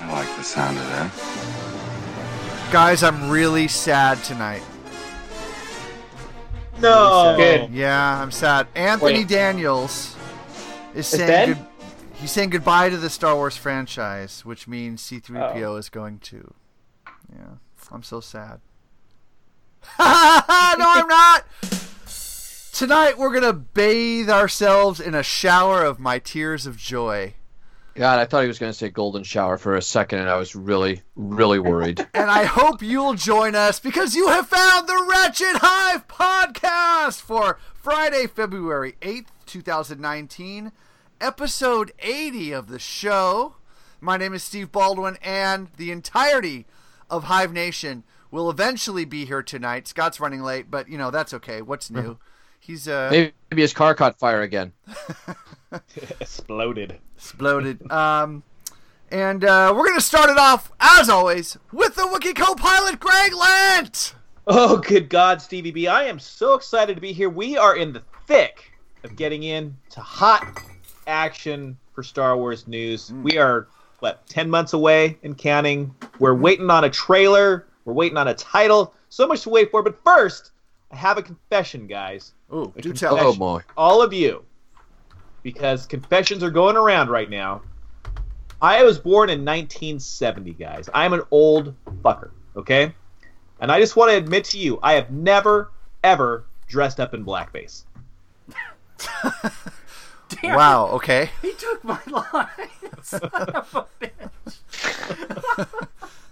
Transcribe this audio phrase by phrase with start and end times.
[0.00, 1.12] I like the sound of that.
[2.72, 4.62] Guys, I'm really sad tonight.
[6.80, 7.34] No.
[7.36, 7.70] Good.
[7.70, 8.66] Yeah, I'm sad.
[8.74, 9.28] Anthony Wait.
[9.28, 10.16] Daniels
[10.94, 11.66] is saying good,
[12.14, 15.76] he's saying goodbye to the Star Wars franchise, which means C3PO Oh.
[15.76, 16.54] is going to.
[17.32, 17.54] Yeah,
[17.92, 18.60] I'm so sad.
[19.98, 21.44] no, I'm not.
[22.72, 27.34] Tonight we're gonna bathe ourselves in a shower of my tears of joy.
[27.94, 30.36] God, I thought he was going to say golden shower for a second, and I
[30.36, 32.06] was really, really worried.
[32.14, 37.58] and I hope you'll join us because you have found the Wretched Hive podcast for
[37.74, 40.72] Friday, February 8th, 2019,
[41.20, 43.56] episode 80 of the show.
[44.00, 46.66] My name is Steve Baldwin, and the entirety
[47.10, 49.88] of Hive Nation will eventually be here tonight.
[49.88, 51.60] Scott's running late, but you know, that's okay.
[51.60, 52.18] What's new?
[52.60, 54.72] He's uh maybe, maybe his car caught fire again.
[56.20, 56.98] Exploded.
[57.16, 57.90] exploded.
[57.90, 58.42] Um
[59.12, 64.14] and uh, we're gonna start it off, as always, with the Wookiee co-pilot Greg Lent.
[64.46, 65.88] Oh, good God, Stevie B.
[65.88, 67.28] I am so excited to be here.
[67.28, 68.72] We are in the thick
[69.02, 70.62] of getting into hot
[71.08, 73.12] action for Star Wars news.
[73.12, 73.66] We are,
[73.98, 75.92] what, 10 months away and counting.
[76.20, 78.94] We're waiting on a trailer, we're waiting on a title.
[79.08, 79.82] So much to wait for.
[79.82, 80.52] But first,
[80.92, 82.32] I have a confession, guys.
[82.52, 83.18] Ooh, do tell.
[83.18, 83.62] Oh boy.
[83.76, 84.44] all of you,
[85.42, 87.62] because confessions are going around right now.
[88.62, 90.90] I was born in 1970, guys.
[90.92, 92.94] I'm an old fucker, okay?
[93.60, 95.70] And I just want to admit to you, I have never,
[96.04, 97.84] ever dressed up in blackface.
[100.28, 100.86] Damn, Wow.
[100.88, 101.30] Okay.
[101.42, 102.46] He took my line.
[103.02, 105.66] Son of a bitch.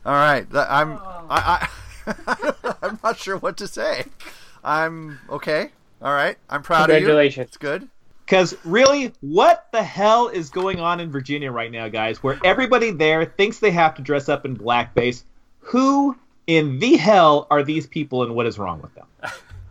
[0.06, 0.46] All right.
[0.54, 0.92] I'm.
[0.92, 1.26] Oh.
[1.30, 1.68] I,
[2.06, 4.04] I I'm not sure what to say.
[4.62, 5.70] I'm okay.
[6.02, 6.36] All right.
[6.48, 7.00] I'm proud of you.
[7.00, 7.48] Congratulations.
[7.48, 7.88] It's good.
[8.24, 12.22] Because really, what the hell is going on in Virginia right now, guys?
[12.22, 15.24] Where everybody there thinks they have to dress up in blackface.
[15.60, 16.16] Who
[16.46, 19.06] in the hell are these people, and what is wrong with them?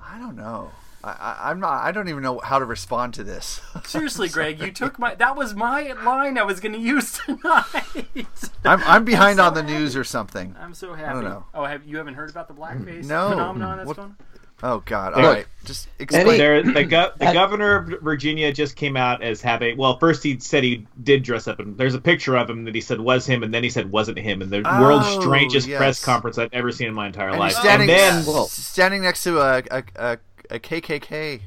[0.03, 0.71] I don't know.
[1.03, 1.83] I, I, I'm not.
[1.83, 3.61] I don't even know how to respond to this.
[3.85, 5.13] Seriously, Greg, you took my.
[5.13, 7.63] That was my line I was going to use tonight.
[8.65, 9.73] I'm I'm behind so on the happy.
[9.73, 10.55] news or something.
[10.59, 11.09] I'm so happy.
[11.09, 11.45] I don't know.
[11.53, 13.29] Oh, have you haven't heard about the blackface No.
[13.29, 14.15] phenomenon that's What- going?
[14.63, 15.13] Oh God.
[15.13, 15.45] All Look, right.
[15.65, 16.37] Just explain.
[16.39, 19.77] There, the, go- the governor of Virginia just came out as having.
[19.77, 22.73] Well, first he said he did dress up, and there's a picture of him that
[22.73, 25.67] he said was him, and then he said wasn't him, and the Oh, world's strangest
[25.67, 25.77] yes.
[25.77, 27.53] press conference I've ever seen in my entire and life.
[27.53, 30.17] standing, and then, Well- standing next to a a, a,
[30.51, 31.41] a KKK.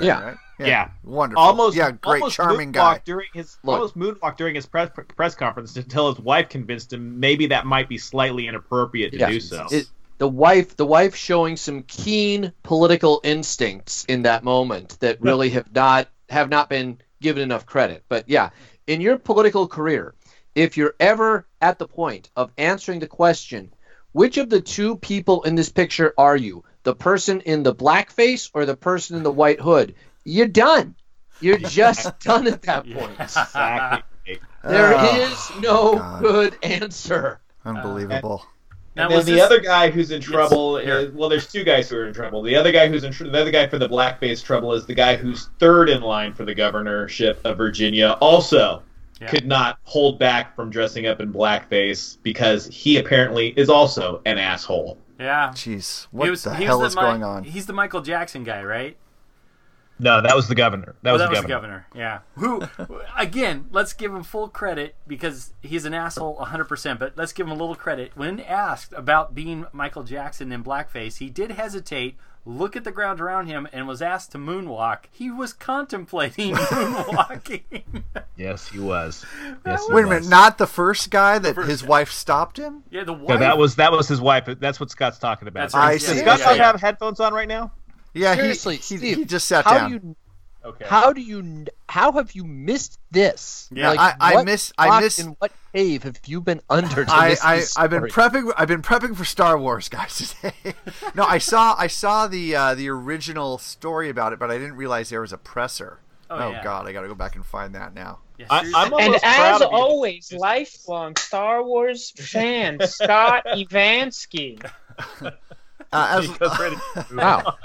[0.00, 0.22] Yeah.
[0.22, 0.36] Right?
[0.68, 1.42] yeah, Wonderful.
[1.42, 1.90] almost, Yeah.
[1.90, 2.20] Great.
[2.22, 3.00] almost charming moonwalked guy.
[3.04, 3.74] during his Look.
[3.74, 7.88] almost moonwalk during his press press conference until his wife convinced him maybe that might
[7.88, 9.30] be slightly inappropriate to Yeah.
[9.30, 9.66] do so.
[9.72, 9.88] It,
[10.24, 15.70] the wife, the wife showing some keen political instincts in that moment that really have
[15.74, 18.04] not have not been given enough credit.
[18.08, 18.48] But yeah,
[18.86, 20.14] in your political career,
[20.54, 23.74] if you're ever at the point of answering the question,
[24.12, 26.64] which of the two people in this picture are you?
[26.84, 29.94] The person in the blackface or the person in the white hood?
[30.24, 30.94] You're done.
[31.38, 33.20] You're just done at that point.
[33.20, 34.38] exactly.
[34.62, 36.22] There Oh, is no God.
[36.22, 37.40] good answer.
[37.66, 38.46] Unbelievable.
[38.96, 40.98] Now, And then the this- other guy who's in trouble here.
[40.98, 42.42] is well, there's two guys who are in trouble.
[42.42, 44.94] The other guy who's in tr- the other guy for the blackface trouble is the
[44.94, 48.16] guy who's third in line for the governorship of Virginia.
[48.20, 48.82] Also,
[49.20, 49.28] Yeah.
[49.28, 54.38] could not hold back from dressing up in blackface because he apparently is also an
[54.38, 54.98] asshole.
[55.18, 55.50] Yeah.
[55.54, 56.02] Jeez.
[56.02, 57.44] He What was- the he hell the is Mi- going on?
[57.44, 58.96] He's the Michael Jackson guy, right?
[59.98, 60.94] No, that was the governor.
[61.02, 61.86] That Oh, was, that the, was governor.
[61.94, 62.22] the governor.
[62.36, 62.68] Yeah.
[62.86, 67.46] Who, again, let's give him full credit because he's an asshole 100%, but let's give
[67.46, 68.12] him a little credit.
[68.16, 73.22] When asked about being Michael Jackson in blackface, he did hesitate look at the ground
[73.22, 77.84] around him and was asked to moonwalk, he was contemplating moonwalking.
[78.36, 79.24] Yes, he was.
[79.64, 81.88] Yes, he Wait a minute, not the first guy that first his guy.
[81.88, 82.82] wife stopped him?
[82.90, 83.28] yeah, the wife.
[83.28, 84.44] No, that was that was his wife.
[84.60, 85.60] That's what Scott's talking about.
[85.60, 85.84] That's right.
[85.84, 86.06] I Yeah, see.
[86.06, 86.66] Does Scott yeah, not yeah.
[86.66, 87.72] have headphones on right now?
[88.14, 89.88] Yeah, he, Seriously, he, Steve, he just sat how down.
[89.90, 90.16] do you
[90.66, 90.86] Okay.
[90.88, 93.68] how do you how have you missed this?
[93.70, 97.04] Yeah, I- I what miss- I miss- and what cave have you been under?
[97.04, 98.50] To I, miss I this I've been prepping.
[98.56, 100.34] I've been prepping for Star Wars, guys.
[100.40, 100.74] Today.
[101.14, 104.76] no, I saw I saw the uh, the original story about it, but I didn't
[104.76, 105.98] realize there was a presser.
[106.30, 106.64] Oh, yeah.
[106.64, 108.20] God, I got to go back and find that now.
[108.38, 108.60] Yeah, I.
[108.74, 109.76] I'm And as of you.
[109.76, 114.64] always, lifelong Star Wars fan Scott Evansky.
[115.20, 115.30] Uh,
[115.92, 116.78] as, Nico's.
[117.12, 117.56] Wow.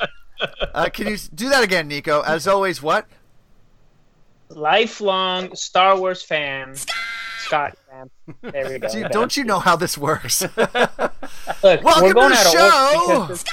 [0.73, 2.21] Uh, can you do that again, Nico?
[2.21, 3.07] As always, what?
[4.49, 6.75] Lifelong Star Wars fan
[7.39, 8.51] Scott Evansky.
[8.51, 8.89] There we go.
[8.89, 10.41] Do you- don't you know how this works?
[10.57, 13.43] Look, Welcome we're going to the show, order because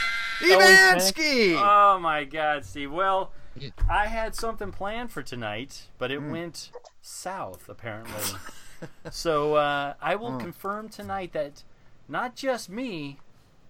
[0.40, 1.54] Evansky.
[1.58, 2.92] Oh my God, Steve.
[2.92, 3.32] Well,
[3.88, 8.38] I had something planned for tonight, but it went south apparently.
[9.10, 11.62] so uh, I will confirm tonight that
[12.08, 13.18] not just me,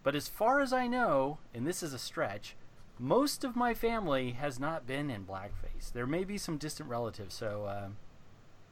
[0.03, 2.57] but as far as I know, and this is a stretch,
[2.99, 5.93] most of my family has not been in blackface.
[5.93, 7.89] There may be some distant relatives, so uh,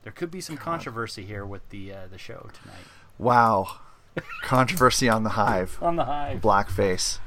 [0.03, 2.85] there could be some controversy here with the uh, the show tonight
[3.19, 3.79] Wow,
[4.43, 5.79] controversy on the hive.
[5.83, 6.41] on the hive.
[6.41, 7.19] Blackface.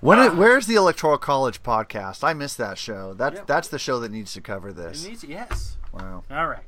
[0.00, 2.22] When it, where's the Electoral College podcast?
[2.22, 3.14] I missed that show.
[3.14, 3.46] That's Yep.
[3.46, 5.06] that's the show that needs to cover It this.
[5.06, 5.76] needs- yes.
[5.92, 6.22] Wow.
[6.30, 6.64] All right.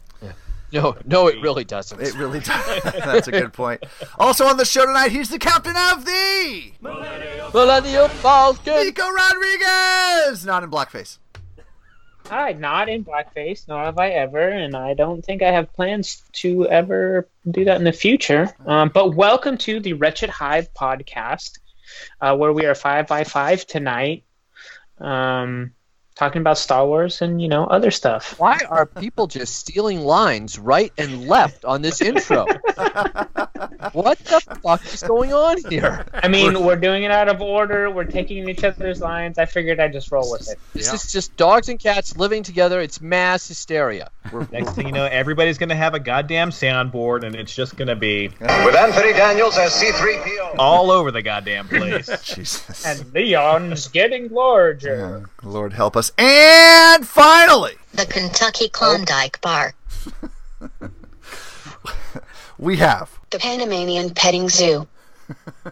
[0.70, 2.00] No, no, it really doesn't.
[2.00, 2.82] It really does.
[2.82, 3.84] That's a good point.
[4.18, 6.72] Also on the show tonight, he's the captain of the
[7.54, 8.74] Millennial Falcon.
[8.84, 11.18] Nico Rodriguez, not in blackface.
[12.26, 16.22] Hi, not in blackface, nor have I ever, and I don't think I have plans
[16.34, 18.54] to ever do that in the future.
[18.66, 21.58] Um, but welcome to the Wretched Hive podcast,
[22.20, 24.24] uh, where we are five by five tonight,
[24.98, 25.72] um,
[26.18, 28.38] talking about Star Wars and you know other stuff.
[28.38, 32.44] Why are people just stealing lines right and left on this intro?
[33.92, 36.04] what the fuck is going on here?
[36.12, 37.88] I mean, we're doing it out of order.
[37.90, 39.38] We're taking each other's lines.
[39.38, 40.58] I figured I'd just roll with it.
[40.74, 42.80] This is just dogs and cats living together.
[42.80, 44.10] It's mass hysteria.
[44.52, 48.28] Next thing you know, everybody's gonna have a goddamn soundboard, and it's just gonna be
[48.28, 50.56] With Anthony Daniels as C3PO.
[50.58, 52.08] all over the goddamn place.
[52.22, 52.84] Jesus.
[52.84, 55.26] And Leon's getting larger.
[55.42, 56.07] Yeah, Lord help us.
[56.16, 59.74] And finally, The Kentucky Klondike Bar.
[62.58, 64.86] we have The Panamanian Petting Zoo.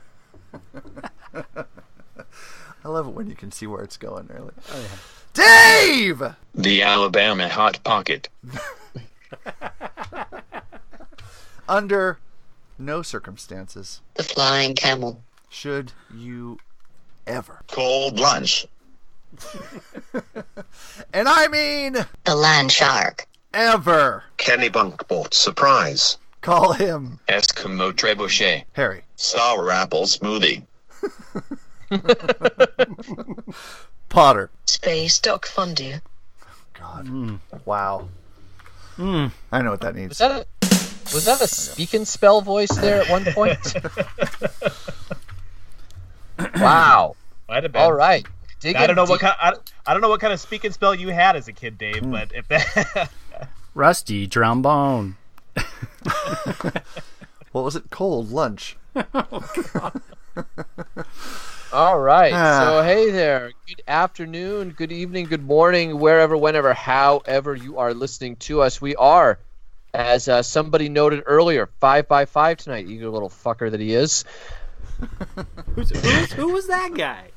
[1.35, 4.53] I love it when you can see where it's going early.
[4.71, 5.01] Oh,
[5.35, 6.23] Dave!
[6.55, 8.29] The Alabama Hot Pocket.
[11.69, 12.19] Under
[12.79, 15.21] no circumstances The Flying Camel.
[15.49, 16.59] should you
[17.27, 17.63] ever.
[17.69, 18.67] Cold lunch.
[21.13, 23.27] And I mean The Land Shark.
[23.55, 26.19] ever Kenny Bunkboat Surprise.
[26.41, 28.65] call him Eskimo Trebuchet.
[28.73, 29.03] Harry.
[29.17, 30.65] Sour Apple Smoothie.
[34.09, 34.51] Potter.
[34.67, 36.01] Space Duck Fondue.
[36.75, 37.07] God.
[37.07, 37.37] Hmm.
[37.65, 38.09] Wow.
[38.97, 39.27] Hmm.
[39.53, 40.19] I know what that means.
[40.19, 40.31] was means.
[40.31, 40.47] that a
[41.15, 43.75] was that a speak and spell voice there at one point?
[46.57, 47.15] wow.
[47.49, 47.83] Might have been.
[47.83, 48.27] All right.
[48.61, 49.29] Dig I don't in know what deep.
[49.29, 49.37] kind.
[49.41, 51.53] I, don't- I don't know what kind of speak and spell you had as a
[51.53, 52.11] kid, Dave.
[52.11, 53.11] But if that,
[53.75, 55.17] Rusty trombone.
[57.53, 57.85] What was it?
[57.91, 58.77] Cold lunch.
[61.73, 62.33] All right.
[62.35, 62.61] Ah.
[62.61, 63.53] So hey there.
[63.67, 68.81] Good afternoon, good evening, good morning, wherever, whenever, however you are listening to us.
[68.81, 69.39] We are,
[69.95, 72.87] as uh, somebody noted earlier, five by five tonight.
[72.89, 74.25] Eager little fucker that he is.
[75.75, 77.29] Who's, who's, who was that guy?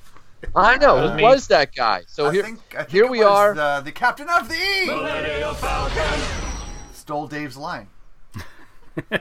[0.56, 0.96] I know.
[0.96, 1.24] was Who me.
[1.24, 2.04] was that guy?
[2.08, 3.54] So I here, think, I think here it we was are.
[3.54, 4.56] The, the captain of the
[6.94, 7.88] Stole Dave's line.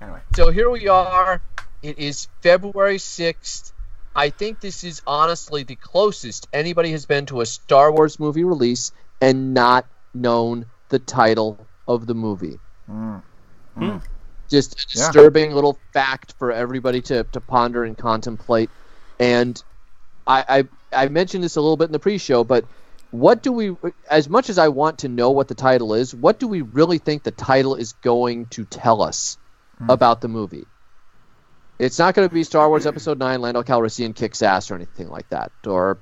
[0.00, 0.20] anyway.
[0.34, 1.40] So here we are.
[1.82, 3.72] It is February 6th.
[4.14, 8.44] I think this is honestly the closest anybody has been to a Star Wars movie
[8.44, 8.90] release
[9.20, 12.58] and not known the title of the movie.
[12.90, 13.22] Mm.
[13.76, 13.92] Mm.
[14.00, 14.06] Hmm.
[14.48, 15.04] Just a Yeah.
[15.06, 18.70] disturbing little fact for everybody to, to ponder and contemplate.
[19.20, 19.62] And
[20.28, 20.44] I,
[20.92, 22.66] I I mentioned this a little bit in the pre-show, but
[23.10, 23.74] what do we
[24.10, 26.98] as much as I want to know what the title is, what do we really
[26.98, 29.38] think the title is going to tell us
[29.88, 30.66] about the movie?
[31.78, 35.08] It's not going to be Star Wars Episode 9 Lando Calrissian kicks ass or anything
[35.08, 35.98] like that or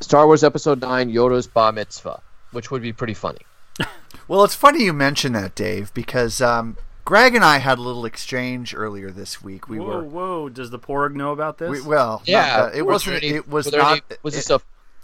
[0.00, 2.20] Star Wars Episode 9 Yoda's bar mitzvah,
[2.50, 3.40] which would be pretty funny.
[4.28, 8.04] Well, it's funny you mention that, Dave, because um, Greg and I had a little
[8.04, 9.68] exchange earlier this week.
[9.68, 10.48] We whoa, were whoa!
[10.48, 11.70] Does the Porg know about this?
[11.70, 13.16] we, well, not Yeah, it wasn't.
[13.22, 13.92] any- it was were not.
[13.92, 14.60] any- was it- this a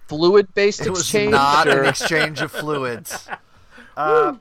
[0.09, 0.87] fluid-based exchange?
[0.87, 1.31] It was exchange?
[1.33, 3.29] not or- an exchange of fluids.
[3.97, 4.37] Uh,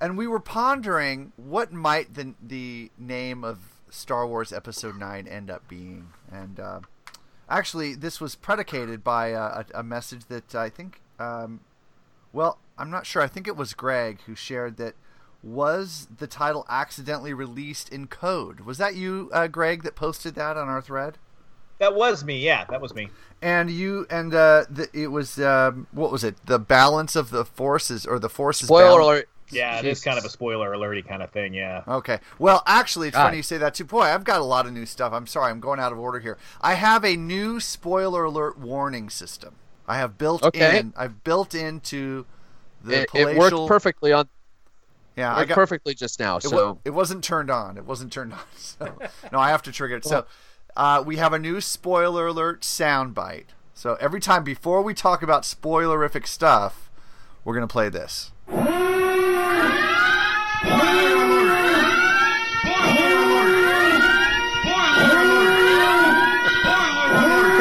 [0.00, 5.48] and we were pondering what might the the name of Star Wars Episode Nine end
[5.48, 6.80] up being, and uh,
[7.48, 11.60] actually, this was predicated by uh, a, a message that I think, um,
[12.32, 13.22] well, I'm not sure.
[13.22, 14.96] I think it was Greg who shared that.
[15.46, 18.60] Was the title accidentally released in code?
[18.60, 21.18] Was that you, uh, Greg, that posted that on our thread?
[21.78, 22.38] That was me.
[22.44, 23.10] Yeah, that was me.
[23.40, 26.34] And you and uh, the, it was um, what was it?
[26.46, 28.66] The balance of the forces or the forces.
[28.66, 29.28] Spoiler balance- alert.
[29.50, 31.54] Yeah, it is kind of a spoiler alerty kind of thing.
[31.54, 31.84] Yeah.
[31.86, 32.18] Okay.
[32.40, 33.26] Well, actually, it's God.
[33.26, 33.84] funny you say that too.
[33.84, 35.12] Boy, I've got a lot of new stuff.
[35.12, 36.36] I'm sorry, I'm going out of order here.
[36.60, 39.54] I have a new spoiler alert warning system.
[39.86, 40.80] I have built Okay.
[40.80, 40.92] in.
[40.96, 42.26] I've built into
[42.82, 43.30] the It, palatial.
[43.30, 44.28] it worked perfectly on.
[45.16, 46.36] Yeah, I got perfectly just now.
[46.36, 47.78] It, So it wasn't turned on.
[47.78, 48.40] It wasn't turned on.
[48.56, 48.98] So
[49.32, 50.04] no, I have to trigger it.
[50.04, 50.26] So
[50.76, 53.46] uh, we have a new spoiler alert soundbite.
[53.74, 56.90] So every time before we talk about spoilerific stuff,
[57.44, 58.32] we're gonna play this.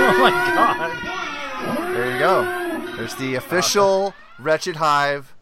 [0.07, 1.93] oh my god!
[1.93, 2.95] There you go.
[2.95, 5.34] There's the official Wretched Hive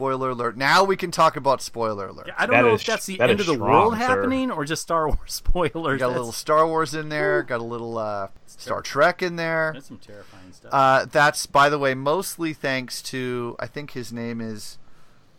[0.00, 0.56] spoiler alert.
[0.56, 2.30] Now we can talk about spoiler alert.
[2.38, 3.98] I don't That know is- if that's the that end of the strong, world sir.
[3.98, 5.98] happening or just Star Wars spoilers.
[6.00, 7.42] Got a little Star Wars in there.
[7.42, 9.72] Got a little uh, Star Trek in there.
[9.74, 10.70] That's some terrifying stuff.
[10.72, 14.78] Uh, that's, by the way, mostly thanks to I think his name is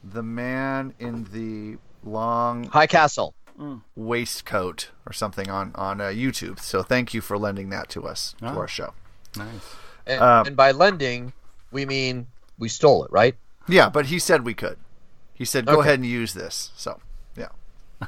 [0.03, 3.33] the man in the long High Castle.
[3.95, 6.59] waistcoat or something on on uh, YouTube.
[6.59, 8.57] So thank you for lending that to us to Oh.
[8.59, 8.93] our show.
[9.35, 9.75] nice.
[10.05, 11.33] And, Um, and by lending,
[11.71, 12.27] we mean
[12.59, 13.35] we stole it, right?
[13.71, 14.77] Yeah, but he said we could.
[15.33, 15.81] He said go Okay.
[15.87, 16.71] ahead and use this.
[16.75, 16.99] So
[17.35, 17.47] yeah.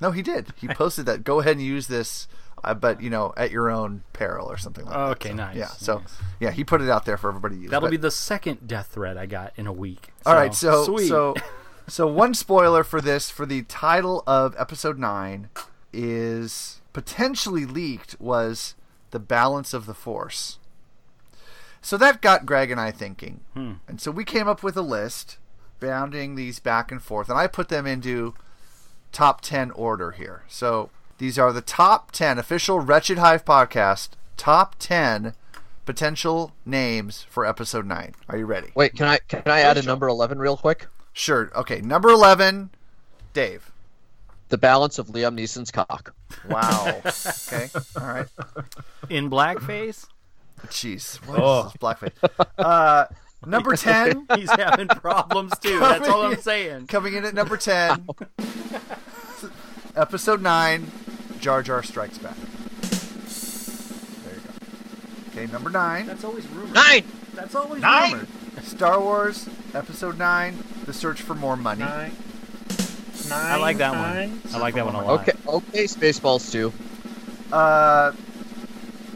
[0.00, 0.48] No, he did.
[0.56, 1.22] He posted that.
[1.24, 2.26] Go ahead and use this,
[2.64, 5.00] uh, but you know, at your own peril or something like that.
[5.12, 5.68] Okay, So, nice, Yeah.
[5.68, 6.16] So nice.
[6.40, 7.70] yeah, he put it out there for everybody to use.
[7.70, 10.08] That'll but- be the second death threat I got in a week.
[10.26, 11.06] All right, so sweet.
[11.08, 11.34] so
[11.86, 15.48] so one spoiler for this for the title of episode 9
[15.92, 18.74] is potentially leaked was
[19.12, 20.58] the balance of the force.
[21.84, 23.40] So that got Greg and I thinking.
[23.52, 23.72] Hmm.
[23.86, 25.36] And so we came up with a list
[25.80, 28.34] bounding these back and forth and I put them into
[29.12, 30.44] top 10 order here.
[30.48, 30.88] So
[31.18, 35.34] these are the top 10 official Wretched Hive podcast top 10
[35.84, 38.14] potential names for episode 9.
[38.30, 38.70] Are you ready?
[38.74, 40.86] Wait, can I can I add a number eleven real quick?
[41.12, 41.52] Sure.
[41.54, 41.82] Okay.
[41.82, 42.70] Number 11,
[43.34, 43.70] Dave.
[44.48, 46.14] The balance of Liam Neeson's cock.
[46.48, 47.02] Wow.
[47.06, 47.68] okay.
[48.00, 48.26] All right.
[49.10, 50.06] in blackface,
[50.68, 51.16] Jeez.
[51.26, 51.66] What Oh.
[51.66, 52.46] is this blackface?
[52.58, 53.06] Uh,
[53.46, 55.78] number 10, he's having problems too.
[55.78, 56.86] That's all I'm saying.
[56.86, 58.06] coming in at number 10,
[59.96, 60.90] episode 9,
[61.40, 62.36] Jar Jar Strikes Back.
[64.24, 65.42] There you go.
[65.42, 65.52] Okay.
[65.52, 66.74] Number 9, That's always rumored.
[66.74, 67.04] Nine.
[67.34, 68.12] That's always Nine.
[68.12, 68.28] rumored.
[68.62, 70.56] Star Wars, episode 9,
[70.86, 71.80] The Search for More Money.
[71.84, 72.12] Nine.
[73.28, 73.52] Nine.
[73.52, 74.30] I like that nine.
[74.42, 74.54] one.
[74.54, 75.20] I like that one a lot.
[75.28, 76.72] Okay, okay, Spaceballs too.
[77.52, 78.12] Uh,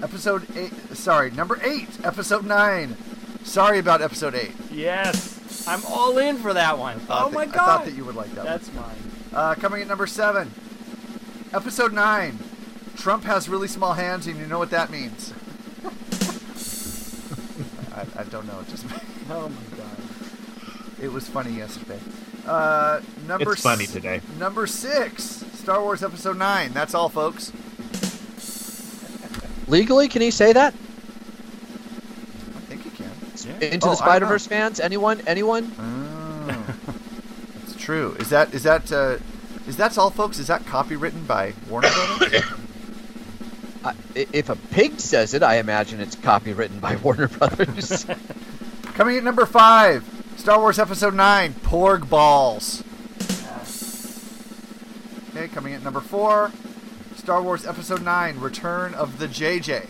[0.02, 2.96] episode 8, sorry, number 8, episode 9.
[3.44, 4.52] Sorry about episode 8.
[4.72, 6.98] Yes, I'm all in for that one.
[7.00, 7.54] Thought Oh that- my god!
[7.56, 8.46] I thought that you would like that one.
[8.46, 8.96] that's mine.
[9.32, 10.50] Uh, coming at number seven,
[11.52, 12.38] episode nine.
[12.96, 15.32] Trump has really small hands, and you know what that means.
[17.94, 18.60] I, I don't know.
[18.60, 18.84] It just
[19.30, 19.96] Oh my god.
[21.00, 21.98] it was funny yesterday.
[22.46, 24.20] Uh, number It's funny s- today.
[24.38, 25.22] Number six,
[25.54, 26.72] Star Wars Episode Nine.
[26.72, 27.52] That's all, folks.
[29.68, 30.74] Legally, can he say that?
[30.74, 33.10] I think he can.
[33.62, 33.94] Into Oh, the know.
[33.94, 34.80] Spider Verse fans?
[34.80, 35.20] Anyone?
[35.26, 35.72] Anyone?
[35.78, 36.74] Oh,
[37.60, 38.16] that's true.
[38.18, 39.18] Is that is that uh,
[39.66, 40.38] is that's all, folks?
[40.38, 42.42] Is that copywritten by Warner Brothers?
[43.84, 48.06] I, i- if a pig says it, I imagine it's copywritten by Warner Brothers.
[48.94, 50.04] Coming at number five,
[50.36, 52.82] Star Wars Episode 9, Porg Balls.
[55.30, 56.50] Okay, coming at number four,
[57.28, 59.86] Star Wars Episode 9, Return of the JJ.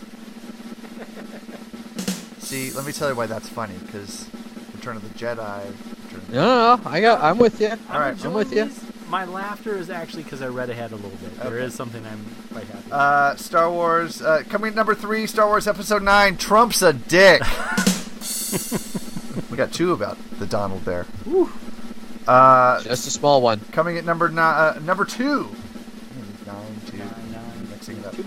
[2.41, 4.27] See, let me tell you why that's funny, because
[4.75, 5.63] Return of the Jedi.
[5.63, 6.89] Return of the- no, no, no.
[6.89, 7.23] I got.
[7.23, 7.69] I'm with you.
[7.89, 8.69] All right, I'm with you.
[9.07, 11.39] My laughter is actually because I read ahead a little bit.
[11.39, 11.63] There Okay.
[11.65, 12.83] is something I'm quite happy.
[12.83, 12.91] with.
[12.91, 17.41] Uh, Star Wars, uh, coming at number three, Star Wars Episode 9, Trump's a dick.
[19.49, 21.05] we got two about the Donald there.
[22.27, 23.61] Uh, Just a small one.
[23.71, 25.47] Coming at number ni- uh, number two.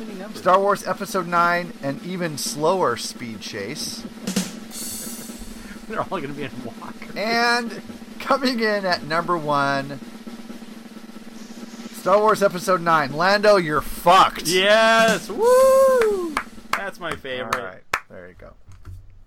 [0.04, 0.40] Many numbers.
[0.40, 4.02] Star Wars Episode Nine, an even slower speed chase,
[5.88, 6.94] They're all going to be in walk.
[7.16, 7.82] And
[8.18, 10.00] coming in at number one,
[11.92, 13.12] Star Wars Episode 9.
[13.12, 14.48] Lando, you're fucked.
[14.48, 15.28] Yes.
[15.28, 16.34] Woo!
[16.72, 17.62] That's my favorite.
[17.62, 17.82] right.
[18.10, 18.54] There you go.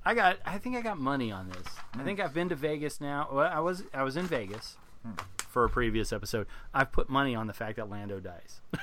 [0.03, 0.37] I got.
[0.45, 1.65] I think I got money on this.
[1.93, 3.29] I think I've been to Vegas now.
[3.31, 3.83] Well, I was.
[3.93, 5.13] I was in Vegas hmm.
[5.47, 6.47] for a previous episode.
[6.73, 8.59] I've put money on the fact that Lando dies.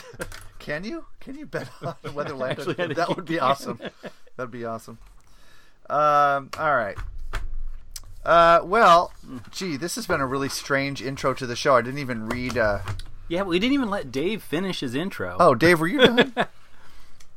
[0.58, 1.06] Can you?
[1.20, 2.62] Can you bet on whether Lando?
[2.70, 3.42] Actually, I that would be can.
[3.42, 3.80] awesome.
[4.36, 4.98] That'd be awesome.
[5.90, 6.50] Um.
[6.56, 6.96] All right.
[8.24, 8.60] Uh.
[8.62, 9.12] Well,
[9.50, 11.74] gee, this has been a really strange intro to the show.
[11.74, 12.56] I didn't even read.
[12.56, 12.78] Uh...
[13.28, 15.36] yeah, we didn't even let Dave finish his intro.
[15.40, 16.34] Oh, Dave, were you done?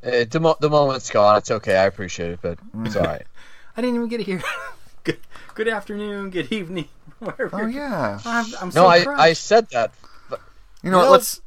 [0.05, 1.35] Uh, the, mo- the moment's gone.
[1.39, 1.75] It's okay.
[1.75, 3.25] I appreciate it, but it's all right.
[3.75, 4.43] I didn't even get to hear.
[5.03, 5.17] good,
[5.55, 6.29] good afternoon.
[6.29, 6.89] Good evening.
[7.19, 8.19] wherever oh yeah.
[8.23, 9.21] I'm, I'm so No, I, crushed.
[9.21, 9.91] I said that.
[10.29, 10.41] But...
[10.83, 11.05] You know what?
[11.05, 11.11] No.
[11.11, 11.41] Let's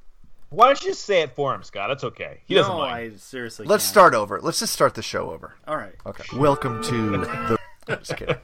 [0.51, 1.91] Why don't you just say it for him, Scott?
[1.91, 2.41] It's okay.
[2.47, 3.13] He doesn't no, mind.
[3.15, 3.67] I seriously.
[3.67, 3.91] let's can't.
[3.91, 4.41] start over.
[4.41, 5.55] Let's just start the show over.
[5.67, 5.93] All right.
[6.07, 6.25] Okay.
[6.37, 7.59] Welcome to the.
[7.87, 8.37] I'm just kidding.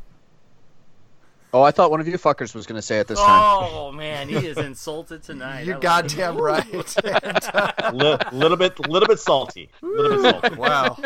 [1.54, 3.40] Oh, I thought one of you fuckers was going to say it this time.
[3.73, 5.64] Oh man, he is insulted tonight.
[5.64, 6.40] You're love goddamn it.
[6.40, 6.96] right.
[7.04, 9.70] And, uh, Li- little bit, little bit salty.
[9.80, 10.56] Little bit salty.
[10.56, 10.96] Wow.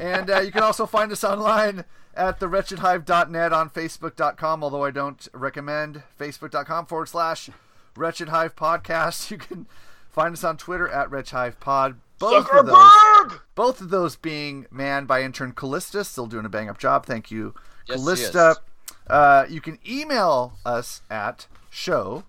[0.00, 1.84] and uh, you can also find us online
[2.14, 7.50] at thewretchedhive.net on facebook.com, although I don't recommend facebook.com forward slash
[7.94, 9.30] wretched hive podcast.
[9.30, 9.66] You can
[10.08, 11.96] find us on Twitter at wretched hive pod.
[12.18, 13.40] Both of those, Zuckerberg!
[13.54, 17.04] both of those being manned by intern Callista, still doing a bang up job.
[17.06, 17.54] Thank you,
[17.86, 18.54] Yes, Callista.
[18.56, 18.67] yes.
[19.08, 22.24] Uh, you can email us at show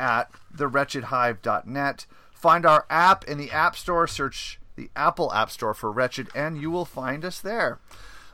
[0.00, 2.06] at thewretchedhive.net.
[2.32, 4.06] Find our app in the App Store.
[4.06, 7.78] Search the Apple App Store for Wretched, and you will find us there.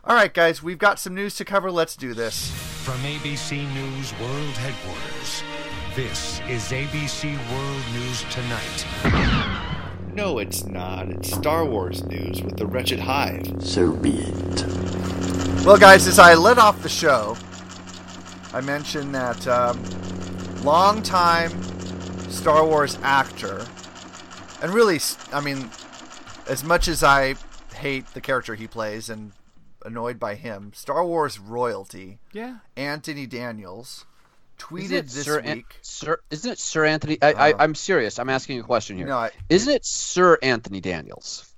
[0.04, 1.70] All right, guys, we've got some news to cover.
[1.70, 2.50] Let's do this.
[2.84, 5.42] From ABC News World Headquarters,
[5.96, 9.64] this is ABC World News Tonight.
[10.14, 11.08] No, it's not.
[11.08, 13.50] It's Star Wars news with the Wretched Hive.
[13.60, 14.66] So be it.
[15.64, 17.36] Well, guys, as I let off the show,
[18.54, 19.82] I mentioned that um,
[20.62, 21.50] longtime
[22.30, 23.66] Star Wars actor,
[24.62, 25.00] and really,
[25.32, 25.68] I mean,
[26.48, 27.34] as much as I
[27.74, 29.32] hate the character he plays and
[29.84, 32.58] annoyed by him, Star Wars royalty, Yeah.
[32.76, 34.06] Anthony Daniels,
[34.58, 35.76] tweeted this Sir An- week.
[35.82, 37.18] Sir, isn't it Sir Anthony?
[37.20, 37.56] I, I, Oh.
[37.58, 38.18] I'm serious.
[38.18, 39.06] I'm asking a question here.
[39.06, 41.52] No, I- Isn't it Sir Anthony Daniels?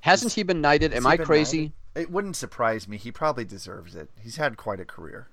[0.00, 0.92] Hasn't he been knighted?
[0.92, 1.58] Am I crazy?
[1.58, 1.72] knighted?
[1.94, 2.96] It wouldn't surprise me.
[2.96, 4.10] He probably deserves it.
[4.20, 5.28] He's had quite a career.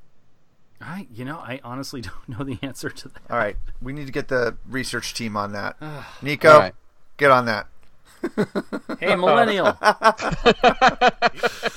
[0.82, 3.22] I, you know, I honestly don't know the answer to that.
[3.30, 5.76] All right, we need to get the research team on that.
[6.22, 6.74] Nico, All right.
[7.18, 7.68] get on that.
[9.00, 9.72] Hey, millennial,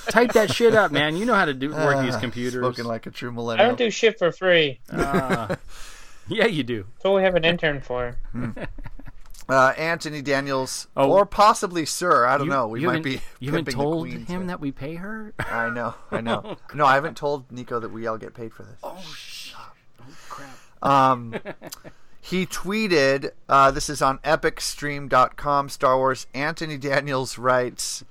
[0.09, 1.17] type that shit up, man.
[1.17, 2.63] You know how to do work these Ah, computers.
[2.65, 3.65] Spoken like a true millennial.
[3.65, 4.81] I don't do shit for free.
[4.93, 5.57] Ah.
[6.29, 6.85] yeah, you do.
[6.95, 8.17] That's what we have an intern for.
[9.49, 11.11] Uh, Anthony Daniels, Oh.
[11.11, 12.25] or possibly Sir.
[12.27, 12.69] I don't You- know.
[12.69, 13.21] We you might be.
[13.41, 14.49] You haven't told him head.
[14.49, 15.33] that we pay her.
[15.39, 15.95] I know.
[16.11, 16.57] I know.
[16.75, 18.79] no, I haven't told Nico that we all get paid for this.
[18.83, 19.57] Oh shit!
[20.01, 20.51] Oh crap!
[20.83, 21.35] Um,
[22.21, 26.27] he tweeted, uh, this is on epicstream.com, Star Wars.
[26.35, 28.05] Anthony Daniels writes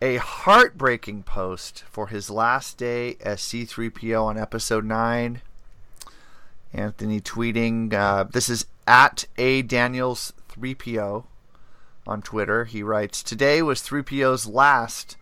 [0.00, 5.40] a heartbreaking post for his last day as C3PO on episode 9.
[6.74, 11.24] Anthony tweeting, uh, this is at A Daniels 3PO
[12.06, 12.66] on Twitter.
[12.66, 15.16] He writes, Today was 3PO's last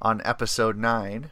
[0.00, 1.30] on episode 9.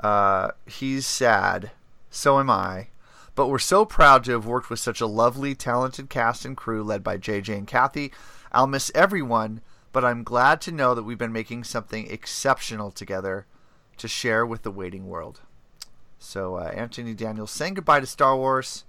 [0.00, 1.70] Uh, he's sad.
[2.10, 2.88] So am I.
[3.34, 6.82] But we're so proud to have worked with such a lovely, talented cast and crew
[6.82, 8.12] led by JJ and Kathy.
[8.52, 9.62] I'll miss everyone,
[9.94, 13.46] but I'm glad to know that we've been making something exceptional together
[13.96, 15.40] to share with the waiting world.
[16.18, 18.84] So, uh, Anthony Daniels saying goodbye to Star Wars.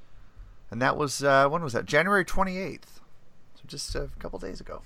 [0.74, 1.86] And that was, uh, when was that?
[1.86, 2.98] January 28th.
[3.54, 4.82] So, just a couple days ago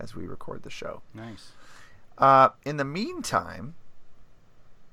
[0.00, 1.02] as we record the show.
[1.14, 1.52] Nice.
[2.18, 3.76] Uh, in the meantime,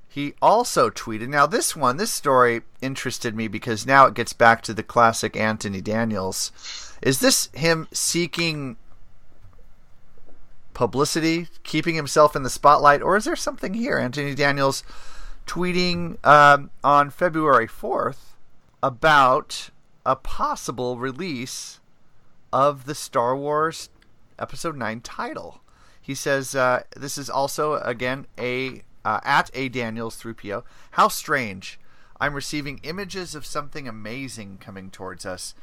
[0.08, 1.28] he also tweeted.
[1.28, 5.36] Now, this one, this story interested me because now it gets back to the classic
[5.36, 6.52] Anthony Daniels.
[7.02, 8.78] Is this him seeking
[10.76, 13.98] publicity, keeping himself in the spotlight, or is there something here?
[13.98, 14.84] Anthony Daniels
[15.48, 18.33] tweeting um, on February 4th
[18.84, 19.69] about
[20.06, 21.80] a possible release
[22.52, 23.89] of the Star Wars
[24.38, 25.62] Episode 9 title.
[26.02, 30.63] He says, uh, this is also, again, a uh, at A Daniels 3PO.
[30.91, 31.80] How strange.
[32.19, 35.56] I'm receiving images of something amazing coming towards us.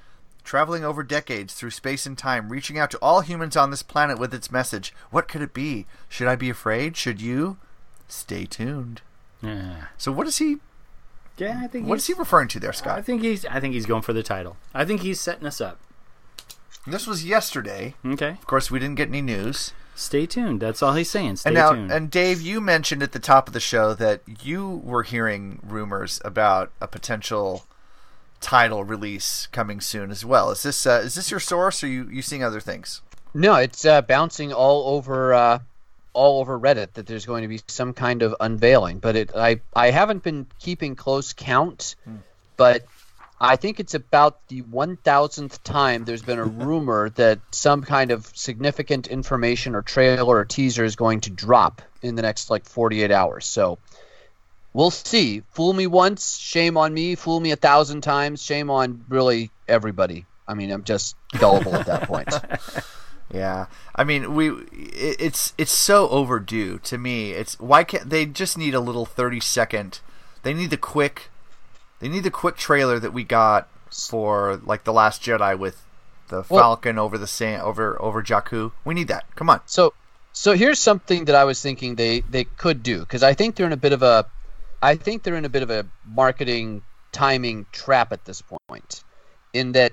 [0.43, 4.19] Traveling over decades through space and time, reaching out to all humans on this planet
[4.19, 4.95] with its message.
[5.11, 5.87] What could it be?
[6.09, 6.97] Should I be afraid?
[6.97, 7.59] Should you?
[8.09, 9.03] Stay tuned.
[9.43, 9.87] Yeah.
[9.99, 10.57] So what is he
[11.41, 11.89] Yeah, I think.
[11.89, 12.99] What's he referring to there, Scott?
[12.99, 13.47] I think he's.
[13.47, 14.57] I think he's going for the title.
[14.75, 15.79] I think he's setting us up.
[16.87, 17.95] This was yesterday.
[18.05, 18.31] Okay.
[18.31, 19.73] Of course, we didn't get any news.
[19.95, 20.61] Stay tuned.
[20.61, 21.37] That's all he's saying.
[21.37, 21.91] Stay and now, tuned.
[21.93, 26.21] and Dave, you mentioned at the top of the show that you were hearing rumors
[26.25, 27.65] about a potential
[28.41, 30.51] title release coming soon as well.
[30.51, 33.03] Is this uh, is this your source, or you you seeing other things?
[33.33, 35.61] No, it's uh, bouncing all over uh,
[36.13, 38.99] all over Reddit that there's going to be some kind of unveiling.
[38.99, 42.17] But it, I I haven't been keeping close count, hmm.
[42.57, 42.85] but
[43.41, 48.11] I think it's about the one thousandth time there's been a rumor that some kind
[48.11, 52.65] of significant information or trailer or teaser is going to drop in the next like
[52.65, 53.47] 48 hours.
[53.47, 53.79] So.
[54.73, 55.43] We'll see.
[55.51, 57.17] Fool me once, shame on me.
[57.17, 60.27] Fool me a thousand times, shame on really everybody.
[60.47, 62.29] I mean, I'm just gullible at that point.
[63.33, 67.33] Yeah, I mean, we it, it's it's so overdue to me.
[67.33, 70.01] It's why can't they just need a little thirty second?
[70.43, 71.29] They need the quick,
[72.01, 75.85] they need the quick trailer that we got for like the Last Jedi with
[76.29, 78.73] the Well- Falcon over the sand over over Jakku.
[78.85, 79.25] We need that.
[79.37, 79.61] Come on.
[79.67, 79.93] So,
[80.33, 83.67] so here's something that I was thinking they they could do because I think they're
[83.67, 84.27] in a bit of a,
[84.83, 89.05] I think they're in a bit of a marketing timing trap at this point,
[89.53, 89.93] in that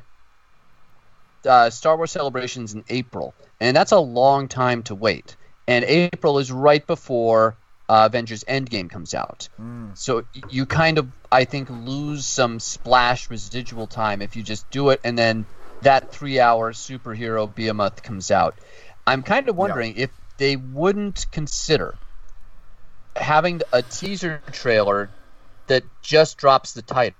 [1.48, 5.36] uh, Star Wars celebrations in April, and that's a long time to wait.
[5.68, 7.56] And April is right before
[7.90, 9.50] uh, Avengers Endgame comes out,
[9.96, 14.90] so you kind of I think lose some splash residual time if you just do
[14.90, 15.46] it and then
[15.82, 18.56] that three-hour superhero behemoth comes out.
[19.06, 21.96] I'm kind of wondering if they wouldn't consider
[23.16, 25.10] having a teaser trailer
[25.68, 27.16] that just drops the title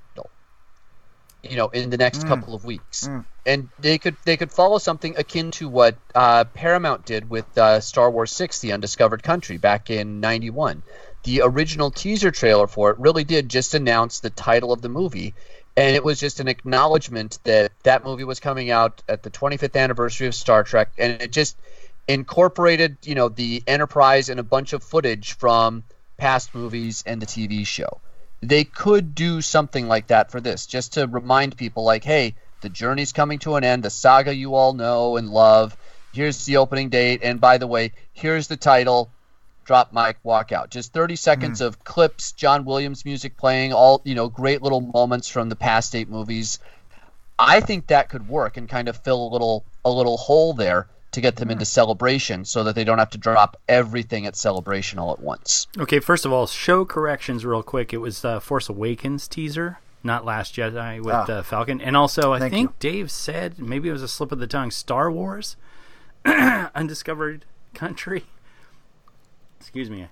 [1.50, 2.28] you know in the next Mm.
[2.28, 3.26] couple of weeks Mm.
[3.46, 7.80] and they could they could follow something akin to what uh, paramount did with uh,
[7.80, 10.84] star wars 6 the undiscovered country back in 91
[11.24, 15.36] the original teaser trailer for it really did just announce the title of the movie
[15.76, 19.76] and it was just an acknowledgement that that movie was coming out at the 25th
[19.76, 21.60] anniversary of star trek and it just
[22.08, 25.84] incorporated you know the enterprise and a bunch of footage from
[26.18, 28.02] past movies and the tv show
[28.42, 32.70] they could do something like that for this just to remind people like hey the
[32.70, 35.78] journey's coming to an end the saga you all know and love.
[36.14, 37.22] Here's the opening date.
[37.22, 39.12] And by the way here's the title
[39.66, 40.70] drop mic walk out.
[40.70, 41.66] Just 30 seconds hmm.
[41.66, 45.96] of clips john williams music playing all you know great little moments from the past
[45.96, 46.60] eight movies.
[47.40, 50.88] I think that could work and kind of fill a little a little hole there
[51.18, 55.00] to get them into celebration so that they don't have to drop everything at celebration
[55.00, 57.92] all at once Okay, first of all, show corrections real quick.
[57.92, 61.26] It was uh, Force Awakens teaser, not Last Jedi with Ah.
[61.28, 61.82] uh, Falcon.
[61.82, 62.74] And also, I think you.
[62.80, 64.70] Dave said maybe it was a slip of the tongue.
[64.72, 65.56] Star Wars,
[66.26, 68.26] Undiscovered Country.
[69.60, 70.08] Excuse me.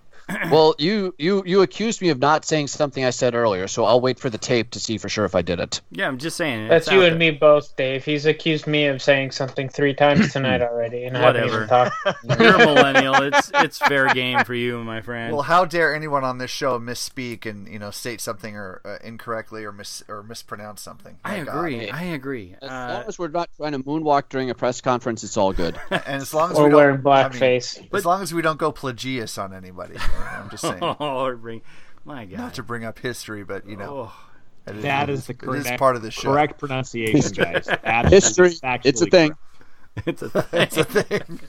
[0.50, 4.02] Well, you you you accused me of not saying something I said earlier, so I'll
[4.02, 5.82] wait for the tape to see for sure if I did it.
[5.92, 6.68] Yeah, I'm just saying.
[6.68, 7.32] That's you and there.
[7.32, 8.04] me both, Dave.
[8.04, 11.96] He's accused me of saying something three times tonight already, and I haven't even talked.
[12.40, 13.16] You're a millennial.
[13.22, 15.32] It's it's fair game for you, my friend.
[15.34, 18.98] Well, how dare anyone on this show misspeak and you know state something or uh,
[19.06, 21.18] incorrectly or mis or mispronounce something?
[21.24, 21.58] I My God.
[21.58, 21.90] agree.
[21.90, 22.56] I agree.
[22.62, 25.54] As Uh, long as we're not trying to moonwalk during a press conference, it's all
[25.54, 25.80] good.
[25.92, 27.96] And as long as Or we don't, wearing I mean, blackface.
[27.96, 30.80] as long as we don't go plagiaus on anybody, you know, I'm just saying.
[30.82, 31.38] oh,
[32.04, 32.38] my God.
[32.38, 34.12] Not to bring up history, but you know,
[34.68, 34.72] Oh.
[34.72, 36.32] it That is the correct, is part of the show.
[36.32, 37.68] correct pronunciation, guys.
[37.84, 39.30] Absolutely History, factually it's a thing.
[39.32, 40.08] correct.
[40.08, 40.62] it's a thing.
[40.62, 41.40] It's a thing.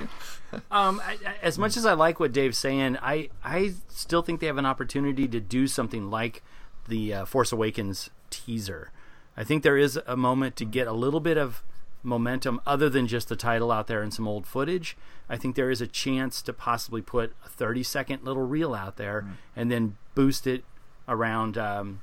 [0.71, 4.41] Um, I, I, as much as I like what Dave's saying, I I still think
[4.41, 6.43] they have an opportunity to do something like
[6.89, 8.93] the uh, Force Awakens teaser.
[9.37, 11.63] I think there is a moment to get a little bit of
[12.07, 14.97] momentum other than just the title out there and some old footage.
[15.29, 18.97] I think there is a chance to possibly put a 30 second little reel out
[18.97, 20.65] there and then boost it
[21.09, 22.01] around um,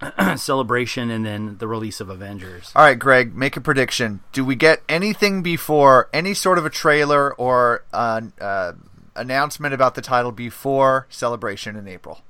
[0.36, 2.72] celebration and then the release of Avengers.
[2.76, 4.20] All right, Greg, make a prediction.
[4.32, 8.72] Do we get anything before any sort of a trailer or an uh,
[9.14, 12.20] announcement about the title before celebration in April?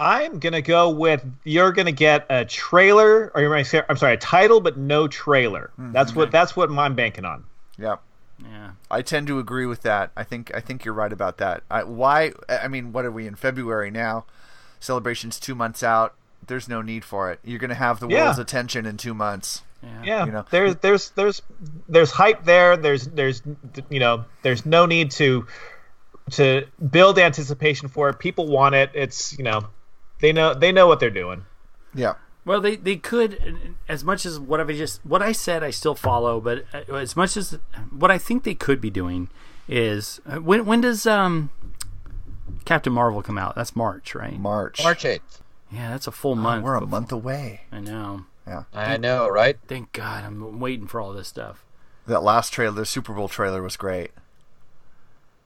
[0.00, 4.16] I'm gonna go with you're gonna get a trailer, or you're say, I'm sorry, a
[4.16, 5.70] title but no trailer.
[5.78, 5.92] Mm-hmm.
[5.92, 7.44] That's what that's what I'm banking on.
[7.78, 7.96] Yeah.
[8.42, 8.70] Yeah.
[8.90, 10.10] I tend to agree with that.
[10.16, 11.62] I think I think you're right about that.
[11.70, 12.32] I, why?
[12.48, 14.24] I mean, what are we in February now?
[14.80, 16.14] Celebration's two months out.
[16.46, 17.38] There's no need for it.
[17.44, 18.24] You're going to have the Yeah.
[18.24, 19.62] world's attention in two months.
[20.02, 20.44] Yeah, You know.
[20.50, 21.42] there's there's there's
[21.88, 22.78] there's hype there.
[22.78, 23.42] There's there's
[23.90, 25.46] you know there's no need to
[26.32, 28.18] to build anticipation for it.
[28.18, 28.90] People want it.
[28.94, 29.66] It's you know
[30.20, 31.44] they know they know what they're doing.
[31.94, 32.14] Yeah.
[32.44, 35.94] Well, they, they could as much as what I just what I said I still
[35.94, 37.58] follow, but uh, as much as
[37.90, 39.28] what I think they could be doing
[39.68, 41.50] is uh, when when does um
[42.64, 43.54] Captain Marvel come out?
[43.54, 44.38] That's March, right?
[44.38, 44.82] March.
[44.82, 45.42] March eighth.
[45.70, 46.64] Yeah, that's a full month.
[46.64, 47.62] we're a before- month away.
[47.70, 48.24] I know.
[48.46, 48.64] Yeah.
[48.74, 49.58] I know, right?
[49.68, 51.64] Thank God, I'm waiting for all this stuff.
[52.06, 54.10] That last trailer, the Super Bowl trailer, was great.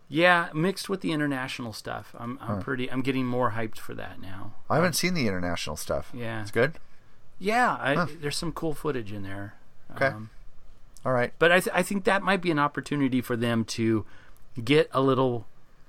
[0.09, 2.15] Yeah, mixed with the international stuff.
[2.19, 2.61] I'm I'm Huh.
[2.63, 2.91] pretty.
[2.91, 4.53] I'm getting more hyped for that now.
[4.69, 6.11] I haven't seen the international stuff.
[6.15, 6.43] Yeah.
[6.43, 6.75] It's good.
[7.39, 8.07] Yeah, I, Huh.
[8.21, 9.55] there's some cool footage in there.
[9.97, 10.07] Okay.
[10.07, 10.31] Um,
[11.05, 11.33] All right.
[11.39, 14.05] but I, th- I think that might be an opportunity for them to
[14.63, 15.47] get a little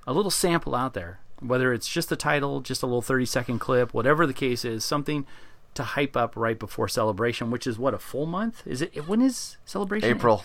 [0.08, 3.60] a little sample out there whether it's just the title just a little 30 second
[3.60, 5.26] clip whatever the case is something
[5.76, 9.22] to hype up right before celebration which is what a full month is it when
[9.22, 10.44] is celebration April.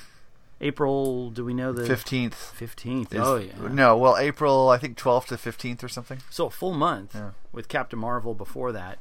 [0.61, 2.33] April do we know the 15th.
[2.35, 6.18] 15th Is- oh yeah No, well, April, I think 12th to 15th or something.
[6.31, 7.31] so a full month Yeah.
[7.53, 8.99] with captain marvel before that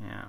[0.00, 0.24] yeah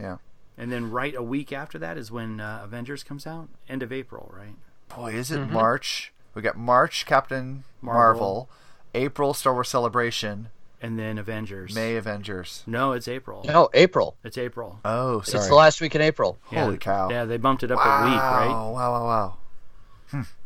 [0.00, 0.16] Yeah.
[0.56, 3.92] and then right a week after that is when uh, avengers comes out end of
[3.92, 4.54] april right
[4.94, 5.50] Boy, is it Mhm.
[5.52, 6.12] March?
[6.34, 7.94] We got March, Captain Marvel.
[8.20, 8.50] Marvel.
[8.94, 10.50] April, Star Wars Celebration.
[10.82, 12.62] and then avengers May, Avengers.
[12.66, 14.16] no it's april No, April.
[14.22, 15.38] it's april Oh, sorry.
[15.40, 16.38] It's the last week in April.
[16.44, 17.08] Holy cow.
[17.08, 18.48] Yeah, they bumped it up wow, a week, right?
[18.48, 19.36] Wow, wow, wow.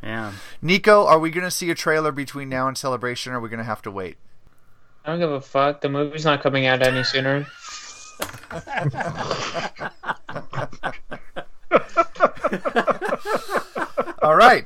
[0.03, 0.33] Yeah.
[0.63, 3.49] Nico, are we going to see a trailer between now and Celebration, or are we
[3.49, 4.17] going to have to wait?
[5.05, 5.81] I don't give a fuck.
[5.81, 7.47] The movie's not coming out any sooner.
[14.23, 14.65] All right.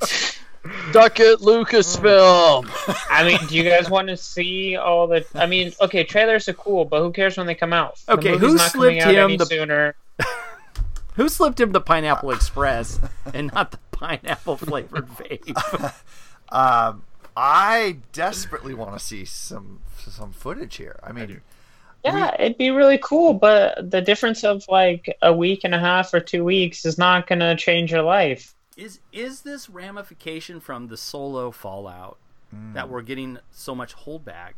[0.92, 2.70] Duck it, Lucasfilm.
[3.10, 5.24] I mean, do you guys want to see all the?
[5.34, 7.98] I mean, okay, trailers are cool, but who cares when they come out?
[8.06, 9.94] The Okay, movie's who not coming slipped out him any the- sooner?
[11.16, 12.98] Who slipped him the Pineapple Express
[13.34, 15.94] and not the pineapple flavored vape?
[16.52, 17.04] Um,
[17.36, 20.98] I desperately want to see some some footage here.
[21.00, 21.42] I mean,
[22.04, 26.12] Yeah, it'd be really cool, but the difference of like a week and a half
[26.12, 28.52] or two weeks is not gonna change your life.
[28.76, 32.18] is is this ramification from the solo fallout
[32.74, 34.54] that we're getting so much holdback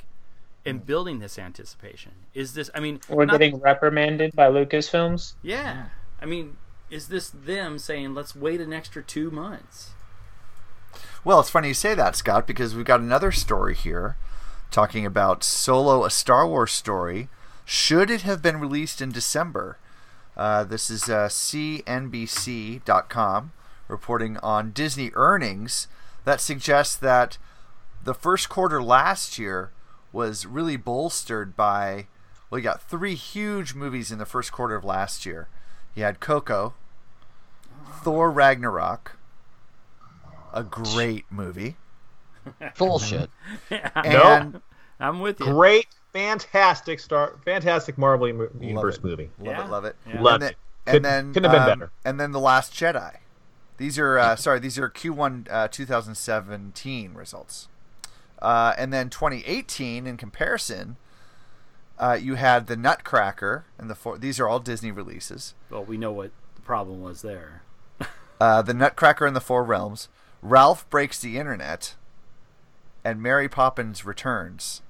[0.64, 2.12] and building this anticipation?
[2.32, 2.70] Is this?
[2.74, 5.34] I mean, We're not- getting reprimanded by Lucasfilms.
[5.42, 5.88] Yeah,
[6.22, 6.56] I mean,
[6.92, 9.92] is this them saying let's wait an extra two months?
[11.24, 14.18] Well, it's funny you say that, Scott, because we've got another story here
[14.70, 17.30] talking about Solo, a Star Wars story.
[17.64, 19.78] Should it have been released in December?
[20.36, 22.82] Uh, this is uh, CNBC.com
[23.88, 25.88] reporting on Disney earnings
[26.24, 27.38] that suggests that
[28.04, 29.70] the first quarter last year
[30.12, 32.06] was really bolstered by,
[32.50, 35.48] well, you got three huge movies in the first quarter of last year.
[35.94, 36.74] You had Coco,
[38.02, 39.16] Thor Ragnarok,
[40.52, 41.76] a great movie.
[42.78, 43.30] Bullshit.
[43.70, 44.60] And
[44.98, 45.46] I'm with you.
[45.46, 48.28] Great, fantastic star, fantastic Marvel
[48.60, 49.04] universe it.
[49.04, 49.30] movie.
[49.38, 49.96] Love it, love it.
[50.20, 50.56] Loved and it.
[50.84, 51.92] Then, Couldn't- and then couldn't have been um, better.
[52.04, 53.18] And then the Last Jedi.
[53.76, 57.68] These are uh, sorry, these are Q1 uh, 2017 results.
[58.40, 60.96] Uh, and then 2018 in comparison,
[61.98, 64.18] uh, you had the Nutcracker and the four.
[64.18, 65.54] These are all Disney releases.
[65.70, 67.62] Well, we know what the problem was there.
[68.42, 70.08] Uh, the Nutcracker and the Four Realms,
[70.42, 71.94] Ralph Breaks the Internet,
[73.04, 74.82] and Mary Poppins Returns.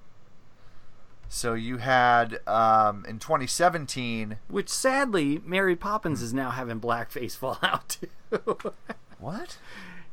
[1.29, 4.39] So you had um, in 2017.
[4.49, 7.99] Which sadly, Mary Poppins is now having blackface fallout
[8.31, 8.73] too.
[9.19, 9.59] What?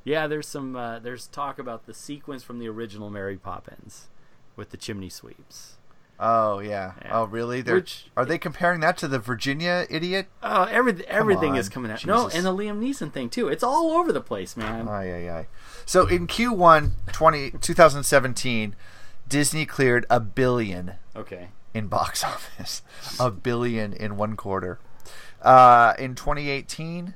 [0.04, 4.10] Yeah, there's some uh, there's talk about the sequence from the original Mary Poppins
[4.58, 5.78] with the chimney sweeps.
[6.20, 6.94] Oh yeah.
[7.10, 7.62] Oh really?
[7.62, 10.28] They're, Which- are they comparing that to the Virginia idiot?
[10.44, 12.06] Oh, every, everything is coming out.
[12.06, 13.48] No, and the Liam Neeson thing too.
[13.48, 14.88] It's all over the place, man.
[14.90, 15.48] Aye, aye, aye.
[15.86, 18.76] So in Q1 20, 2017,
[19.30, 21.50] Disney cleared a billion Okay.
[21.74, 22.82] in box office.
[23.20, 24.78] a billion in one quarter.
[25.42, 27.14] Uh, in 2018,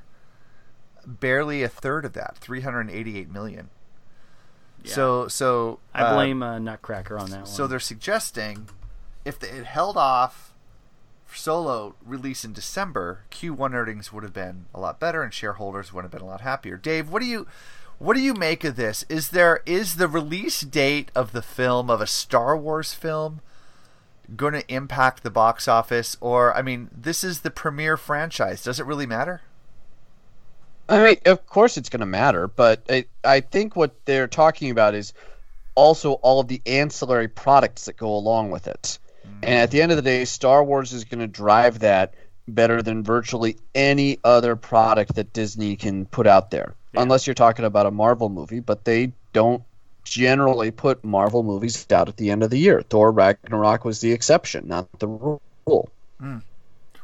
[1.05, 3.69] barely a third of that, 388 million.
[4.85, 7.45] So, so I uh, blame uh, Nutcracker on that one.
[7.45, 8.67] So they're suggesting
[9.25, 10.53] if they had held off
[11.35, 16.03] Solo release in December, Q1 earnings would have been a lot better, and shareholders would
[16.03, 16.77] have been a lot happier.
[16.77, 17.47] Dave, what do you
[17.99, 19.05] what do you make of this?
[19.09, 23.41] Is there is the release date of the film of a Star Wars film
[24.35, 28.63] going to impact the box office, or I mean, this is the premier franchise.
[28.63, 29.41] Does it really matter?
[30.89, 34.69] I mean, of course it's going to matter, but I, I think what they're talking
[34.69, 35.13] about is
[35.75, 38.99] also all of the ancillary products that go along with it.
[39.41, 42.13] And at the end of the day, Star Wars is going to drive that
[42.47, 46.75] better than virtually any other product that Disney can put out there.
[46.95, 49.63] Unless you're talking about a Marvel movie, but they don't
[50.03, 52.81] generally put Marvel movies out at the end of the year.
[52.81, 55.41] Thor Ragnarok was the exception, not the rule.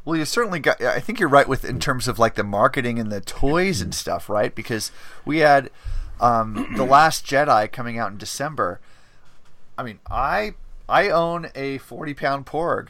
[0.05, 0.82] Well, you certainly got.
[0.82, 3.93] I think you're right with in terms of like the marketing and the toys and
[3.93, 4.53] stuff, right?
[4.53, 4.91] Because
[5.25, 5.69] we had
[6.19, 8.79] um, the Last Jedi coming out in December.
[9.77, 10.55] I mean, I
[10.89, 12.89] I own a 40 pound Porg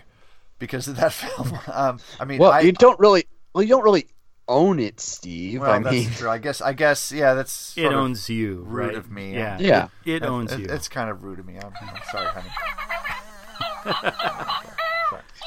[0.58, 1.58] because of that film.
[1.72, 3.26] Um, I mean, well, I, you don't really.
[3.54, 4.08] Well, you don't really
[4.48, 5.62] own it, Steve.
[5.62, 6.30] Well, I that's mean, true.
[6.30, 6.62] I guess.
[6.62, 7.12] I guess.
[7.12, 7.78] Yeah, that's.
[7.78, 8.96] It of owns you, Rude right?
[8.96, 9.34] of me.
[9.34, 9.58] Yeah.
[9.60, 9.88] Yeah.
[10.06, 10.66] It owns you.
[10.70, 11.58] It's kind of rude of me.
[11.58, 12.50] I'm, I'm sorry, honey.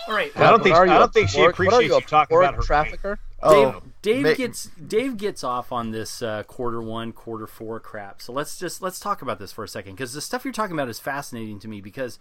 [0.08, 0.32] All right.
[0.36, 2.36] I don't think I don't think she a pork- what are appreciates you, you talking
[2.36, 2.62] about her.
[2.62, 3.16] trafficker.
[3.16, 7.80] Dave, Oh, Dave ma- gets Dave gets off on this uh, quarter one, quarter four
[7.80, 8.22] crap.
[8.22, 10.76] So let's just let's talk about this for a second because the stuff you're talking
[10.76, 11.80] about is fascinating to me.
[11.80, 12.18] Because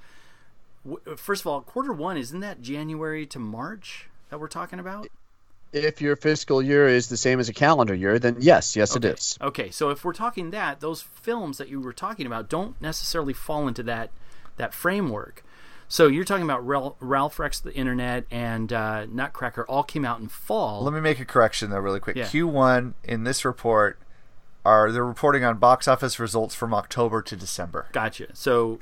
[0.85, 5.07] w- first of all, quarter one isn't that January to March that we're talking about?
[5.73, 9.05] If your fiscal year is the same as a calendar year, then yes, yes, it
[9.05, 9.37] is.
[9.41, 13.33] Okay, so if we're talking that, those films that you were talking about don't necessarily
[13.33, 14.09] fall into that
[14.57, 15.43] that framework.
[15.91, 20.21] So you're talking about Ralph, Ralph Wrecks the Internet and uh, Nutcracker all came out
[20.21, 20.83] in fall.
[20.83, 22.15] Let me make a correction though, really quick.
[22.15, 22.27] Yeah.
[22.27, 23.99] Q1 in this report
[24.63, 27.89] are they're reporting on box office results from October to December.
[27.91, 28.33] Gotcha.
[28.33, 28.79] So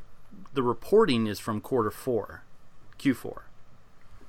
[0.54, 2.44] the reporting is from quarter four,
[3.00, 3.40] Q4.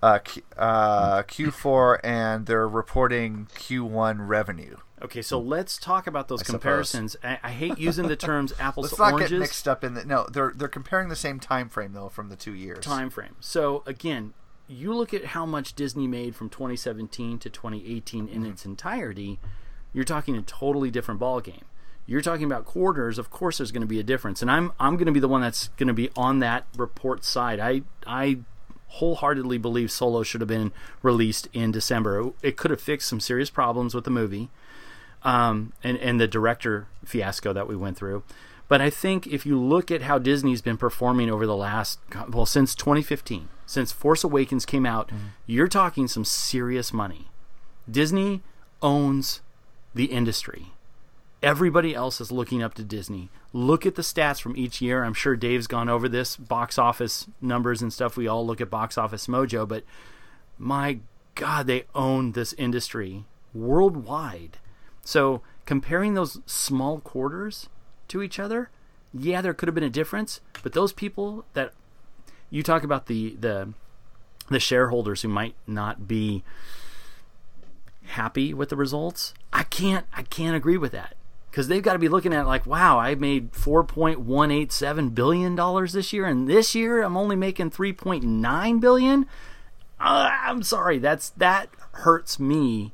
[0.03, 4.77] Uh, Q, uh, Q4, and they're reporting Q1 revenue.
[5.03, 7.17] Okay, so let's talk about those I comparisons.
[7.23, 9.31] I, I hate using the terms apples Let's to not oranges.
[9.31, 10.27] get mixed up in the no.
[10.31, 12.85] They're they're comparing the same time frame though from the two years.
[12.85, 13.37] time frame.
[13.41, 14.35] So again,
[14.69, 18.51] you look at how much Disney made from 2017 to 2018 in mm-hmm.
[18.51, 19.39] its entirety,
[19.93, 21.65] you're talking a totally different ball game.
[22.07, 24.43] You're talking about quarters, of course there's going to be a difference.
[24.43, 27.25] And I'm I'm going to be the one that's going to be on that report
[27.25, 27.59] side.
[27.59, 28.41] I I
[28.89, 32.33] wholeheartedly believe Solo should have been released in December.
[32.43, 34.51] It could have fixed some serious problems with the movie.
[35.23, 38.23] Um, and, and the director fiasco that we went through.
[38.69, 42.47] But I think if you look at how Disney's been performing over the last, well,
[42.47, 45.11] since 2015, since Force Awakens came out,
[45.45, 47.29] you're talking some serious money.
[47.91, 48.43] Disney
[48.81, 49.41] owns
[49.95, 50.73] the industry.
[51.43, 53.31] Everybody else is looking up to Disney.
[53.53, 55.03] Look at the stats from each year.
[55.03, 58.17] I'm sure Dave's gone over this box office numbers and stuff.
[58.17, 59.83] We all look at box office mojo, but
[60.59, 61.01] my
[61.35, 64.59] God, they own this industry worldwide.
[65.11, 67.69] So comparing those small quarters
[68.07, 68.71] to each other,
[69.13, 71.73] yeah, there could have been a difference, but those people that
[72.49, 73.75] you talk about the the
[74.51, 76.45] the shareholders who might not be
[78.05, 81.17] happy with the results, I can't I can't agree with that
[81.51, 84.71] because they've got to be looking at like, wow, I made four point one eight
[84.71, 89.27] seven billion dollars this year, and this year I'm only making three point nine billion.
[89.99, 92.93] Uh, I'm sorry, that's that hurts me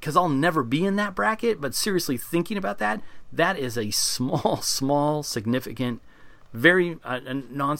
[0.00, 1.60] because I'll never be in that bracket.
[1.60, 3.00] But seriously, thinking about that,
[3.32, 6.00] that is a small, small, significant,
[6.52, 7.20] very uh,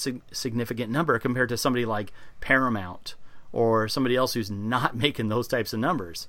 [0.05, 3.15] non-significant number compared to somebody like Paramount
[3.53, 6.27] or somebody else who's not making those types of numbers.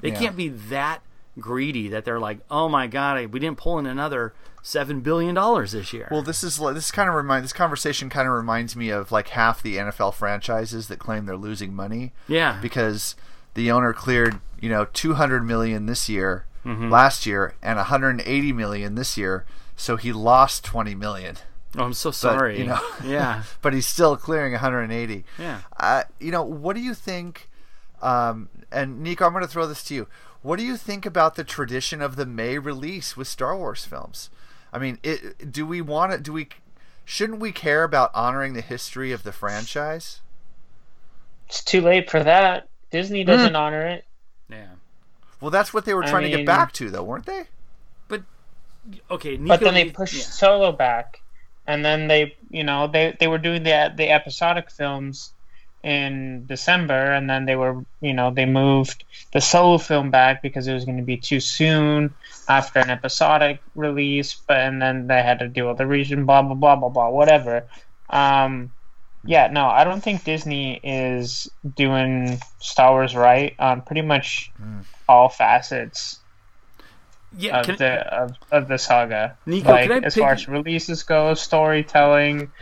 [0.00, 0.18] They Yeah.
[0.18, 1.02] can't be that
[1.38, 5.72] greedy that they're like, oh my god, we didn't pull in another seven billion dollars
[5.72, 6.08] this year.
[6.10, 9.28] Well, this is this kind of remind this conversation kind of reminds me of like
[9.28, 12.12] half the NFL franchises that claim they're losing money.
[12.28, 12.58] Yeah.
[12.62, 13.14] because
[13.54, 16.90] the owner cleared you know 200 million this year, Mhm.
[16.90, 19.44] last year, and 180 million this year,
[19.76, 21.36] so he lost 20 million.
[21.76, 22.58] Oh, I'm so But, sorry.
[22.58, 23.42] you know, Yeah.
[23.62, 25.24] but he's still clearing 180.
[25.38, 25.60] Yeah.
[25.78, 27.48] Uh, you know, what do you think?
[28.00, 30.06] Um, and Nico, I'm going to throw this to you.
[30.42, 34.30] What do you think about the tradition of the May release with Star Wars films?
[34.72, 36.18] I mean, it, do we want to?
[36.18, 36.48] Do we?
[37.04, 40.20] Shouldn't we care about honoring the history of the franchise?
[41.48, 42.68] It's too late for that.
[42.94, 44.04] Disney doesn't honor it.
[44.48, 44.68] Yeah.
[45.40, 47.42] Well, that's what they were I trying to get back to, though, weren't they?
[48.06, 48.22] But
[49.10, 50.22] okay, but then they pushed yeah.
[50.22, 51.20] Solo back,
[51.66, 55.32] and then they, you know, they they were doing the the episodic films
[55.82, 59.02] in December, and then they were, you know, they moved
[59.32, 62.14] the Solo film back because it was going to be too soon
[62.48, 66.42] after an episodic release, but and then they had to deal with the region, blah
[66.42, 67.64] blah blah blah blah, whatever.
[68.08, 68.70] Um,
[69.26, 74.80] yeah, no, I don't think Disney is doing Star Wars right on pretty much hmm.
[75.08, 76.20] all facets
[77.36, 79.36] Yeah, of the of, of the saga.
[79.46, 82.52] Nico, like I as pick- far as releases go, storytelling,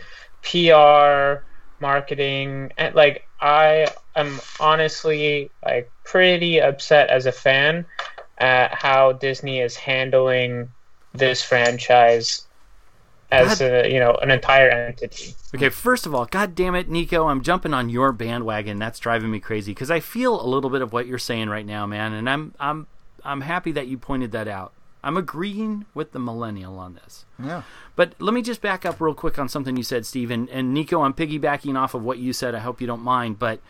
[0.43, 1.43] PR,
[1.81, 7.87] marketing, and like I am honestly like pretty upset as a fan
[8.39, 10.69] at how Disney is handling
[11.13, 12.47] this franchise
[13.33, 15.35] as a you know an entire entity.
[15.55, 18.79] Okay, first of all, god damn it, Nico, I'm jumping on your bandwagon.
[18.79, 21.67] That's driving me crazy because I feel a little bit of what you're saying right
[21.67, 22.87] now, man, and I'm I'm
[23.25, 24.73] I'm happy that you pointed that out.
[25.05, 27.25] I'm agreeing with the millennial on this.
[27.43, 27.63] Yeah.
[27.97, 30.31] But let me just back up real quick on something you said, Steve.
[30.31, 32.55] And, and Nico, I'm piggybacking off of what you said.
[32.55, 33.39] I hope you don't mind.
[33.39, 33.61] But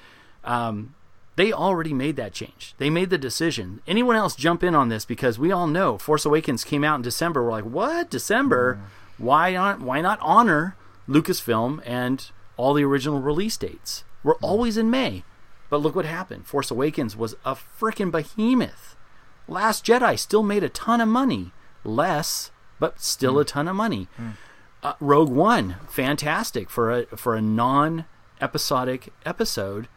[0.45, 0.95] um,
[1.37, 2.75] they already made that change.
[2.77, 3.81] They made the decision.
[3.87, 7.03] Anyone else jump in on this because we all know Force Awakens came out in
[7.03, 7.43] December.
[7.43, 8.11] We're like, what?
[8.11, 8.81] December?
[9.23, 10.77] Why aren't Why not honor
[11.09, 14.05] Lucasfilm and all the original release dates?
[14.23, 15.25] were always in May.
[15.71, 16.47] But look what happened.
[16.47, 18.95] Force Awakens was a freaking behemoth.
[19.49, 21.53] Last Jedi still made a ton of money.
[21.85, 24.09] Less, but still a ton of money.
[24.83, 28.05] Uh, Rogue One, fantastic for a for a non
[28.41, 29.89] episodic episode,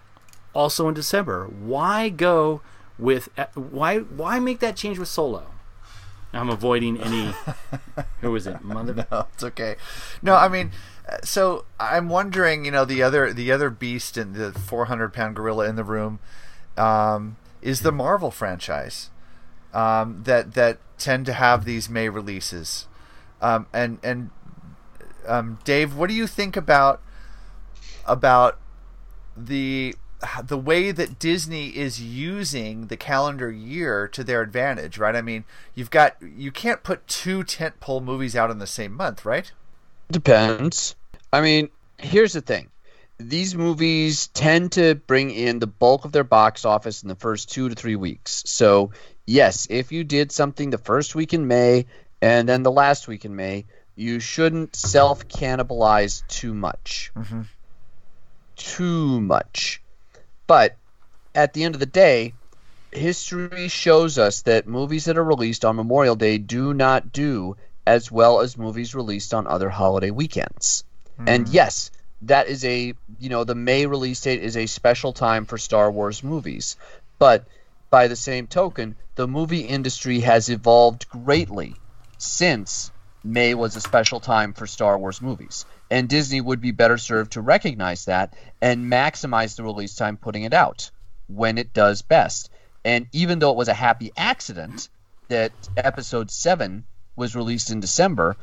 [0.54, 1.46] also in December.
[1.46, 2.62] Why go
[2.98, 5.52] with uh, why why make that change with Solo?
[6.36, 7.34] I'm avoiding any.
[8.22, 8.62] who was it?
[8.64, 9.08] Mother.
[9.12, 9.76] No, it's okay.
[10.22, 10.72] No, I mean,
[11.10, 15.36] uh, so I'm wondering, you know, the other the other beast in the 400 pound
[15.36, 16.20] gorilla in the room
[16.78, 19.10] um, is the Marvel franchise
[19.74, 22.88] um, that that tend to have these May releases,
[23.42, 24.30] um, and and
[25.28, 27.02] um, Dave, what do you think about
[28.06, 28.60] about
[29.36, 29.96] the
[30.44, 35.16] the way that Disney is using the calendar year to their advantage, right?
[35.16, 35.44] I mean,
[35.74, 39.52] you've got you can't put two tentpole movies out in the same month, right?
[40.12, 40.96] Depends.
[41.32, 42.70] I mean, here's the thing.
[43.18, 47.50] These movies tend to bring in the bulk of their box office in the first
[47.52, 48.44] two to three weeks.
[48.46, 48.92] So,
[49.26, 51.86] yes, if you did something the first week in May
[52.22, 57.12] and then the last week in May, you shouldn't self cannibalize too much.
[57.16, 57.42] Mm-hmm.
[58.58, 59.82] Too much.
[60.48, 60.78] But
[61.34, 62.34] at the end of the day,
[62.92, 68.12] history shows us that movies that are released on Memorial Day do not do as
[68.12, 70.84] well as movies released on other holiday weekends.
[71.26, 71.54] And hmm.
[71.54, 71.92] yes,
[72.24, 75.92] that is a, you know, the May release date is a special time for Star
[75.92, 76.76] Wars movies.
[77.20, 77.46] But
[77.90, 81.76] by the same token, the movie industry has evolved greatly
[82.18, 82.92] since
[83.26, 85.66] May was a special time for Star Wars movies.
[85.90, 90.44] And Disney would be better served to recognize that and maximize the release time putting
[90.44, 90.92] it out
[91.28, 92.52] when it does best.
[92.84, 94.90] And even though it was a happy accident
[95.30, 98.38] that episode 7 was released in December,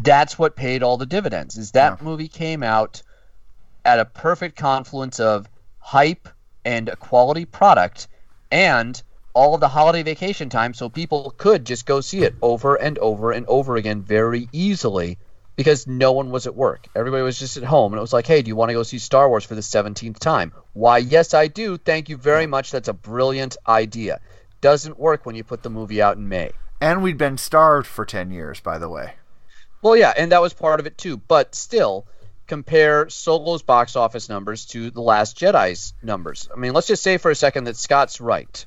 [0.00, 1.56] that's what paid all the dividends.
[1.56, 3.02] Is that movie came out
[3.84, 6.28] at a perfect confluence of hype
[6.64, 8.08] and a quality product
[8.50, 9.00] and
[9.34, 12.98] all of the holiday vacation time so people could just go see it over and
[12.98, 15.18] over and over again very easily
[15.56, 16.86] because no one was at work.
[16.94, 18.82] Everybody was just at home and it was like, "Hey, do you want to go
[18.82, 21.76] see Star Wars for the 17th time?" Why, yes, I do.
[21.76, 22.70] Thank you very much.
[22.70, 24.20] That's a brilliant idea.
[24.60, 26.52] Doesn't work when you put the movie out in May.
[26.80, 29.14] And we'd been starved for 10 years, by the way.
[29.82, 31.16] Well, yeah, and that was part of it too.
[31.16, 32.06] But still,
[32.46, 36.48] compare Solo's box office numbers to The Last Jedi's numbers.
[36.54, 38.64] I mean, let's just say for a second that Scott's right.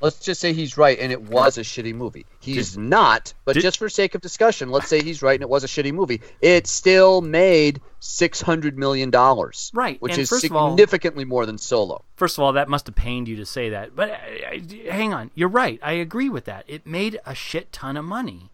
[0.00, 2.24] Let's just say he's right and it was a shitty movie.
[2.40, 5.62] He's not, but just for sake of discussion, let's say he's right and it was
[5.62, 6.22] a shitty movie.
[6.40, 11.24] It still made six hundred million dollars, Right, Which and is first of all- significantly
[11.26, 12.02] more than Solo.
[12.16, 13.94] First of all, that must have pained you to say that.
[13.94, 15.78] But uh, uh, hang on, you're right.
[15.82, 16.64] I agree with that.
[16.66, 18.50] It made a shit ton of money,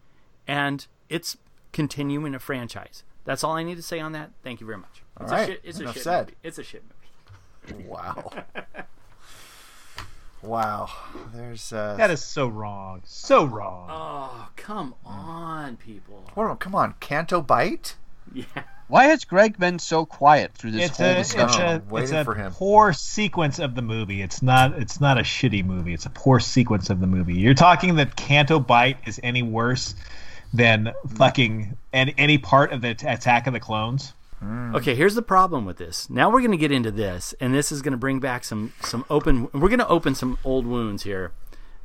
[0.49, 1.36] and it's
[1.72, 3.05] continuing a franchise.
[3.24, 4.30] That's all I need to say on that.
[4.42, 5.03] Thank you very much.
[5.16, 5.61] All It's right, a shit.
[5.64, 6.20] It's a enough shit said.
[6.26, 6.36] movie.
[6.42, 6.82] It's a shit
[7.70, 7.84] movie.
[7.88, 8.32] Wow.
[10.47, 10.88] wow.
[11.34, 13.03] There's uh That is so wrong.
[13.05, 13.88] So wrong.
[13.90, 16.22] Oh, come on, people.
[16.34, 16.94] Hold come on.
[17.01, 17.97] Canto Bight?
[18.32, 18.44] Yeah.
[18.88, 21.82] Why has Greg been so quiet through this It's whole a, it's discussion?
[21.90, 24.22] a, it's a poor sequence of the movie.
[24.22, 25.92] It's not it's not a shitty movie.
[25.92, 27.34] It's a poor sequence of the movie.
[27.34, 29.94] You're talking that Canto Bight is any worse
[30.55, 34.12] than fucking any, any part of the t- Attack of the Clones?
[34.74, 36.11] Okay, here's the problem with this.
[36.11, 38.72] Now we're going to get into this, and this is going to bring back some
[38.80, 39.49] some open.
[39.53, 41.32] We're going to open some old wounds here.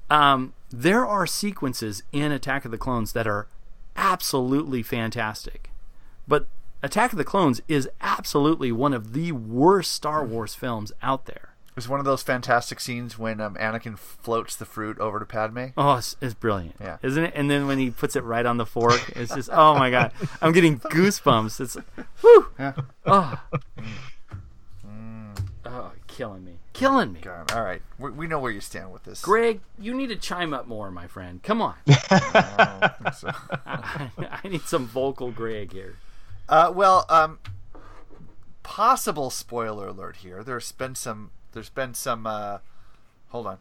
[0.10, 3.48] Um, there are sequences in Attack of the Clones that are
[3.96, 5.70] absolutely fantastic,
[6.28, 6.48] but
[6.84, 11.51] Attack of the Clones is absolutely one of the worst Star Wars films out there.
[11.78, 15.68] It's one of those fantastic scenes when um, Anakin floats the fruit over to Padme.
[15.78, 16.98] Oh, it's, it's brilliant, Yeah.
[17.02, 17.34] isn't it?
[17.36, 20.12] And then when he puts it right on the fork, it's just oh my god,
[20.42, 21.60] I'm getting goosebumps.
[21.62, 21.78] It's
[22.22, 22.74] whoo, Yeah.
[23.06, 23.40] oh,
[25.66, 27.22] oh, killing me, killing me.
[27.22, 27.82] God, all right.
[27.98, 29.22] We, we know where you stand with this.
[29.22, 31.42] Greg, you need to chime up more, my friend.
[31.44, 31.76] Come on.
[31.88, 33.32] I so.
[33.66, 34.10] I,
[34.44, 35.96] I need some vocal Greg here.
[36.50, 37.40] Uh, well, um,
[38.64, 40.44] possible spoiler alert here.
[40.44, 41.32] There's been some.
[41.52, 42.26] There's been some.
[42.26, 42.60] Uh,
[43.30, 43.58] hold on.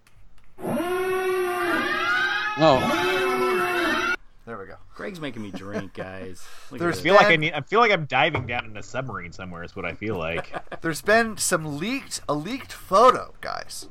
[2.62, 4.16] Oh.
[4.46, 4.76] There we go.
[4.94, 6.44] Greg's making me drink, guys.
[6.72, 7.52] There's I feel like I need.
[7.52, 9.62] I feel like I'm diving down in a submarine somewhere.
[9.62, 10.52] Is what I feel like.
[10.80, 13.88] There's been some leaked a leaked photo, guys,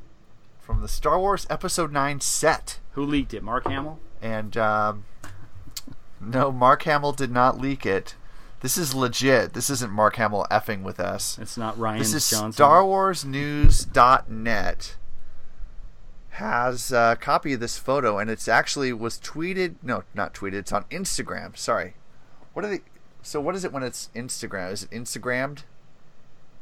[0.60, 2.80] from the Star Wars Episode Nine set.
[2.92, 3.42] Who leaked it?
[3.42, 4.00] Mark Hamill.
[4.22, 5.06] And um,
[6.20, 8.16] no, Mark Hamill did not leak it.
[8.62, 9.54] This is legit.
[9.54, 11.38] This isn't Mark Hamill effing with us.
[11.40, 12.66] It's not Rian This is Johnson.
[12.66, 14.96] StarWarsNews.net
[16.32, 19.76] has a copy of this photo, and it's actually was tweeted.
[19.84, 20.54] No, not tweeted.
[20.54, 21.58] It's on Instagram.
[21.58, 21.96] Sorry.
[22.54, 22.82] What are they?
[23.22, 24.72] So what is it when it's Instagram?
[24.72, 25.64] Is it Instagrammed?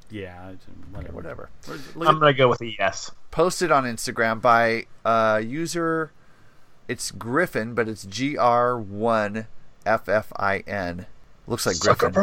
[0.09, 0.53] Yeah,
[0.91, 1.13] whatever.
[1.13, 1.49] whatever.
[1.95, 3.11] I'm gonna go with a yes.
[3.31, 6.11] Posted on Instagram by uh, user.
[6.87, 9.47] It's Griffin, but it's G R one
[9.85, 11.07] F F I N.
[11.47, 12.13] Looks like Griffin.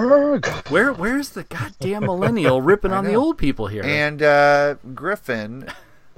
[0.69, 3.83] Where where's the goddamn millennial ripping on the old people here?
[3.83, 5.69] And uh, Griffin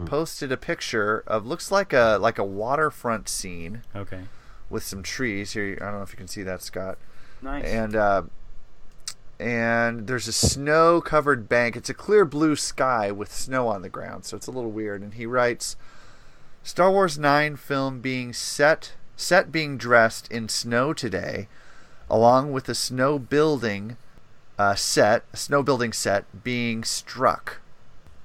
[0.05, 3.83] posted a picture of looks like a like a waterfront scene.
[3.95, 4.23] Okay.
[4.69, 5.79] With some trees here.
[5.81, 6.99] I don't know if you can see that, Scott.
[7.41, 7.65] Nice.
[7.65, 8.23] And uh,
[9.39, 11.77] and there's a snow-covered bank.
[11.77, 15.03] It's a clear blue sky with snow on the ground, so it's a little weird.
[15.03, 15.77] And he writes,
[16.65, 21.49] "Star Wars Nine film being set set being dressed in snow today,
[22.11, 23.97] along with a snow building
[24.59, 27.61] uh, set, a snow building set being struck."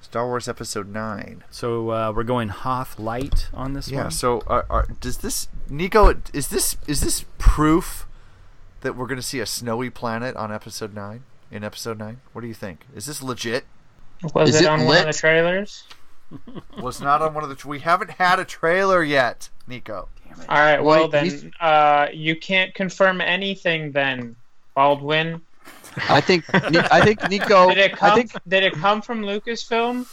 [0.02, 1.44] Star Wars Episode Nine.
[1.52, 4.04] So uh, we're going Hoth light on this Yeah.
[4.04, 4.12] one.
[4.12, 6.14] So, uh, are, does this Nico?
[6.34, 8.06] Is this is this proof
[8.82, 11.24] that we're going to see a snowy planet on Episode Nine?
[11.50, 12.86] In Episode Nine, what do you think?
[12.96, 13.66] Is this legit?
[14.34, 15.84] Was Is it, it on one of the trailers?
[16.82, 17.68] Was not on one of the.
[17.68, 20.10] We haven't had a trailer yet, Nico.
[20.50, 20.84] All right.
[20.84, 23.92] Well, Wait, he's- then uh, you can't confirm anything.
[23.92, 24.36] Then
[24.76, 25.42] Baldwin.
[26.10, 27.70] I think I think Nico.
[27.70, 28.12] Did it come?
[28.12, 30.08] I think Did it come from Lucasfilm?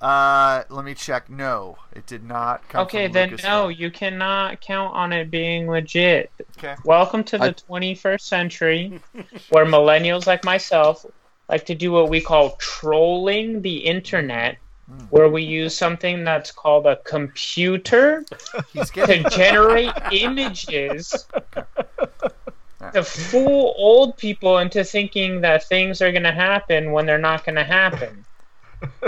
[0.00, 1.30] Uh, let me check.
[1.30, 2.86] No, it did not come.
[2.86, 3.04] From Luke.
[3.04, 3.44] Okay, from then Lucasfilm.
[3.44, 6.30] no, you cannot count on it being legit.
[6.58, 6.74] Okay.
[6.84, 9.00] Welcome to the I- 21st century,
[9.50, 11.06] where millennials like myself
[11.48, 14.58] like to do what we call trolling the internet.
[15.10, 18.24] Where we use something that's called a computer
[18.74, 21.26] to generate images
[22.92, 27.44] to fool old people into thinking that things are going to happen when they're not
[27.44, 28.24] going to happen.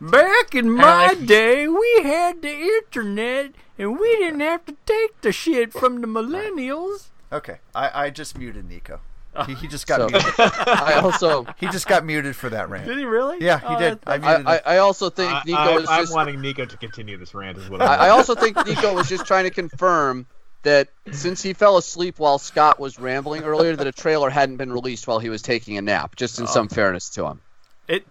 [0.00, 5.32] Back in my day, we had the internet, and we didn't have to take the
[5.32, 7.08] shit from the millennials.
[7.32, 9.00] Okay, I, I just muted Nico.
[9.44, 10.34] He, he just got So, muted.
[10.38, 12.86] I also- he just got muted for that rant.
[12.86, 13.38] Did he really?
[13.40, 13.98] Yeah, he Oh, did.
[14.06, 14.48] I muted I, him.
[14.48, 16.14] I, I also think I, Nico I, is I'm just.
[16.14, 17.58] wanting Nico to continue this rant.
[17.58, 20.26] Is what I, I'm also think Nico was just trying to confirm
[20.62, 24.72] that since he fell asleep while Scott was rambling earlier, that a trailer hadn't been
[24.72, 26.16] released while he was taking a nap.
[26.16, 26.48] Just in oh.
[26.48, 27.40] some fairness to him.
[27.88, 28.06] It.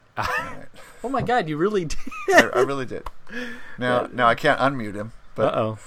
[1.04, 1.98] oh my god, you really did.
[2.30, 3.04] I, I really did.
[3.78, 5.12] Now, now I can't unmute him.
[5.36, 5.78] But Uh oh.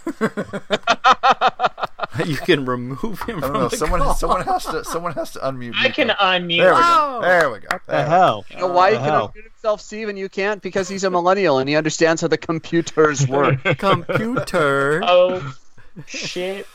[2.25, 3.69] you can remove him I from don't know.
[3.69, 4.15] the Someone, call.
[4.15, 5.73] someone has to, someone has to unmute.
[5.75, 5.95] I Nico.
[5.95, 6.59] can unmute.
[6.59, 7.21] There we Oh.
[7.21, 7.27] go.
[7.27, 7.79] There we go.
[7.87, 8.45] the hell?
[8.51, 9.29] You know why he can hell.
[9.29, 10.61] unmute himself, Steve, and you can't?
[10.63, 13.63] Because he's a millennial and he understands how the computers work.
[13.79, 15.01] Computer.
[15.05, 15.55] Oh,
[16.07, 16.67] shit.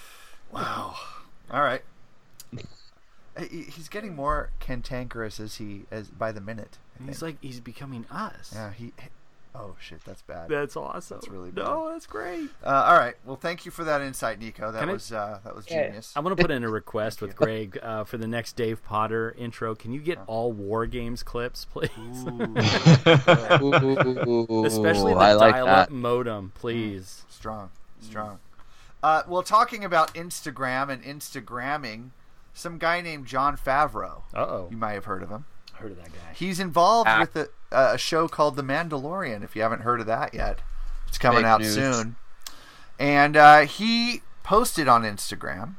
[0.52, 0.96] Wow.
[1.52, 1.82] All right.
[3.50, 6.78] He's getting more cantankerous as he as by the minute.
[7.04, 8.52] He's like he's becoming us.
[8.54, 8.72] yeah.
[8.74, 8.94] He.
[9.56, 10.50] Oh shit, that's bad.
[10.50, 11.18] That's awesome.
[11.18, 11.66] That's really bad.
[11.66, 12.50] No, that's great.
[12.66, 13.14] Uh, all right.
[13.24, 14.72] Well, thank you for that insight, Nico.
[14.72, 16.12] That Can I- was uh, that was genius.
[16.16, 19.76] I'm gonna put in a request with Greg uh, for the next Dave Potter intro.
[19.76, 21.90] Can you get all War Games clips, please?
[23.62, 25.94] Ooh, Especially the I like dial-up that.
[25.94, 27.24] modem, please.
[27.30, 27.70] Strong,
[28.02, 28.40] strong.
[29.02, 32.10] Uh, well, talking about Instagram and Instagramming,
[32.54, 34.22] some guy named Jon Favreau.
[34.34, 34.68] Uh oh.
[34.72, 35.46] You might have heard of him.
[35.74, 36.34] Heard of that guy?
[36.36, 37.20] He's involved Ah.
[37.22, 39.44] with a, a show called The Mandalorian.
[39.44, 40.60] If you haven't heard of that yet,
[41.08, 41.74] it's coming Fake out news.
[41.74, 42.16] soon.
[43.00, 45.76] And uh, he posted on Instagram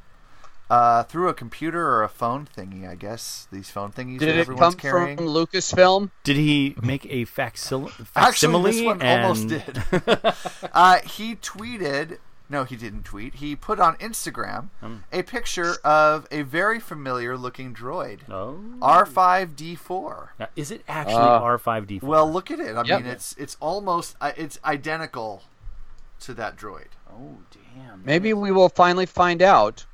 [0.70, 2.88] uh, through a computer or a phone thingy.
[2.88, 5.16] I guess these phone thingies Did that it everyone's come carrying.
[5.16, 6.10] from Lucasfilm?
[6.24, 7.92] Did he make a facsimile?
[8.16, 9.22] Actually, this one and...
[9.22, 9.82] almost did.
[10.72, 12.18] uh, he tweeted.
[12.48, 13.36] No, he didn't tweet.
[13.36, 14.96] He put on Instagram Hmm.
[15.12, 18.58] a picture of a very familiar looking droid, Oh.
[18.82, 20.28] R5D4.
[20.38, 22.02] Now, is it actually Uh, R5D4?
[22.02, 22.76] Well, look at it.
[22.76, 23.02] I Yep.
[23.02, 25.42] mean, it's it's almost uh, it's identical
[26.20, 26.88] to that droid.
[27.10, 28.02] oh damn.
[28.04, 29.86] Maybe we will finally find out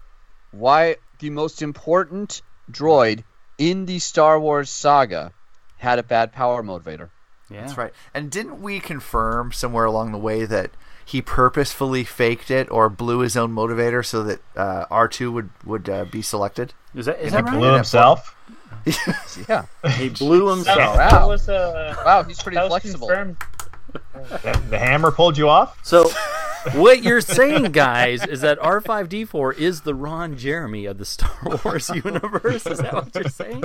[0.53, 3.25] why the most important droid
[3.59, 5.33] in the Star Wars saga
[5.79, 7.11] had a bad power motivator.
[7.51, 7.61] Yeah.
[7.63, 7.93] That's right.
[8.15, 10.71] And didn't we confirm somewhere along the way that
[11.11, 15.89] he purposefully faked it or blew his own motivator so that uh, R2 would would
[15.89, 16.73] uh, be selected?
[16.95, 17.59] Is that is He that right?
[17.59, 18.35] blew himself.
[19.49, 19.67] Yeah.
[19.97, 20.97] He blew That, himself.
[20.97, 23.09] that was uh, Wow, he's pretty that flexible.
[23.09, 23.37] confirmed.
[24.15, 25.79] The, the hammer pulled you off.
[25.85, 26.09] So,
[26.75, 31.31] what you're saying, guys, is that R5D4 is the Ron Jeremy of the Star
[31.65, 32.67] Wars universe.
[32.67, 33.65] Is that what you're saying?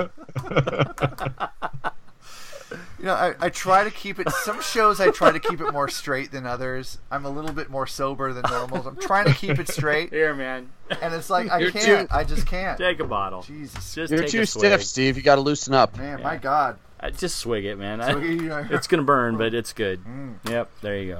[3.06, 4.28] You know, I, I try to keep it.
[4.42, 6.98] Some shows I try to keep it more straight than others.
[7.08, 8.84] I'm a little bit more sober than normal.
[8.88, 10.70] I'm trying to keep it straight, Here, man.
[11.00, 12.10] and it's like I You're can't.
[12.10, 12.76] too- I just can't.
[12.76, 13.42] Take a bottle.
[13.42, 14.82] Jesus, Just You're take too a stiff.
[14.82, 15.16] Steve.
[15.16, 15.96] You got to loosen up.
[15.96, 16.80] man, my God.
[16.98, 18.00] Uh, just swig it, man.
[18.00, 20.04] So I- you know- it's gonna burn, but it's good.
[20.04, 20.34] Mm.
[20.50, 21.12] Yep, there you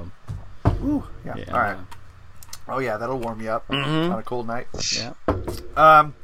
[0.64, 0.70] go.
[0.80, 1.04] Woo.
[1.24, 1.36] Yeah.
[1.36, 1.52] Yeah.
[1.54, 1.76] All right.
[2.66, 4.10] Oh yeah, that'll warm you up Mhm.
[4.12, 4.66] on a cold night.
[4.92, 5.12] Yeah.
[5.76, 6.14] Um,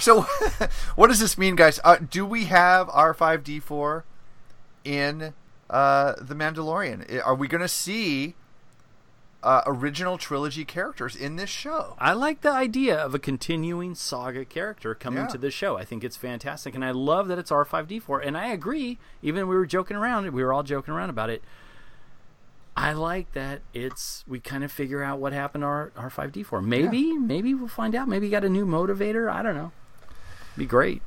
[0.00, 0.22] So,
[0.96, 1.78] what does this mean, guys?
[1.84, 4.04] Uh, do we have R five D four
[4.84, 5.34] in
[5.70, 7.24] uh, the Mandalorian?
[7.24, 8.34] Are we going to see
[9.42, 11.96] uh, original trilogy characters in this show?
[11.98, 15.28] I like the idea of a continuing saga character coming Yeah.
[15.28, 15.76] to the show.
[15.76, 18.26] I think it's fantastic, and I love that it's R5D4.
[18.26, 18.98] And I agree.
[19.22, 21.42] Even we were joking around, we were all joking around about it.
[22.76, 26.64] I like that it's we kind of figure out what happened to our R5D4.
[26.64, 28.08] Maybe, maybe we'll find out.
[28.08, 29.30] Maybe he got a new motivator.
[29.30, 29.70] I don't know.
[30.56, 31.00] Be great.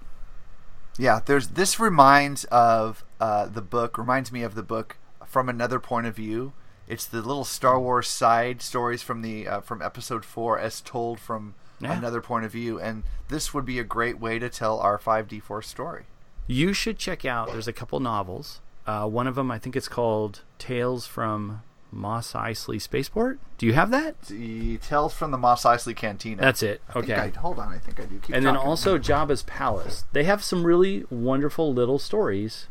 [0.97, 3.97] Yeah, there's this reminds of uh, the book.
[3.97, 6.53] Reminds me of the book from another point of view.
[6.87, 11.19] It's the little Star Wars side stories from the uh, from Episode Four, as told
[11.19, 11.95] from Yeah.
[11.97, 15.27] another point of view, and this would be a great way to tell R five
[15.27, 16.05] D four story.
[16.47, 17.51] You should check out.
[17.51, 18.61] There's a couple novels.
[18.87, 21.61] Uh, one of them, I think it's called Tales from
[21.91, 23.39] Mos Eisley Spaceport.
[23.57, 24.21] Do you have that?
[24.23, 26.41] The Tales from the Mos Eisley Cantina.
[26.41, 26.81] That's it.
[26.93, 27.15] I Okay.
[27.15, 28.19] I- hold on, I think I do.
[28.19, 28.69] Keep and then talking.
[28.69, 30.05] also Jabba's Palace.
[30.11, 32.67] They have some really wonderful little stories.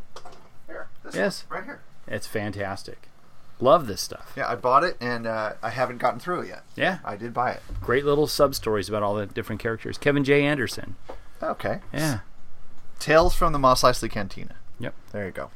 [0.67, 1.45] Here, Yes.
[1.49, 1.81] one, right here.
[2.07, 3.09] It's fantastic.
[3.59, 4.35] Love this stuff.
[4.37, 6.63] Yeah, I bought it and uh, I haven't gotten through it yet.
[6.77, 6.99] Yeah.
[7.05, 7.63] I did buy it.
[7.81, 9.97] Great little sub stories about all the different characters.
[9.97, 10.45] Kevin J.
[10.45, 10.97] Anderson.
[11.43, 11.81] Okay.
[11.93, 12.21] Yeah.
[12.99, 14.57] Tales from the Mos Eisley Cantina.
[14.79, 14.95] Yep.
[15.13, 15.51] There you go.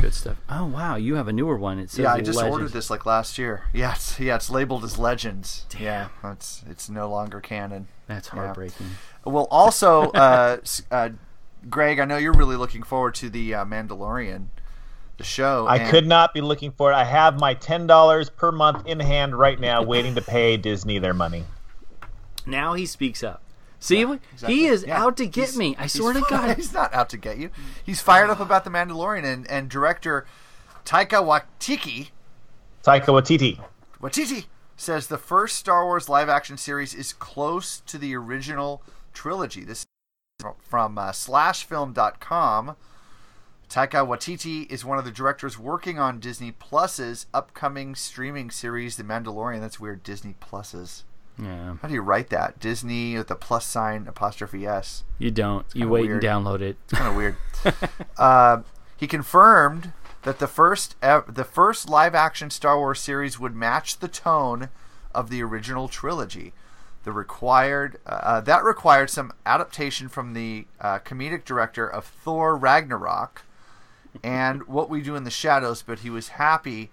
[0.00, 0.36] Good stuff.
[0.48, 1.78] Oh wow, you have a newer one.
[1.78, 2.52] It says yeah, I just Legend.
[2.52, 3.64] ordered this like last year.
[3.72, 5.66] Yeah, it's, yeah, it's labeled as Legends.
[5.78, 7.88] Yeah, it's it's no longer canon.
[8.06, 8.44] That's Yeah.
[8.44, 8.86] heartbreaking.
[9.24, 10.58] Well, also, uh,
[10.90, 11.08] uh,
[11.68, 14.46] Greg, I know you're really looking forward to the uh, Mandalorian,
[15.16, 15.66] the show.
[15.66, 16.94] I and- could not be looking for it.
[16.94, 20.98] I have my ten dollars per month in hand right now, waiting to pay Disney
[20.98, 21.44] their money.
[22.46, 23.40] Now he speaks up.
[23.84, 24.54] See, Exactly.
[24.54, 25.02] he is Yeah.
[25.04, 25.76] out to get He's- me.
[25.78, 26.56] I he's swear to fi- God.
[26.56, 27.50] he's not out to get you.
[27.84, 30.26] He's fired up about the Mandalorian and, and director
[30.86, 32.08] Taika Waititi.
[32.82, 33.60] Taika Waititi.
[34.00, 38.82] Waititi says the first Star Wars live action series is close to the original
[39.12, 39.64] trilogy.
[39.64, 39.80] This
[40.40, 42.76] is from uh, slashfilm.com.
[43.68, 49.04] Taika Waititi is one of the directors working on Disney Plus's upcoming streaming series, The
[49.04, 49.60] Mandalorian.
[49.60, 50.02] That's weird.
[50.02, 51.04] Disney Plus's.
[51.38, 51.76] Yeah.
[51.82, 52.60] How do you write that?
[52.60, 55.04] Disney with the plus sign apostrophe s.
[55.18, 55.66] You don't.
[55.74, 56.24] You wait weird.
[56.24, 56.76] and download it.
[56.84, 57.36] It's kind of weird.
[58.18, 58.62] uh,
[58.96, 63.98] he confirmed that the first ev- the first live action Star Wars series would match
[63.98, 64.68] the tone
[65.14, 66.52] of the original trilogy.
[67.02, 73.42] The required uh, that required some adaptation from the uh, comedic director of Thor Ragnarok
[74.22, 76.90] and What We Do in the Shadows, but he was happy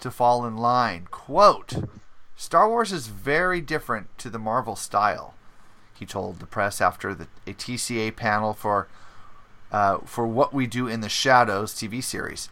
[0.00, 1.08] to fall in line.
[1.10, 1.88] Quote:
[2.42, 5.34] Star Wars is very different to the Marvel style
[5.94, 8.88] he told the press after the a TCA panel for
[9.70, 12.48] uh, for what we do in the shadows TV series.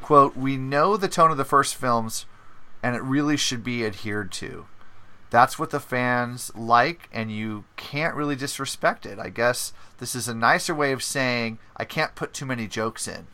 [0.00, 2.26] Quote: We know the tone of the first films,
[2.80, 4.66] and it really should be adhered to.
[5.30, 9.18] That's what the fans like, and you can't really disrespect it.
[9.18, 13.08] I guess this is a nicer way of saying I can't put too many jokes
[13.08, 13.26] in.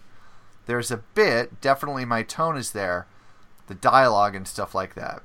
[0.65, 3.07] There's a bit, definitely my tone is there,
[3.67, 5.23] the dialogue and stuff like that.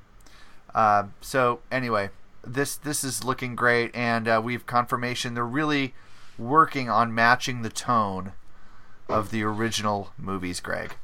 [0.73, 2.09] Uh, so anyway,
[2.45, 5.93] this this is looking great, and uh, we've confirmation they're really
[6.37, 8.33] working on matching the tone
[9.07, 10.59] of the original movies.
[10.59, 10.95] Greg,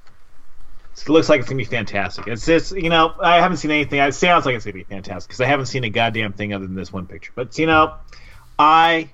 [0.96, 2.28] It looks like it's gonna be fantastic.
[2.28, 4.00] It's just you know I haven't seen anything.
[4.00, 6.66] It sounds like it's gonna be fantastic because I haven't seen a goddamn thing other
[6.66, 7.32] than this one picture.
[7.36, 7.96] But you know,
[8.58, 9.10] I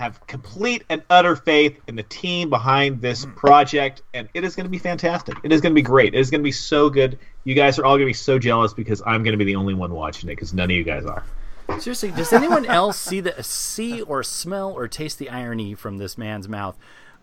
[0.00, 3.36] have complete and utter faith in the team behind this mm.
[3.36, 5.36] project, and it is going to be fantastic.
[5.44, 6.14] It is going to be great.
[6.14, 7.18] It is going to be so good.
[7.44, 9.56] You guys are all going to be so jealous because I'm going to be the
[9.56, 11.22] only one watching it because none of you guys are.
[11.78, 16.16] Seriously, does anyone else see the see or smell or taste the irony from this
[16.16, 16.78] man's mouth?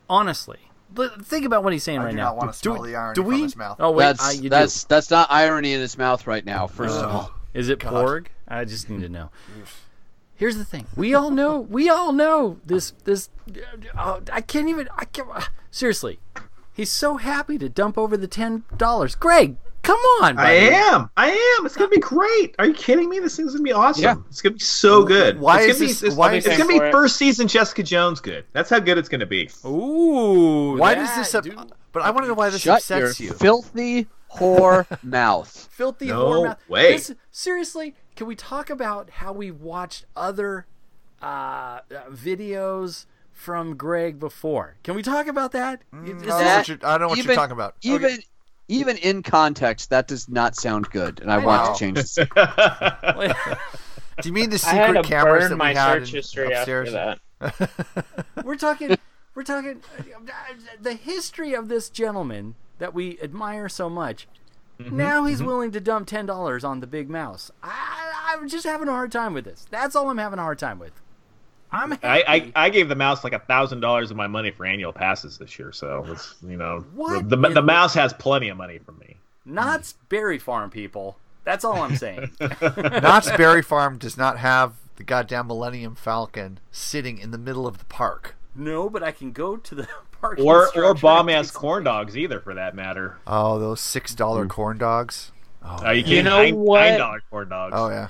[0.09, 0.59] Honestly,
[0.93, 2.25] but think about what he's saying I right do now.
[2.25, 3.77] not want to Do smell we- the irony do from his mouth.
[3.79, 4.87] Oh wait, that's I, you that's do.
[4.89, 6.67] that's not irony in his mouth right now.
[6.67, 7.09] First of Oh.
[7.09, 7.93] all, Is it God.
[7.93, 8.27] porg?
[8.47, 9.31] I just need to know.
[10.37, 12.91] Here's the thing: we all know, we all know this.
[13.03, 13.29] This,
[13.97, 14.87] uh, I can't even.
[14.95, 15.27] I can't.
[15.33, 16.19] uh, seriously,
[16.73, 19.15] he's so happy to dump over the ten dollars.
[19.15, 20.37] Greg, come on!
[20.37, 21.09] I am.
[21.17, 21.65] I am.
[21.65, 22.53] It's gonna be great.
[22.59, 23.17] Are you kidding me?
[23.19, 24.03] This thing's gonna be awesome.
[24.03, 24.15] Yeah.
[24.29, 25.39] It's gonna be so good.
[25.39, 27.47] Why it's is gonna this- Be, it's, why it's is gonna this- be first season
[27.47, 28.45] Jessica Jones good.
[28.53, 29.49] That's how good it's gonna be.
[29.65, 30.77] Ooh.
[30.77, 31.33] why does this?
[31.33, 31.45] Up,
[31.91, 33.33] but I want to know why this shut your upsets you.
[33.33, 35.67] filthy whore mouth.
[35.71, 36.69] filthy No whore mouth.
[36.69, 36.91] way.
[36.93, 40.65] This- seriously, can we talk about how we watched other
[41.21, 41.79] uh, uh,
[42.11, 44.75] videos from Greg before?
[44.83, 45.81] Can we talk about that?
[45.93, 47.75] Is I don't know that- what you're, I don't know what even, you're talking about.
[47.83, 48.17] Even
[48.69, 51.73] even in context, that does not sound good, and I, want know.
[51.73, 52.15] to change this.
[54.21, 56.09] Do you mean the I had secret to cameras burn that my we had search
[56.09, 56.93] in- history upstairs?
[56.93, 58.25] after that.
[58.43, 58.97] we're talking
[59.35, 60.31] we're talking uh,
[60.81, 64.27] the history of this gentleman that we admire so much
[64.79, 65.47] Mm-hmm, now he's mm-hmm.
[65.47, 69.11] willing to dump ten dollars on the big mouse I, i'm just having a hard
[69.11, 70.91] time with this that's all i'm having a hard time with
[71.71, 74.65] I'm I, I, I gave the mouse like a thousand dollars of my money for
[74.65, 78.13] annual passes this year, so it's you know What the the, the the- mouse has
[78.13, 79.17] plenty of money from me.
[79.45, 81.17] Knott's Berry Farm people.
[81.43, 82.31] That's all I'm saying.
[82.61, 87.77] Knott's Berry Farm does not have the goddamn Millennium Falcon sitting in the middle of
[87.77, 88.35] the park.
[88.55, 89.87] no, but I can go to the
[90.21, 90.39] park.
[90.39, 93.17] Or or bomb ass corn dogs either, for that matter.
[93.27, 95.31] Oh, those six dollar corn dogs.
[95.63, 96.81] Oh, Are you You know nine, what?
[96.89, 97.73] Nine dollar corn dogs.
[97.75, 98.07] oh yeah.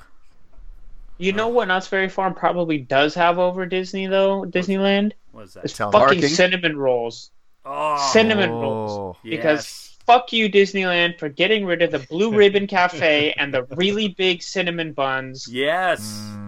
[1.20, 4.44] You know what Knott's Berry Farm probably does have over Disney though?
[4.44, 5.12] Disneyland.
[5.32, 5.64] What's that?
[5.64, 6.28] It's Tell fucking Parking?
[6.28, 7.30] cinnamon rolls.
[7.64, 9.16] Oh, cinnamon Oh, rolls.
[9.24, 9.36] yes.
[9.36, 14.08] Because fuck you, Disneyland, for getting rid of the Blue Ribbon Cafe and the really
[14.08, 15.48] big cinnamon buns.
[15.50, 16.00] yes.
[16.22, 16.47] Mm,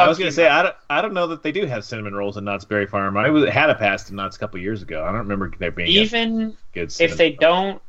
[0.00, 2.36] I was gonna say I don't, I don't know that they do have cinnamon rolls
[2.36, 3.16] in Knott's Berry Farm.
[3.16, 5.02] I was, had a pass to Knott's a couple years ago.
[5.02, 6.88] I don't remember there being a Even good.
[6.88, 7.82] if they cinnamon- don't,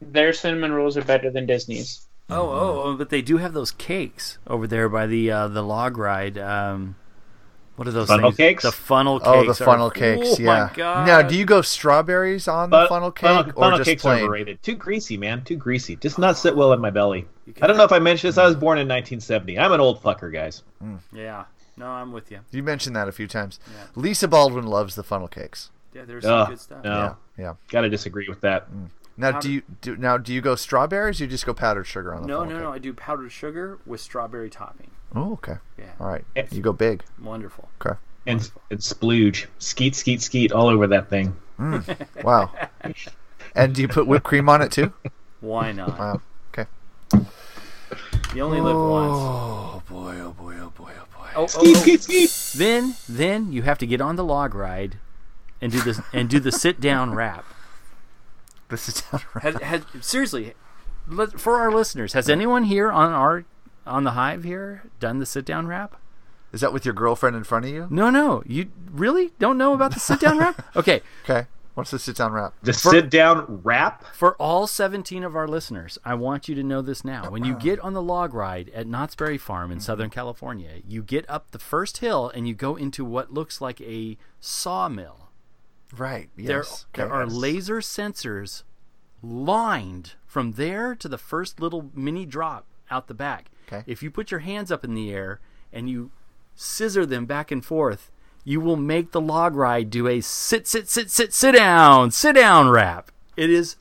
[0.00, 2.06] their cinnamon rolls are better than Disney's.
[2.30, 5.62] Oh, oh, oh, but they do have those cakes over there by the uh, the
[5.62, 6.38] log ride.
[6.38, 6.96] Um,
[7.76, 8.36] what are those Funnel things?
[8.36, 8.62] cakes?
[8.64, 9.28] The funnel cakes.
[9.28, 10.28] oh, the are- funnel cakes.
[10.38, 10.70] Oh, yeah.
[10.76, 14.02] My Now, do you go strawberries on the funnel cake funnel, or funnel just cakes
[14.02, 14.22] plain?
[14.24, 14.62] overrated.
[14.62, 15.42] Too greasy, man.
[15.42, 15.96] Too greasy.
[15.96, 17.26] Just not sit well in my belly.
[17.60, 18.38] I don't know if I mentioned this.
[18.38, 19.58] I was born in 1970.
[19.58, 20.62] I'm an old fucker, guys.
[21.12, 21.44] Yeah.
[21.76, 22.40] No, I'm with you.
[22.50, 23.58] You mentioned that a few times.
[23.66, 23.84] Yeah.
[23.96, 25.70] Lisa Baldwin loves the funnel cakes.
[25.94, 26.84] Yeah, there's some Ugh, good stuff.
[26.84, 26.90] no.
[26.90, 27.54] Yeah, yeah.
[27.68, 28.70] Gotta disagree with that.
[28.70, 28.88] Mm.
[29.16, 30.16] Now, Powder- do you do now?
[30.16, 31.20] Do you go strawberries?
[31.20, 32.64] or You just go powdered sugar on the No, funnel no, cake?
[32.64, 32.72] no.
[32.72, 34.90] I do powdered sugar with strawberry topping.
[35.14, 35.56] Oh, okay.
[35.78, 35.84] Yeah.
[36.00, 36.24] All right.
[36.34, 36.46] Yeah.
[36.50, 37.02] You go big.
[37.22, 37.68] Wonderful.
[37.84, 37.98] Okay.
[38.26, 39.46] And, and splooge.
[39.58, 41.36] Skeet, skeet, skeet all over that thing.
[41.58, 42.24] Mm.
[42.24, 42.50] Wow.
[43.54, 44.92] and do you put whipped cream on it too?
[45.40, 45.98] Why not?
[45.98, 46.20] Wow.
[46.54, 46.66] Okay.
[48.34, 49.12] You only live once.
[49.12, 50.18] Oh boy!
[50.20, 50.54] Oh boy!
[50.58, 50.61] Oh,
[51.34, 51.52] Oh boy!
[51.54, 51.70] Oh boy!
[51.70, 51.80] Oh, Skeet, oh.
[52.02, 52.58] skeet, skeet.
[52.58, 54.98] Then, then you have to get on the log ride,
[55.60, 57.44] and do this and do the sit down rap.
[58.68, 59.44] This is down right.
[59.62, 60.54] Has, has seriously,
[61.06, 63.44] let, for our listeners, has anyone here on our
[63.86, 65.96] on the hive here done the sit down rap?
[66.52, 67.86] Is that with your girlfriend in front of you?
[67.90, 68.42] No, no.
[68.46, 70.64] You really don't know about the sit down rap?
[70.76, 71.46] Okay, Okay.
[71.74, 72.52] What's the sit down rap?
[72.62, 74.04] The sit down rap.
[74.14, 77.30] for all 17 of our listeners, I want you to know this now.
[77.30, 81.02] When you get on the log ride at Knott's Berry Farm in Southern California, you
[81.02, 85.30] get up the first hill and you go into what looks like a sawmill.
[85.96, 86.28] Right.
[86.36, 86.84] There, Yes.
[86.92, 87.14] there Okay.
[87.14, 88.64] are laser sensors
[89.22, 93.50] lined from there to the first little mini drop out the back.
[93.66, 93.82] Okay.
[93.86, 95.40] If you put your hands up in the air
[95.72, 96.10] and you
[96.54, 98.10] scissor them back and forth,
[98.44, 102.34] you will make the log ride do a sit, sit, sit, sit, sit down, sit
[102.34, 103.10] down rap.
[103.36, 103.76] It is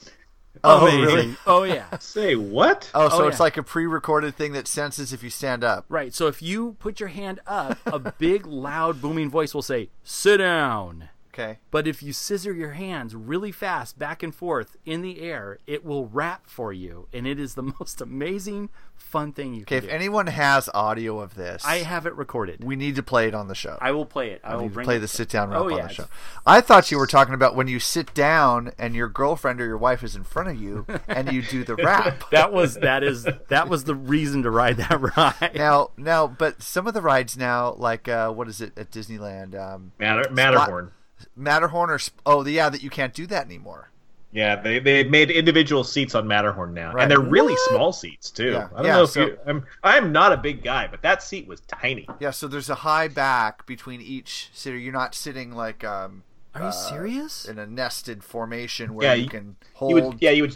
[0.64, 1.02] Oh, amazing.
[1.06, 1.36] really?
[1.48, 1.98] Oh yeah.
[1.98, 2.92] Say what?
[2.94, 3.44] Oh, so Oh, it's yeah.
[3.44, 5.86] like a pre-recorded thing that senses if you stand up.
[5.90, 6.14] Right.
[6.14, 10.38] So if you put your hand up, a big, loud, booming voice will say, "Sit
[10.38, 11.60] down." Okay.
[11.72, 15.86] But if you scissor your hands really fast back and forth in the air, it
[15.86, 19.66] will wrap for you, and it is the most amazing, fun thing you Okay.
[19.66, 19.86] can Okay.
[19.86, 19.96] If do.
[19.96, 22.64] anyone has audio of this, I have it recorded.
[22.64, 23.78] we need to play it on the show.
[23.82, 24.42] I will play it.
[24.44, 25.00] I I will need bring play it.
[25.00, 26.06] the sit down rap Oh, on yeah, the show.
[26.46, 29.78] I thought you were talking about when you sit down and your girlfriend or your
[29.78, 32.24] wife is in front of you and you do the rap.
[32.32, 35.52] That was that is that was the reason to ride that ride.
[35.56, 39.56] Now, now, but some of the rides now, like uh, what is it at Disneyland?
[39.58, 40.92] Um, Matter, Matterhorn.
[41.36, 43.90] Matterhorn or Sp- oh, yeah, that you can't do that anymore.
[44.34, 47.02] Yeah, they they made individual seats on Matterhorn now, Right.
[47.04, 47.70] and they're really What?
[47.70, 48.52] small seats too.
[48.52, 48.70] Yeah.
[48.74, 49.38] I don't Yeah, know if so- you.
[49.46, 52.08] I'm I'm not a big guy, but that seat was tiny.
[52.22, 54.78] Yeah, so there's a high back between each sitter.
[54.78, 56.24] You're not sitting like um,
[56.56, 57.44] Are you uh, serious?
[57.44, 60.22] in a nested formation where Yeah, you, you- can You would, hold.
[60.22, 60.56] yeah, you would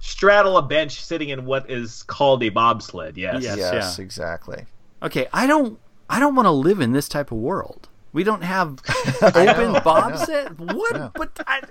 [0.00, 3.18] straddle a bench sitting in what is called a bobsled.
[3.18, 3.42] Yes.
[3.42, 3.58] Yes.
[3.58, 4.02] yes, yeah.
[4.02, 4.64] exactly.
[5.02, 7.89] Okay, I don't I don't want to live in this type of world.
[8.12, 8.78] We don't have
[9.22, 10.58] open know, bobsled.
[10.58, 11.14] What?
[11.14, 11.62] But I,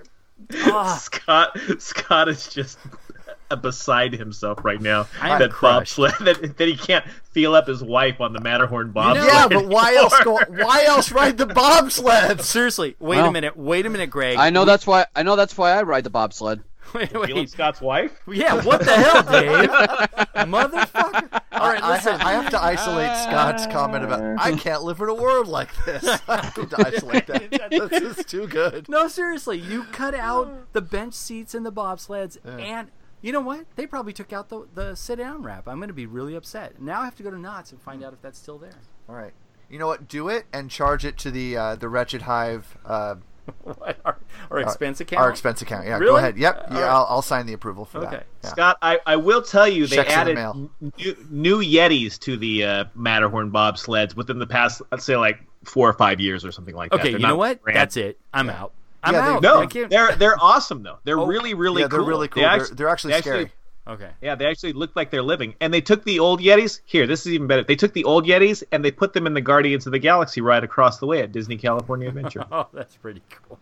[0.65, 0.97] ah.
[1.01, 2.77] Scott Scott is just
[3.61, 5.07] beside himself right now.
[5.21, 5.97] I am that crushed.
[5.97, 9.27] bobsled that, that he can't feel up his wife on the Matterhorn bobsled.
[9.27, 10.39] yeah, but why else go?
[10.49, 12.41] Why else ride the bobsled?
[12.41, 13.57] seriously, wait a minute.
[13.57, 14.37] Wait a minute, Greg.
[14.37, 15.05] I know that's why.
[15.15, 16.63] I know that's why I ride the bobsled.
[16.93, 17.49] Wait, Feeling wait.
[17.49, 18.19] Scott's wife?
[18.27, 19.69] Yeah, what the hell, Dave?
[20.49, 21.41] Motherfucker.
[21.51, 22.19] All right, I, listen.
[22.19, 25.69] ha- I have to isolate Scott's comment about I can't live in a world like
[25.85, 26.03] this.
[26.27, 27.69] I have to isolate that.
[27.69, 28.87] This is too good.
[28.89, 32.89] No, seriously, you cut out the bench seats and the bobsleds, and
[33.21, 33.65] you know what?
[33.75, 35.67] They probably took out the the sit down wrap.
[35.67, 36.81] I'm going to be really upset.
[36.81, 38.71] Now I have to go to Knott's and find out if that's still there.
[39.07, 39.33] All right.
[39.69, 40.07] You know what?
[40.07, 42.77] Do it and charge it to the uh, the Wretched Hive.
[42.85, 43.19] Uh, What?
[44.05, 44.17] Our,
[44.51, 45.21] our expense account.
[45.21, 45.85] Our expense account.
[45.87, 46.37] Yeah, go ahead.
[46.37, 46.67] Yep.
[46.71, 46.83] Yeah, right.
[46.89, 48.11] I'll, I'll sign the approval for Okay.
[48.17, 48.25] that.
[48.43, 48.49] Yeah.
[48.49, 50.69] Scott, I, I will tell you they Checks in the added mail.
[50.97, 55.87] new, new Yetis to the uh, Matterhorn bobsleds within the past, let's say, like four
[55.89, 56.99] or five years or something like that.
[57.01, 57.61] Okay, They're you know what?
[57.61, 58.17] brand- That's it.
[58.33, 58.73] I'm out.
[59.03, 60.99] I'm Yeah, They, no, they're they're awesome though.
[61.05, 62.07] They're Oh, really really yeah, they're cool.
[62.07, 62.43] really cool.
[62.43, 63.51] They They're- actu- they're actually they scary.
[63.89, 64.11] Okay.
[64.21, 65.55] Yeah, they actually look like they're living.
[65.59, 66.81] And they took the old Yetis.
[66.85, 67.63] Here, this is even better.
[67.63, 70.41] They took the old Yetis and they put them in the Guardians of the Galaxy
[70.41, 72.45] ride across the way at Disney California Adventure.
[72.51, 73.59] Oh, that's pretty cool.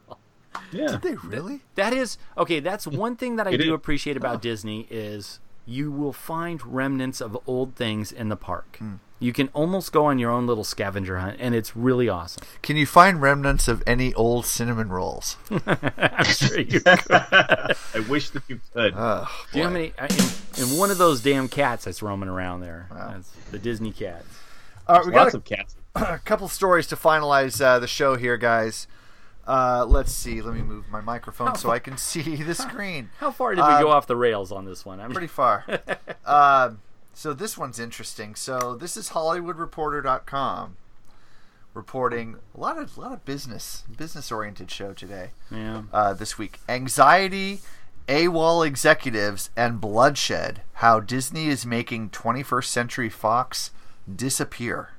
[0.72, 0.88] Yeah.
[0.88, 1.62] Did they really?
[1.76, 2.60] That is okay.
[2.60, 3.70] That's one thing that I do is.
[3.70, 4.40] appreciate about oh.
[4.40, 8.78] Disney is you will find remnants of old things in the park.
[8.80, 8.96] Hmm.
[9.20, 12.44] You can almost go on your own little scavenger hunt, and it's really awesome.
[12.62, 15.38] Can you find remnants of any old cinnamon rolls?
[15.66, 16.84] I'm sure you could.
[17.10, 17.74] I
[18.08, 18.94] wish that you could.
[18.96, 19.94] Oh, Do you know how many?
[19.98, 20.08] Uh,
[20.58, 22.88] in, in one of those damn cats that's roaming around there.
[22.92, 24.28] That's the Disney cats.
[24.88, 25.76] All right, we Lots got of cats.
[25.96, 28.88] a, a couple stories to finalize uh, the show here, guys.
[29.48, 30.42] Uh, let's see.
[30.42, 33.10] Let me move my microphone so I can see the screen.
[33.20, 35.00] How far did we Um, go off the rails on this one?
[35.00, 35.64] I'm pretty far.
[36.26, 36.82] um,
[37.14, 38.36] so this one's interesting.
[38.36, 40.76] So this is HollywoodReporter.com
[41.74, 45.30] reporting a lot of a lot of business business oriented show today.
[45.52, 45.84] Yeah.
[45.94, 47.60] Uh, this week, anxiety,
[48.08, 50.62] AWOL executives, and bloodshed.
[50.74, 53.72] How Disney is making 21st Century Fox
[54.14, 54.90] disappear.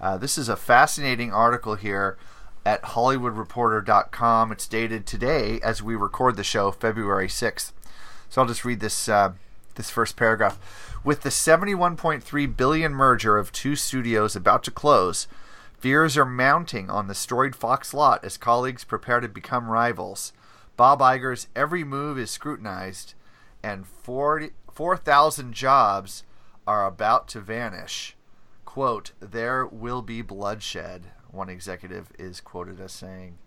[0.00, 2.16] Uh, this is a fascinating article here
[2.70, 4.52] at HollywoodReporter.com.
[4.52, 7.72] It's dated today as we record the show, February 6th.
[8.28, 9.32] So I'll just read this uh,
[9.74, 10.56] this first paragraph.
[11.02, 15.26] With the 71.3 billion merger of two studios about to close,
[15.80, 20.32] fears are mounting on the storied Fox lot as colleagues prepare to become rivals.
[20.76, 23.14] Bob Iger's every move is scrutinized,
[23.64, 26.22] and 40 4,000 jobs
[26.68, 28.16] are about to vanish.
[28.64, 33.38] Quote, there will be bloodshed, one executive is quoted as saying.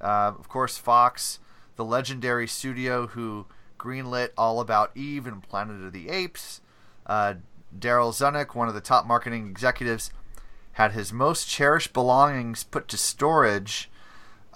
[0.00, 1.38] Uh, of course, Fox,
[1.76, 3.46] the legendary studio who
[3.78, 6.60] greenlit All About Eve and Planet of the Apes,
[7.06, 7.34] uh,
[7.76, 10.10] Darryl Zanuck, one of the top marketing executives,
[10.72, 13.90] had his most cherished belongings put to storage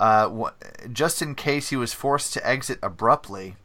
[0.01, 3.57] uh, wh- just in case he was forced to exit abruptly.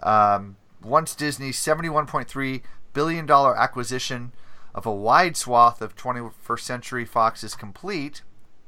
[0.00, 2.62] Um, once Disney's $71.3
[2.92, 4.32] billion acquisition
[4.74, 8.22] of a wide swath of 21st Century Fox is complete,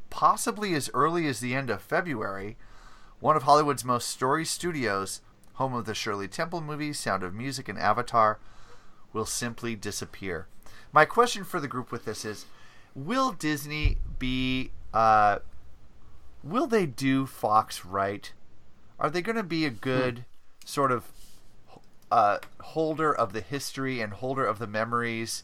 [0.08, 2.56] possibly as early as the end of February,
[3.18, 5.20] one of Hollywood's most storied studios,
[5.54, 8.38] home of the Shirley Temple movies, Sound of Music, and Avatar,
[9.12, 10.46] will simply disappear.
[10.92, 12.46] My question for the group with this is
[12.94, 14.70] Will Disney be.
[14.94, 15.40] Uh,
[16.42, 18.32] will they do Fox right?
[18.98, 20.24] Are they going to be a good
[20.64, 21.10] sort of
[22.10, 25.42] uh, holder of the history and holder of the memories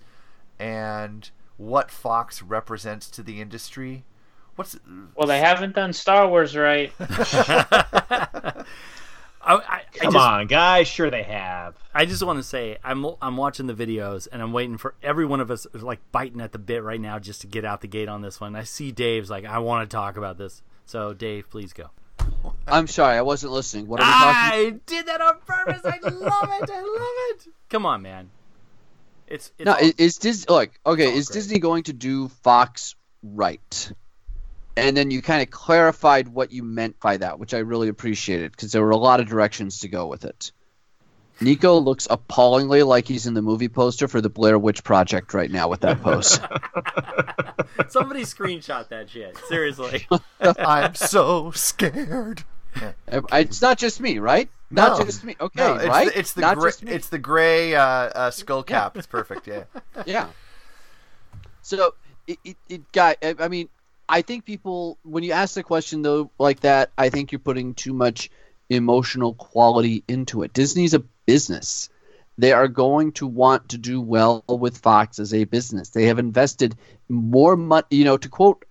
[0.58, 4.04] and what Fox represents to the industry?
[4.56, 4.78] What's
[5.14, 6.92] Well, they haven't done Star Wars right.
[9.44, 10.88] I, I, I Come just, on, guys.
[10.88, 11.74] Sure they have.
[11.94, 15.26] I just want to say I'm I'm watching the videos and I'm waiting for every
[15.26, 17.88] one of us like biting at the bit right now just to get out the
[17.88, 18.54] gate on this one.
[18.54, 20.62] I see Dave's like I want to talk about this.
[20.86, 21.90] So Dave, please go.
[22.66, 23.88] I'm sorry, I wasn't listening.
[23.88, 24.64] What are we talking?
[24.64, 25.80] I did that on purpose.
[25.84, 26.70] I love it.
[26.70, 27.48] I love it.
[27.68, 28.30] Come on, man.
[29.26, 31.06] It's, it's no, all- is, is Disney look okay?
[31.06, 31.34] all Is great.
[31.34, 33.92] Disney going to do Fox right?
[34.76, 38.52] And then you kind of clarified what you meant by that, which I really appreciated
[38.52, 40.50] because there were a lot of directions to go with it.
[41.40, 45.50] Nico looks appallingly like he's in the movie poster for the Blair Witch Project right
[45.50, 46.38] now with that pose.
[47.88, 49.36] somebody screenshot that shit.
[49.48, 50.06] Seriously.
[50.40, 52.44] I'm so scared.
[53.30, 54.48] I- it's not just me, right?
[54.72, 55.36] Not just me.
[55.40, 56.08] Okay, No, it's right?
[56.08, 56.92] the, it's the not gray, just me.
[56.92, 58.96] it's the gray uh, uh, skull cap.
[58.96, 59.46] It's perfect.
[59.46, 59.64] Yeah.
[60.06, 60.28] yeah.
[61.62, 61.94] So
[62.26, 63.16] it, it, it got.
[63.22, 63.68] I I mean,
[64.08, 67.74] I think people when you ask the question though like that, I think you're putting
[67.74, 68.30] too much
[68.70, 70.52] emotional quality into it.
[70.52, 71.88] Disney's a business.
[72.38, 75.90] They are going to want to do well with Fox as a business.
[75.90, 76.74] They have invested
[77.08, 77.86] more money.
[77.90, 78.64] You know, to quote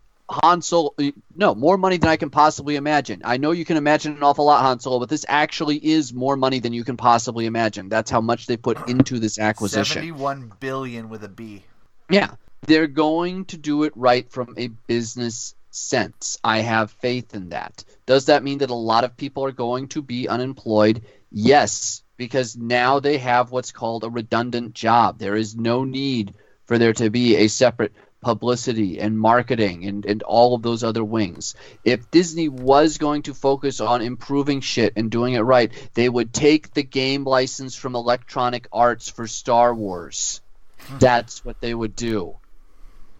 [0.43, 3.21] Han Solo, uh, no, more money than I can possibly imagine.
[3.25, 6.37] I know you can imagine an awful lot, Han Solo, but this actually is more
[6.37, 7.89] money than you can possibly imagine.
[7.89, 9.85] That's how much they put into this acquisition.
[9.85, 11.63] Seventy-one billion with a B.
[12.09, 12.31] Yeah,
[12.65, 16.37] they're going to do it right from a business sense.
[16.43, 17.83] I have faith in that.
[18.05, 21.03] Does that mean that a lot of people are going to be unemployed?
[21.31, 25.17] Yes, because now they have what's called a redundant job.
[25.17, 26.33] There is no need
[26.65, 31.03] for there to be a separate publicity and marketing and, and all of those other
[31.03, 31.55] wings.
[31.83, 36.33] If Disney was going to focus on improving shit and doing it right, they would
[36.33, 40.41] take the game license from Electronic Arts for Star Wars.
[40.79, 40.97] Hmm.
[40.99, 42.37] That's what they would do.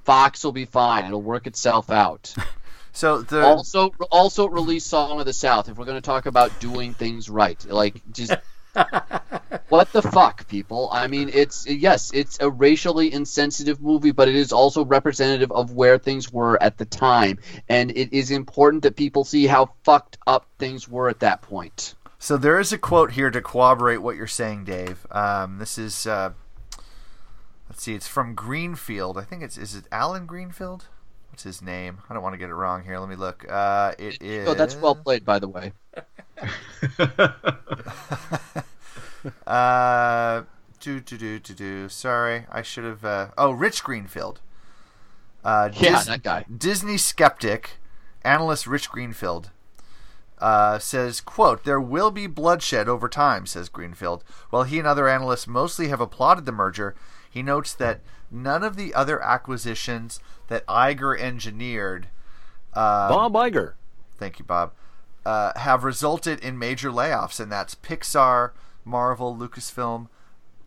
[0.04, 1.06] Fox will be fine.
[1.06, 2.34] It'll work itself out.
[2.94, 5.70] So the Also, also release Song of the South.
[5.70, 8.34] If we're going to talk about doing things right, like just
[9.70, 10.90] what the fuck, people?
[10.92, 15.72] I mean, it's yes, it's a racially insensitive movie, but it is also representative of
[15.72, 20.18] where things were at the time, and it is important that people see how fucked
[20.28, 21.96] up things were at that point.
[22.20, 25.08] So there is a quote here to corroborate what you're saying, Dave.
[25.12, 26.32] Um, this is uh,
[27.68, 29.18] let's see, it's from Greenfield.
[29.18, 30.86] I think it's is it Alan Greenfield?
[31.30, 32.00] What's his name?
[32.10, 33.00] I don't want to get it wrong here.
[33.00, 33.46] Let me look.
[33.50, 34.48] Uh, it is.
[34.48, 35.72] Oh, that's well played, by the way.
[39.48, 40.44] uh,
[40.80, 41.90] do do do do do.
[41.90, 43.06] Sorry, I should have.
[43.06, 44.40] Uh, oh, Rich Greenfield.
[45.44, 46.46] Uh, Yeah, that guy.
[46.56, 47.72] Disney skeptic,
[48.24, 49.50] analyst Rich Greenfield,
[50.40, 54.24] uh, says, "quote There will be bloodshed over time," says Greenfield.
[54.50, 56.96] While he and other analysts mostly have applauded the merger,
[57.30, 62.08] he notes that none of the other acquisitions that Iger engineered,
[62.74, 63.74] uh, Bob Iger,
[64.18, 64.72] thank you, Bob,
[65.26, 68.52] uh, have resulted in major layoffs, and that's Pixar,
[68.84, 70.08] Marvel, Lucasfilm.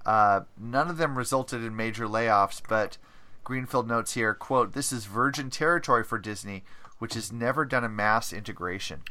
[0.06, 2.98] Uh, none of them resulted in major layoffs, but
[3.42, 6.62] Greenfield notes here, quote, this is virgin territory for Disney,
[6.98, 9.02] which has never done a mass integration.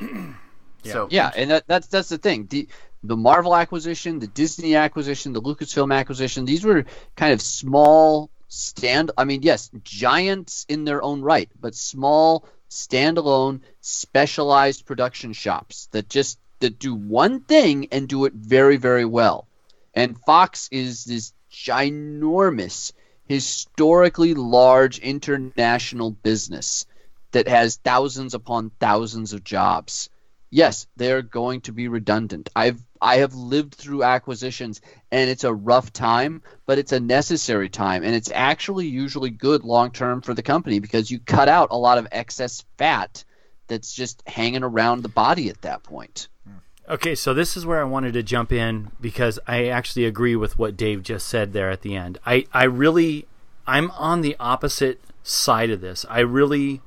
[0.84, 2.46] So yeah, and that, that's that's the thing.
[2.48, 2.68] The
[3.02, 6.84] the Marvel acquisition, the Disney acquisition, the Lucasfilm acquisition, these were
[7.16, 13.60] kind of small stand I mean, yes, giants in their own right, but small standalone
[13.80, 19.46] specialized production shops that just that do one thing and do it very very well.
[19.94, 22.92] And Fox is this ginormous
[23.24, 26.86] historically large international business
[27.32, 30.10] that has thousands upon thousands of jobs
[30.50, 32.48] yes, they're going to be redundant.
[32.54, 34.80] I've I have lived through acquisitions
[35.10, 39.64] and it's a rough time, but it's a necessary time and it's actually usually good
[39.64, 43.24] long term for the company because you cut out a lot of excess fat
[43.68, 46.28] that's just hanging around the body at that point.
[46.88, 50.56] Okay, so this is where I wanted to jump in because I actually agree with
[50.56, 52.18] what Dave just said there at the end.
[52.24, 53.26] I, I really,
[53.66, 56.06] I'm on the opposite side of this.
[56.08, 56.80] I really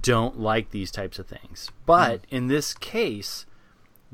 [0.00, 1.70] don't like these types of things.
[1.84, 2.36] But hmm.
[2.36, 3.44] in this case,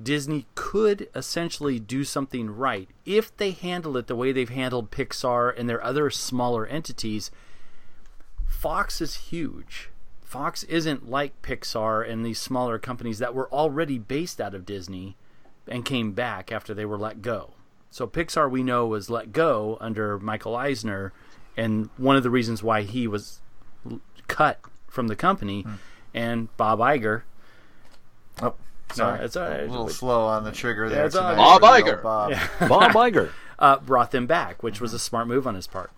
[0.01, 5.59] Disney could essentially do something right if they handle it the way they've handled Pixar
[5.59, 7.31] and their other smaller entities.
[8.47, 9.91] Fox is huge.
[10.23, 15.17] Fox isn't like Pixar and these smaller companies that were already based out of Disney
[15.67, 17.55] and came back after they were let go.
[17.91, 21.13] So Pixar we know was let go under Michael Eisner
[21.57, 23.41] and one of the reasons why he was
[24.29, 25.75] cut from the company hmm.
[26.13, 27.23] and Bob Iger
[28.43, 28.55] Oh,
[28.93, 29.19] sorry.
[29.19, 29.61] No, it's all right.
[29.61, 31.01] A little slow on the trigger there.
[31.01, 31.61] Yeah, it's tonight right.
[31.61, 32.31] for the old Bob.
[32.31, 32.69] Yeah.
[32.69, 33.31] Bob Iger.
[33.59, 35.91] uh, brought them back, which was a smart move on his part.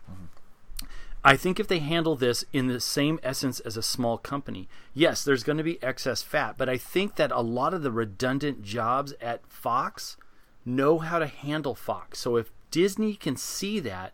[1.24, 5.24] I think if they handle this in the same essence as a small company, yes,
[5.24, 8.62] there's going to be excess fat, but I think that a lot of the redundant
[8.62, 10.16] jobs at Fox
[10.64, 12.20] know how to handle Fox.
[12.20, 14.12] So if Disney can see that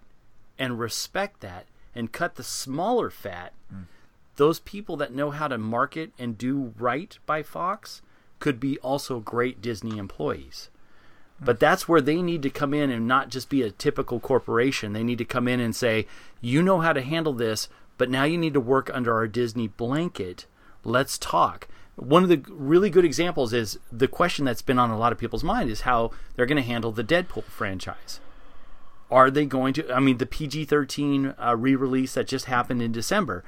[0.59, 3.53] and respect that and cut the smaller fat,
[4.37, 8.03] those people that know how to market and do right by Fox
[8.45, 10.69] could be also great Disney employees.
[11.41, 14.93] But that's where they need to come in and not just be a typical corporation.
[14.93, 16.07] They need to come in and say,
[16.43, 19.69] you know how to handle this, but now you need to work under our Disney
[19.69, 20.45] blanket.
[20.85, 21.69] Let's talk.
[21.97, 25.17] One of the really good examples is the question that's been on a lot of
[25.17, 28.21] people's mind is how they're going to handle the Deadpool franchise.
[29.11, 29.91] Are they going to?
[29.91, 33.43] I mean, the PG 13 uh, re release that just happened in December.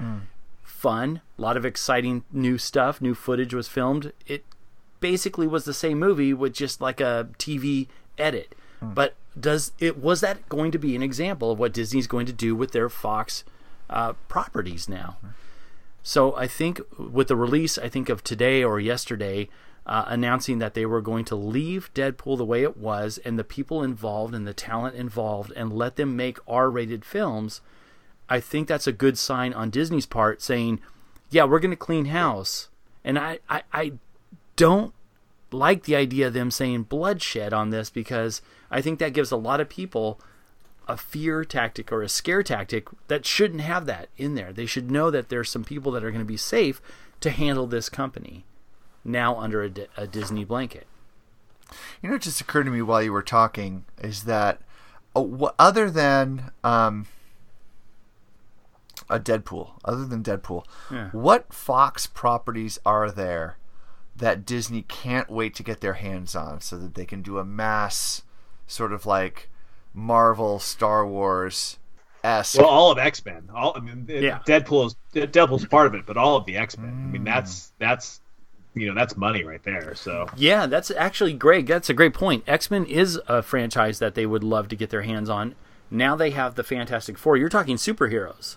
[0.63, 4.13] Fun, a lot of exciting new stuff, new footage was filmed.
[4.27, 4.45] It
[5.01, 7.89] basically was the same movie with just like a TV
[8.19, 8.55] edit.
[8.95, 12.33] But does it was that going to be an example of what Disney's going to
[12.33, 13.45] do with their Fox
[13.89, 15.17] uh, properties now?
[16.03, 19.49] So I think with the release, I think of today or yesterday,
[19.87, 23.45] uh, announcing that they were going to leave Deadpool the way it was, and the
[23.45, 27.61] people involved and the talent involved, and let them make R-rated films.
[28.29, 30.81] I think that's a good sign on Disney's part, saying,
[31.31, 32.69] "Yeah, we're going to clean house."
[33.05, 33.93] And I, I, I
[34.57, 34.93] don't
[35.53, 39.37] like the idea of them saying bloodshed on this because I think that gives a
[39.37, 40.21] lot of people
[40.89, 44.53] a fear tactic or a scare tactic that shouldn't have that in there.
[44.53, 46.81] They should know that there's some people that are going to be safe
[47.21, 48.45] to handle this company
[49.05, 50.87] now under a, a Disney blanket.
[52.03, 54.61] You know, what just occurred to me while you were talking is that
[55.17, 57.07] uh, other than um,
[59.09, 61.09] a Deadpool, other than Deadpool, Yeah.
[61.11, 63.57] what Fox properties are there
[64.19, 67.45] that Disney can't wait to get their hands on so that they can do a
[67.45, 68.23] mass
[68.67, 69.51] sort of like
[69.93, 71.79] Marvel, Star Wars
[72.23, 72.59] esque?
[72.59, 73.49] Well, all of X Men.
[73.55, 74.41] All I mean, Yeah.
[74.47, 76.91] Deadpool is Deadpool's part of it, but all of the X Men.
[76.91, 77.27] I mean, mm.
[77.27, 78.21] that's that's
[78.75, 79.95] you know that's money right there.
[79.95, 81.67] So Yeah, that's actually great.
[81.67, 82.45] That's a great point.
[82.47, 85.55] X Men is a franchise that they would love to get their hands on.
[85.91, 87.37] Now they have the Fantastic Four.
[87.37, 88.57] You're talking superheroes.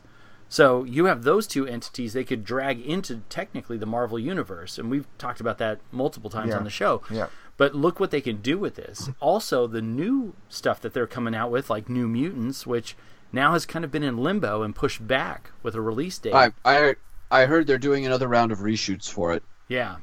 [0.51, 4.89] So you have those two entities they could drag into technically the Marvel universe, and
[4.89, 6.57] we've talked about that multiple times Yeah.
[6.57, 7.01] on the show.
[7.11, 7.27] Yeah.
[7.57, 9.09] But look what they can do with this.
[9.19, 12.95] Also, the new stuff that they're coming out with, like New Mutants, which
[13.31, 16.33] now has kind of been in limbo and pushed back with a release date.
[16.33, 16.95] I, I
[17.29, 19.97] I heard they're doing another round of reshoots for it, Yeah.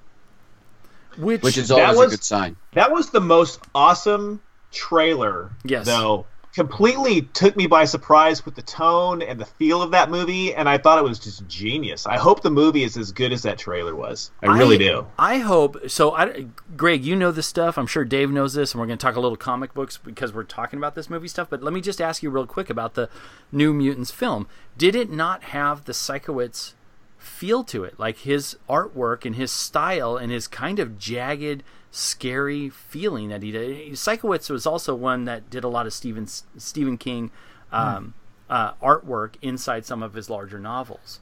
[1.17, 2.57] Which, which is That always was- a good sign.
[2.75, 5.51] That was the most awesome trailer.
[5.65, 5.87] Yes.
[5.87, 6.27] Though
[6.57, 10.67] completely took me by surprise with the tone and the feel of that movie, and
[10.71, 12.07] I thought it was just genius.
[12.07, 14.31] I hope the movie is as good as that trailer was.
[14.43, 15.07] I really do.
[15.19, 16.13] I hope so.
[16.13, 17.77] I, Greg, you know this stuff.
[17.77, 20.33] I'm sure Dave knows this, and we're going to talk a little comic books because
[20.33, 21.49] we're talking about this movie stuff.
[21.51, 23.11] But let me just ask you real quick about the
[23.53, 24.49] New Mutants film.
[24.79, 26.73] Did it not have the Sienkiewicz
[27.19, 31.63] feel to it, like his artwork and his style and his kind of jagged,
[31.97, 33.93] scary feeling that he did?
[33.93, 37.31] Sienkiewicz was also one that did a lot of Stephen Stephen King
[37.73, 38.15] um,
[38.51, 41.21] uh, artwork inside some of his larger novels.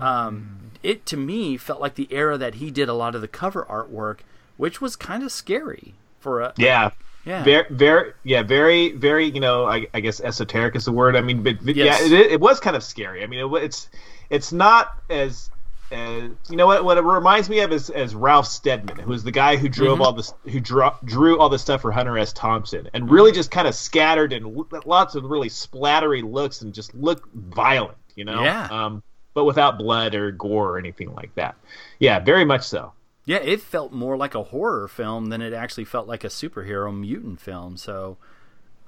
[0.00, 3.28] Um, it to me felt like the era that he did a lot of the
[3.28, 4.20] cover artwork,
[4.56, 6.90] which was kind of scary for a Yeah.
[7.26, 7.44] Yeah.
[7.44, 9.26] Very, very, yeah, very, very.
[9.26, 11.16] You know, I, I guess esoteric is the word.
[11.16, 12.08] I mean, but, but Yes.
[12.08, 13.22] yeah, it, it was kind of scary.
[13.22, 13.90] I mean, it, it's
[14.30, 15.50] it's not as
[15.92, 19.24] as you know what what it reminds me of is as Ralph Steadman, who was
[19.24, 20.00] the guy who drew Mhm.
[20.00, 22.32] all this who drew drew all the stuff for Hunter S.
[22.32, 26.94] Thompson, and really just kind of scattered and lots of really splattery looks and just
[26.94, 27.96] look violent.
[28.16, 28.66] You know, Yeah.
[28.70, 29.02] Um,
[29.34, 31.54] but without blood or gore or anything like that.
[31.98, 32.92] Yeah, very much so.
[33.24, 36.92] Yeah, it felt more like a horror film than it actually felt like a superhero
[36.96, 37.76] mutant film.
[37.76, 38.16] So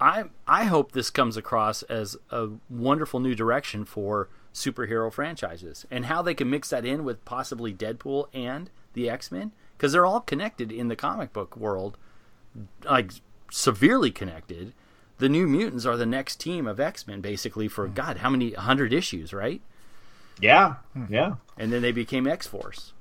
[0.01, 6.07] I I hope this comes across as a wonderful new direction for superhero franchises and
[6.07, 10.21] how they can mix that in with possibly Deadpool and the X-Men because they're all
[10.21, 11.97] connected in the comic book world
[12.85, 13.13] like
[13.51, 14.73] severely connected.
[15.19, 17.95] The New Mutants are the next team of X-Men basically for hmm.
[17.95, 19.61] god, how many 100 issues, right?
[20.41, 21.13] Yeah, hmm.
[21.13, 21.35] yeah.
[21.57, 22.93] And then they became X-Force.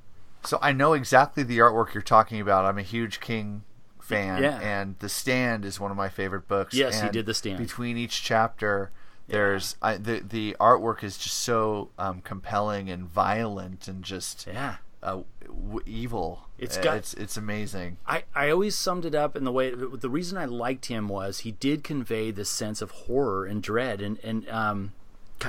[0.43, 2.66] So I know exactly the artwork you're talking about.
[2.66, 3.64] I'm a huge King
[3.99, 4.60] fan, Yeah.
[4.60, 6.74] and The Stand is one of my favorite books.
[6.74, 7.60] Yes, he did The Stand.
[7.60, 8.91] Between each chapter,
[9.32, 14.76] there's I, the the artwork is just so um, compelling and violent and just yeah
[15.04, 16.48] uh, w- evil.
[16.60, 17.98] It's Uh, got- it's it's amazing.
[18.06, 21.40] I, I always summed it up in the way the reason I liked him was
[21.40, 24.92] he did convey this sense of horror and dread and and um,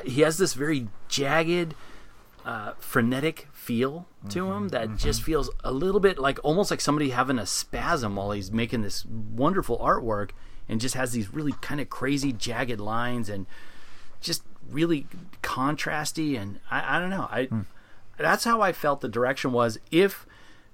[0.05, 1.75] he has this very jagged
[2.47, 7.11] uh, frenetic feel to him that just feels a little bit like almost like somebody
[7.11, 10.31] having a spasm while he's making this wonderful artwork
[10.69, 13.47] and just has these really kind of crazy jagged lines and
[14.23, 15.07] just really
[15.43, 17.29] contrasty and I, I don't know.
[17.31, 17.61] I hmm.
[18.17, 19.79] that's how I felt the direction was.
[19.91, 20.27] If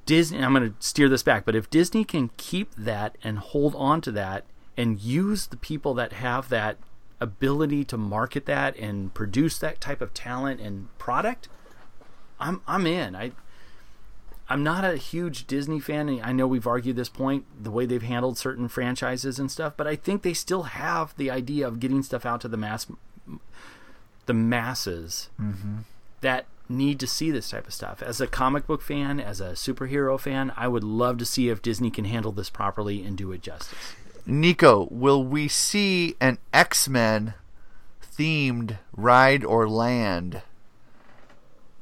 [0.06, 3.74] Disney I'm going to steer this back but if Disney can keep that and hold
[3.76, 4.44] on to that
[4.76, 6.78] and use the people that have that
[7.20, 11.48] ability to market that and produce that type of talent and product
[12.40, 13.16] I'm I'm in.
[13.16, 13.32] I
[14.48, 16.08] I'm not a huge Disney fan.
[16.08, 19.74] and I know we've argued this point, the way they've handled certain franchises and stuff,
[19.76, 22.86] but I think they still have the idea of getting stuff out to the mass,
[24.26, 25.84] the masses Mhm.
[26.20, 28.02] that need to see this type of stuff.
[28.02, 31.62] As a comic book fan, as a superhero fan, I would love to see if
[31.62, 33.94] Disney can handle this properly and do it justice.
[34.26, 37.32] Nico, will we see an X Men
[38.18, 40.42] themed ride or land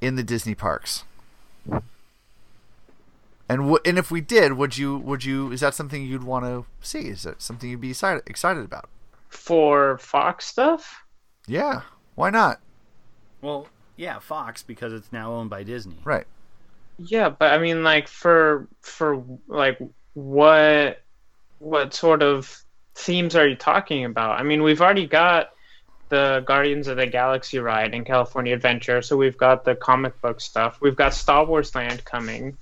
[0.01, 1.03] in the Disney parks?
[3.49, 6.45] And w- and if we did, would you would you is that something you'd want
[6.45, 7.09] to see?
[7.09, 8.89] Is that something you'd be excited excited about?
[9.29, 11.03] For Fox stuff?
[11.47, 11.83] Yeah,
[12.15, 12.61] why not?
[13.41, 15.99] Well, yeah, Fox because it's now owned by Disney.
[16.05, 16.27] Right.
[16.99, 19.79] Yeah, but I mean, like for for like
[20.15, 21.03] what
[21.59, 24.41] what sort of themes are you talking about?
[24.41, 25.51] I mean, we've already got
[26.09, 30.41] the Guardians of the Galaxy ride in California Adventure, so we've got the comic book
[30.41, 30.79] stuff.
[30.81, 32.57] We've got Star Wars Land coming.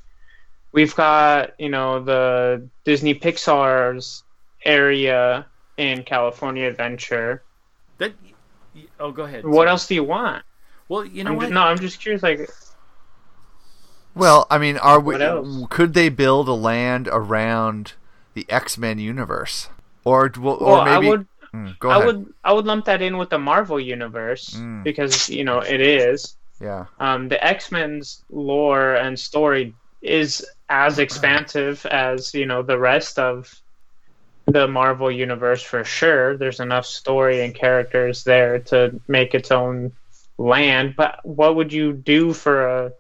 [0.73, 4.25] We've got you know the Disney Pixar's
[4.65, 5.47] area
[5.77, 7.43] in California Adventure.
[7.99, 8.13] That
[9.01, 9.45] oh, go ahead.
[9.45, 9.69] What Sorry.
[9.69, 10.45] else do you want?
[10.89, 11.49] Well, you know I'm what?
[11.49, 12.23] ju- no, I'm just curious.
[12.23, 12.49] Like,
[14.15, 15.15] Well, I mean, are we?
[15.15, 15.67] What else?
[15.71, 17.95] Could they build a land around
[18.35, 19.69] the X Men universe,
[20.05, 21.09] or or Well, I maybe?
[21.09, 22.07] would- Mm, go I ahead.
[22.07, 24.83] would I would lump that in with the Marvel universe Mm.
[24.83, 26.37] because you know it is.
[26.61, 26.87] Yeah.
[26.99, 29.73] Um, the X Men's lore and story
[30.03, 33.55] is as expansive as you know the rest of
[34.47, 36.37] the Marvel universe for sure.
[36.37, 39.93] There's enough story and characters there to make its own
[40.39, 40.95] land.
[40.97, 42.93] But what would you do for a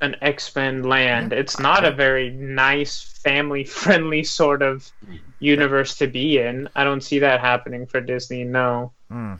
[0.00, 1.32] an X Men land?
[1.32, 4.90] It's not a very nice, family friendly sort of
[5.38, 6.68] universe to be in.
[6.74, 8.44] I don't see that happening for Disney.
[8.44, 8.92] No.
[9.10, 9.38] Mm.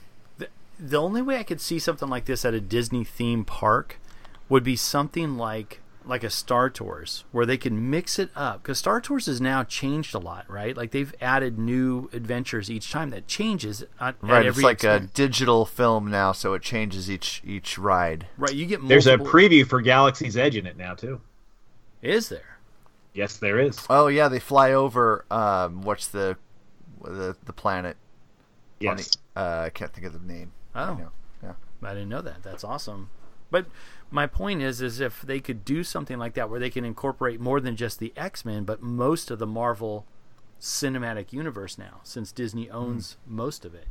[0.78, 3.98] the only way I could see something like this at a Disney theme park
[4.48, 8.78] would be something like like a Star Tours where they can mix it up because
[8.78, 10.76] Star Tours has now changed a lot, right?
[10.76, 14.84] Like they've added new adventures each time that changes at, Right, at it's every like
[14.84, 18.26] a digital film now, so it changes each each ride.
[18.38, 18.54] right.
[18.54, 21.20] You get There's a preview for Galaxy's Edge in it now too.
[22.02, 22.58] Is there?
[23.14, 23.78] Yes, there is.
[23.90, 25.24] Oh yeah, they fly over.
[25.30, 26.36] Um, what's the
[27.02, 27.96] the the planet?
[28.80, 28.90] Yes.
[28.90, 30.52] On the- uh, I can't think of the name.
[30.74, 31.10] Oh, know.
[31.42, 31.52] Yeah.
[31.82, 32.42] I didn't know that.
[32.42, 33.10] That's awesome.
[33.52, 33.66] But
[34.10, 37.38] my point is, is if they could do something like that, where they can incorporate
[37.38, 40.04] more than just the X Men, but most of the Marvel
[40.60, 43.86] cinematic universe now, since Disney owns most of it,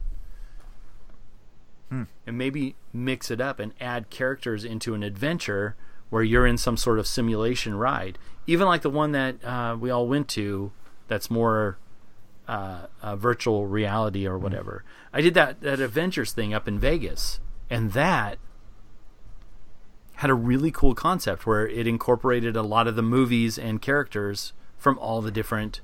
[1.89, 2.03] Hmm.
[2.25, 5.75] and maybe mix it up and add characters into an adventure
[6.09, 8.17] where you're in some sort of simulation ride,
[8.47, 10.71] even like the one that uh, we all went to.
[11.09, 11.77] That's more
[12.47, 14.85] uh, uh, virtual reality or whatever.
[15.11, 18.37] I did that that Avengers thing up in Vegas, and that
[20.21, 24.53] had a really cool concept where it incorporated a lot of the movies and characters
[24.77, 25.81] from all the different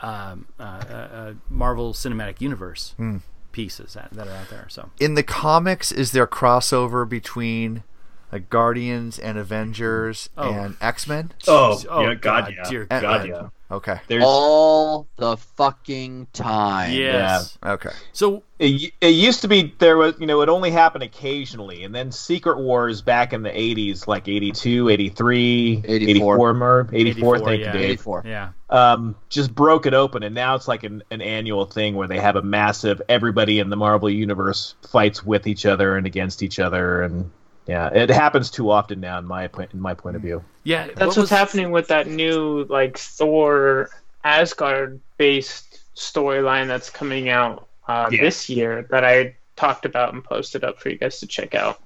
[0.00, 3.18] um, uh, uh, uh, Marvel Cinematic Universe Hmm.
[3.52, 4.66] pieces that, that are out there.
[4.68, 7.82] So In the comics, is there crossover between
[8.32, 10.50] like Guardians and Avengers Oh.
[10.50, 11.32] and X Men?
[11.46, 12.70] Oh, Oh, yeah, God, God, yeah.
[12.70, 13.48] dear God, yeah.
[13.70, 13.98] Okay.
[14.06, 16.92] There's All the fucking time.
[16.92, 17.88] yes, Okay.
[18.12, 21.94] so it, it used to be there was you know it only happened occasionally and
[21.94, 26.36] then secret wars back in the 80s like 82 83 84.
[26.36, 27.74] 84 Merv, 84, 84, thank yeah.
[27.74, 28.22] you 84.
[28.26, 32.08] yeah, um, just broke it open and now it's like an, an annual thing where
[32.08, 36.42] they have a massive everybody in the marvel universe fights with each other and against
[36.42, 37.30] each other and
[37.66, 40.86] yeah it happens too often now in my point in my point of view yeah.
[40.86, 43.90] That's what what's was- happening with that new like Thor
[44.24, 48.20] Asgard based storyline that's coming out uh, Yeah.
[48.22, 51.80] this year that I talked about and posted up for you guys to check out.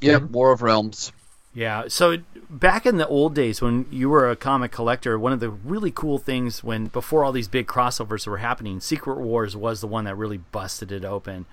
[0.00, 1.12] Yep, War of Realms.
[1.54, 1.84] Yeah.
[1.88, 2.16] So
[2.48, 5.90] back in the old days when you were a comic collector, one of the really
[5.90, 10.04] cool things when before all these big crossovers were happening, Secret Wars was the one
[10.04, 11.44] that really busted it open.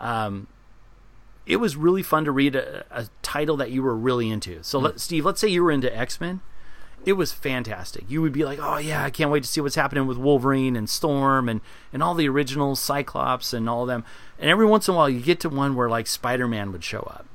[0.00, 0.48] Um,
[1.46, 4.62] it was really fun to read a, a title that you were really into.
[4.62, 4.86] So, hmm.
[4.86, 6.40] let, Steve, let's say you were into X Men.
[7.04, 8.04] It was fantastic.
[8.08, 10.76] You would be like, "Oh yeah, I can't wait to see what's happening with Wolverine
[10.76, 11.60] and Storm and
[11.92, 14.04] and all the original Cyclops and all of them."
[14.38, 16.84] And every once in a while, you get to one where like Spider Man would
[16.84, 17.26] show up,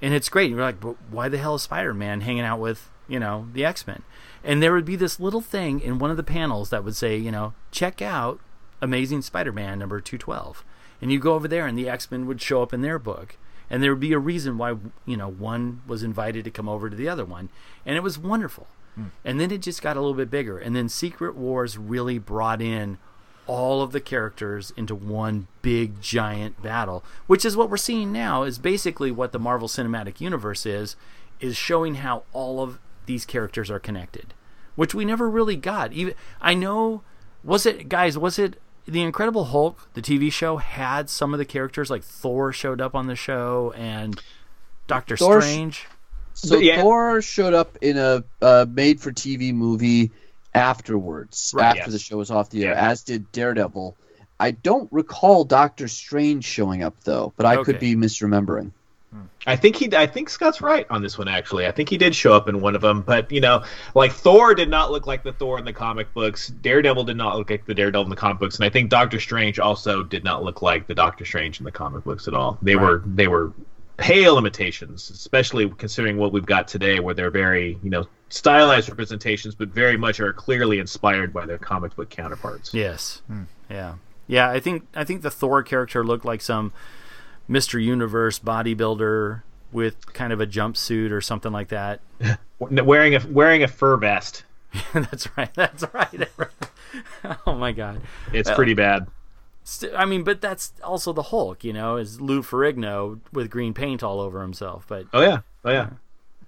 [0.00, 0.50] and it's great.
[0.50, 3.64] You're like, but why the hell is Spider Man hanging out with you know the
[3.64, 4.02] X Men?
[4.44, 7.16] And there would be this little thing in one of the panels that would say,
[7.16, 8.38] you know, check out
[8.80, 10.64] Amazing Spider Man number two twelve,
[11.02, 13.36] and you go over there, and the X Men would show up in their book,
[13.70, 16.88] and there would be a reason why you know one was invited to come over
[16.90, 17.48] to the other one,
[17.84, 18.66] and it was wonderful.
[18.94, 19.04] Hmm.
[19.24, 22.62] And then it just got a little bit bigger, and then Secret Wars really brought
[22.62, 22.98] in
[23.46, 28.42] all of the characters into one big giant battle, which is what we're seeing now.
[28.42, 30.96] Is basically what the Marvel Cinematic Universe is,
[31.40, 34.34] is showing how all of these characters are connected,
[34.74, 35.92] which we never really got.
[35.92, 37.02] Even I know,
[37.44, 38.18] was it guys?
[38.18, 39.88] Was it the Incredible Hulk?
[39.94, 43.72] The TV show had some of the characters like Thor showed up on the show
[43.76, 44.20] and
[44.86, 45.86] Doctor Thor sh- Strange.
[46.34, 46.80] So yeah.
[46.82, 50.10] Thor showed up in a uh, made-for-TV movie
[50.54, 51.92] afterwards, Right, after yes.
[51.92, 52.90] the show was off the air, Yeah.
[52.90, 53.96] as did Daredevil.
[54.38, 58.72] I don't recall Doctor Strange showing up though, but I could be misremembering.
[59.46, 59.94] I think he.
[59.96, 61.28] I think Scott's right on this one.
[61.28, 63.02] Actually, I think he did show up in one of them.
[63.02, 63.64] But you know,
[63.94, 66.48] like Thor did not look like the Thor in the comic books.
[66.48, 69.20] Daredevil did not look like the Daredevil in the comic books, and I think Doctor
[69.20, 72.58] Strange also did not look like the Doctor Strange in the comic books at all.
[72.62, 73.02] They were.
[73.06, 73.52] They were
[73.96, 79.54] pale imitations, especially considering what we've got today, where they're very, you know, stylized representations,
[79.54, 82.74] but very much are clearly inspired by their comic book counterparts.
[82.74, 83.22] Yes.
[83.26, 83.44] Hmm.
[83.70, 83.94] Yeah.
[84.26, 84.50] Yeah.
[84.50, 86.72] I think I think the Thor character looked like some
[87.48, 87.82] Mr.
[87.82, 89.42] Universe bodybuilder
[89.72, 92.00] with kind of a jumpsuit or something like that.
[92.58, 94.44] Wearing a wearing a fur vest.
[94.94, 95.52] that's right.
[95.54, 96.28] That's right.
[97.46, 98.00] oh my god.
[98.32, 99.08] It's pretty bad.
[99.94, 104.02] I mean, but that's also the Hulk, you know, is Lou Ferrigno with green paint
[104.02, 104.86] all over himself.
[104.88, 105.40] But Oh yeah.
[105.66, 105.90] Oh yeah.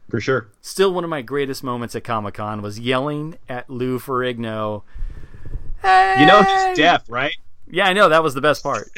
[0.09, 0.49] For sure.
[0.63, 4.83] still, one of my greatest moments at Comic Con was yelling at Lou Ferrigno.
[5.83, 6.17] Hey!
[6.21, 7.37] You know he's deaf, right?
[7.71, 8.89] Yeah, I know that was the best part.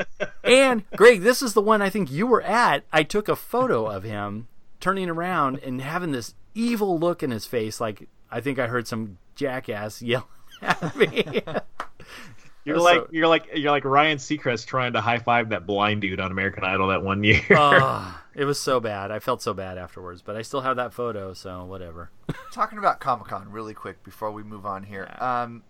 [0.44, 2.84] and Greg, this is the one I think you were at.
[2.92, 4.48] I took a photo of him
[4.80, 8.86] turning around and having this evil look in his face, like I think I heard
[8.88, 10.26] some jackass yelling
[10.62, 11.42] at me.
[12.64, 16.02] You're So- like you're like you're like Ryan Seacrest trying to high five that blind
[16.02, 17.40] dude on American Idol that one year.
[17.52, 19.10] Ah, it was so bad.
[19.10, 22.10] I felt so bad afterwards, but I still have that photo, so whatever.
[22.52, 25.08] Talking about Comic Con really quick before we move on here.
[25.18, 25.62] Um,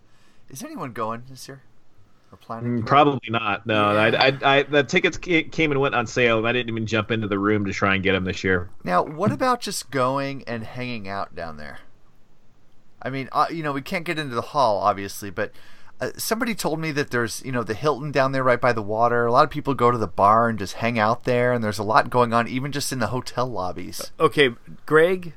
[0.49, 1.63] is anyone going this year?
[2.33, 2.77] Or planning?
[2.77, 2.89] to Mm, go?
[2.89, 3.67] Probably not.
[3.67, 3.99] No, Yeah.
[4.01, 7.11] I, I, I, the tickets came and went on sale, and I didn't even jump
[7.11, 8.71] into the room to try and get them this year.
[8.85, 11.79] Now, what about just going and hanging out down there?
[13.03, 15.53] I mean, uh, you know, we can't get into the hall, obviously, but
[16.01, 18.83] uh, somebody told me that there's, you know, the Hilton down there right by the
[18.83, 19.25] water.
[19.27, 21.79] A lot of people go to the bar and just hang out there, and there's
[21.79, 24.13] a lot going on, even just in the hotel lobbies.
[24.21, 24.51] Okay,
[24.87, 25.33] Greg.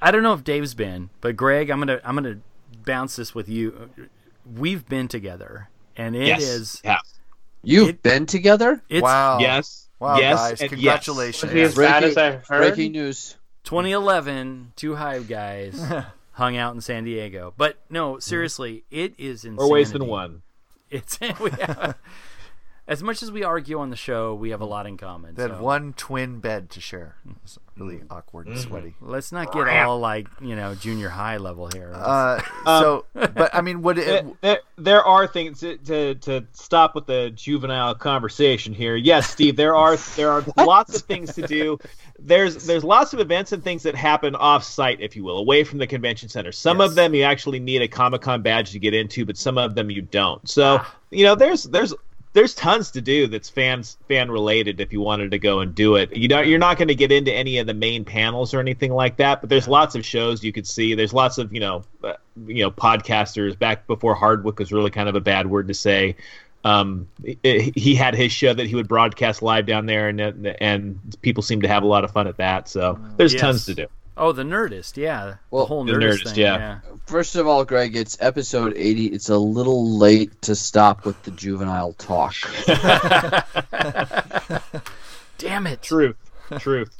[0.00, 2.38] I don't know if Dave's been, but Greg, I'm gonna I'm gonna
[2.84, 3.90] bounce this with you.
[4.50, 6.82] We've been together, and it is Yes.
[6.84, 6.98] Yeah.
[7.64, 8.82] You've been together?
[8.88, 9.38] It's wow.
[9.38, 9.88] Yes.
[10.00, 10.58] Wow, yes.
[10.60, 11.44] guys, congratulations.
[11.44, 12.74] Was he as bad as I've heard?
[12.74, 13.36] breaking news.
[13.64, 14.72] 2011.
[14.74, 15.80] Two Hive guys
[16.32, 19.44] hung out in San Diego, but no, seriously, it is Yes.
[19.44, 19.62] insanity.
[19.62, 20.42] Or ways than one.
[20.90, 21.96] It's we have,
[22.88, 25.34] as much as we argue on the show, we have a lot in common.
[25.34, 27.14] They had one twin bed to share.
[27.44, 28.68] It's really awkward and mm-hmm.
[28.68, 28.94] sweaty.
[29.00, 31.92] Let's not get all like you know junior high level here.
[31.94, 34.04] Uh, so, um, but I mean, would it?
[34.06, 38.96] There, there, there are things to, to to stop with the juvenile conversation here.
[38.96, 41.78] Yes, Steve, there are there are lots of things to do.
[42.18, 45.62] There's there's lots of events and things that happen off site, if you will, away
[45.62, 46.50] from the convention center.
[46.52, 46.90] Some Yes.
[46.90, 49.76] of them you actually need a Comic Con badge to get into, but some of
[49.76, 50.46] them you don't.
[50.48, 50.96] So ah.
[51.10, 51.94] you know, there's there's
[52.34, 55.96] there's tons to do that's fans fan related if you wanted to go and do
[55.96, 56.16] it.
[56.16, 58.92] You don't you're not going to get into any of the main panels or anything
[58.92, 60.94] like that, but there's lots of shows you could see.
[60.94, 62.14] There's lots of, you know, uh,
[62.46, 66.16] you know, podcasters back before Hardwick was really kind of a bad word to say.
[66.64, 67.08] Um,
[67.42, 70.20] he- he had his show that he would broadcast live down there, and
[70.60, 72.68] and people seem to have a lot of fun at that.
[72.68, 73.40] So there's Yes.
[73.40, 73.86] tons to do.
[74.16, 76.80] Oh, the Nerdist, yeah, Well, the whole the Nerdist, Nerdist, thing, yeah.
[77.06, 79.06] First of all, Greg, it's episode 80.
[79.06, 82.34] It's a little late to stop with the juvenile talk.
[85.38, 85.82] Damn it!
[85.82, 86.16] Truth,
[86.58, 86.94] truth.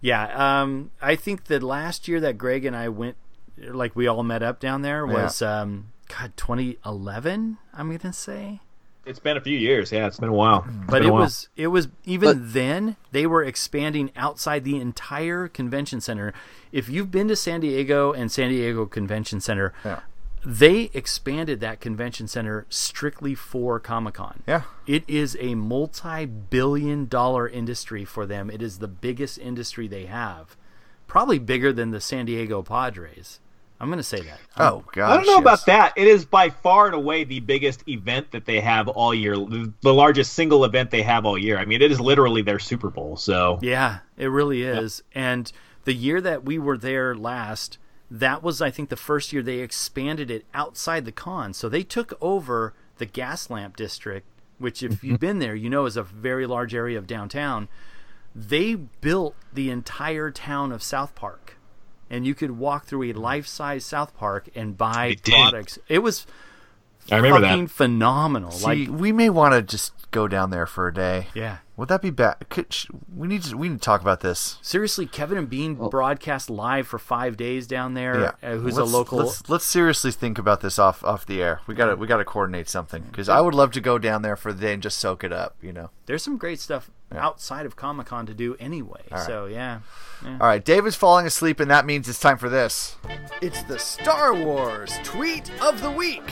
[0.00, 3.16] Yeah, um, I think that last year that Greg and I went,
[3.56, 7.58] like we all met up down there, was um, God 2011.
[7.72, 8.60] I'm gonna say,
[9.06, 9.92] It's been a few years.
[9.92, 10.66] Yeah, it's been a while.
[10.66, 11.22] It's but a it while.
[11.22, 16.34] was it was even then they were expanding outside the entire convention center.
[16.72, 20.00] If you've been to San Diego and San Diego Convention Center, Yeah.
[20.44, 24.42] they expanded that convention center strictly for Comic Con.
[24.46, 24.62] Yeah.
[24.86, 28.50] It is a multi billion dollar industry for them.
[28.50, 30.56] It is the biggest industry they have.
[31.06, 33.38] Probably bigger than the San Diego Padres.
[33.78, 34.40] I'm going to say that.
[34.56, 35.10] Oh um, God!
[35.10, 35.40] I don't know yes.
[35.40, 35.92] about that.
[35.96, 39.36] It is by far and away the biggest event that they have all year.
[39.36, 41.58] The largest single event they have all year.
[41.58, 43.16] I mean, it is literally their Super Bowl.
[43.16, 45.02] So Yeah, it really is.
[45.14, 45.52] And
[45.84, 47.78] the year that we were there last,
[48.10, 51.52] that was I think the first year they expanded it outside the con.
[51.52, 54.26] So they took over the gas lamp district,
[54.58, 55.26] which if you've mm-hmm.
[55.26, 57.68] been there, you know is a very large area of downtown.
[58.34, 61.55] They built the entire town of South Park.
[62.08, 65.32] And you could walk through a life-size South Park and buy They did.
[65.34, 65.78] products.
[65.88, 66.26] It was
[67.10, 67.70] I remember that.
[67.70, 68.50] phenomenal.
[68.50, 71.28] See, like we may want to just go down there for a day.
[71.34, 71.58] yeah.
[71.76, 72.36] Would that be bad?
[72.48, 72.74] Could,
[73.14, 74.56] we need to we need to talk about this.
[74.62, 78.32] Seriously, Kevin and Bean broadcast live for five days down there.
[78.42, 79.18] Yeah, Uh, who's let's, a local?
[79.18, 81.60] Let's, let's seriously think about this off off the air.
[81.66, 84.22] We got to we got to coordinate something because I would love to go down
[84.22, 85.56] there for the day and just soak it up.
[85.60, 85.90] You know.
[86.06, 89.02] There's some great stuff outside of Comic Con to do anyway.
[89.26, 89.80] So yeah.
[90.24, 90.38] yeah.
[90.40, 92.94] All right, Dave is falling asleep, and that means it's time for this.
[93.42, 96.22] It's the Star Wars tweet of the week.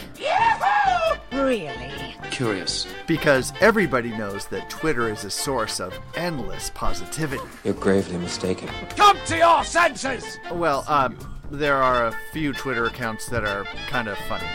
[1.33, 2.15] Really?
[2.31, 2.87] Curious.
[3.09, 7.43] Because everybody knows that Twitter is a source of endless positivity.
[7.65, 8.69] You're gravely mistaken.
[8.97, 10.39] Come to your senses!
[10.53, 11.11] Well, uh,
[11.51, 14.47] there are a few Twitter accounts that are kind of funny.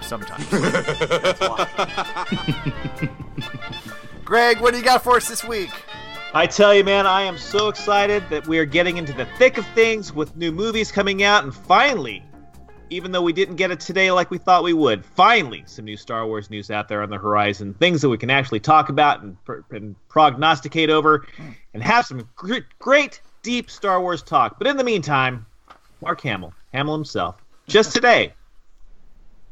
[0.00, 0.48] Sometimes.
[4.28, 5.70] Greg, what do you got for us this week?
[6.34, 9.56] I tell you, man, I am so excited that we are getting into the thick
[9.56, 12.22] of things with new movies coming out, and finally,
[12.90, 15.96] even though we didn't get it today like we thought we would, finally, some new
[15.96, 17.72] Star Wars news out there on the horizon.
[17.72, 19.38] Things that we can actually talk about and,
[19.70, 21.26] and prognosticate over,
[21.72, 24.58] and have some gr- great, deep Star Wars talk.
[24.58, 25.46] But in the meantime,
[26.02, 28.34] Mark Hamill, Hamill himself, just today,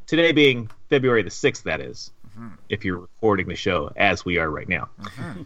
[0.07, 2.55] today being February the 6th, that is, Mm-hmm.
[2.69, 4.91] if you're recording the show as we are right now.
[5.01, 5.43] Mm-hmm.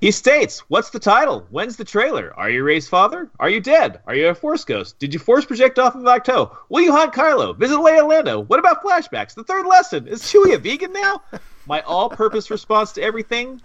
[0.00, 1.46] He states, "What's the title?
[1.50, 2.32] When's the trailer?
[2.36, 3.28] Are you Rey's father?
[3.40, 4.00] Are you dead?
[4.06, 4.98] Are you a Force ghost?
[5.00, 6.50] Did you Force project off of Ahch-To?
[6.68, 7.56] Will you hunt Kylo?
[7.56, 8.40] Visit Leia Lando?
[8.40, 9.34] What about flashbacks?
[9.34, 11.20] The third lesson is Chewie a vegan now?
[11.66, 13.60] My all-purpose response to everything: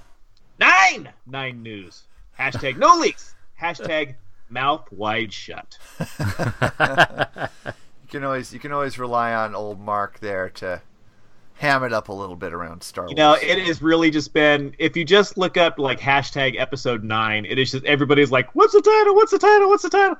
[0.59, 2.03] nine, nine news.
[2.37, 3.35] Hashtag no leaks.
[3.61, 4.15] Hashtag
[4.49, 5.77] mouth wide shut.
[8.05, 10.79] You can always you can always rely on old Mark there to
[11.55, 13.11] ham it up a little bit around Star Wars.
[13.11, 14.75] You know, it has really just been.
[14.77, 18.73] If you just look up like hashtag episode nine, it is just everybody's like, "What's
[18.73, 19.15] the title?
[19.15, 19.69] What's the title?
[19.69, 20.17] What's the title?"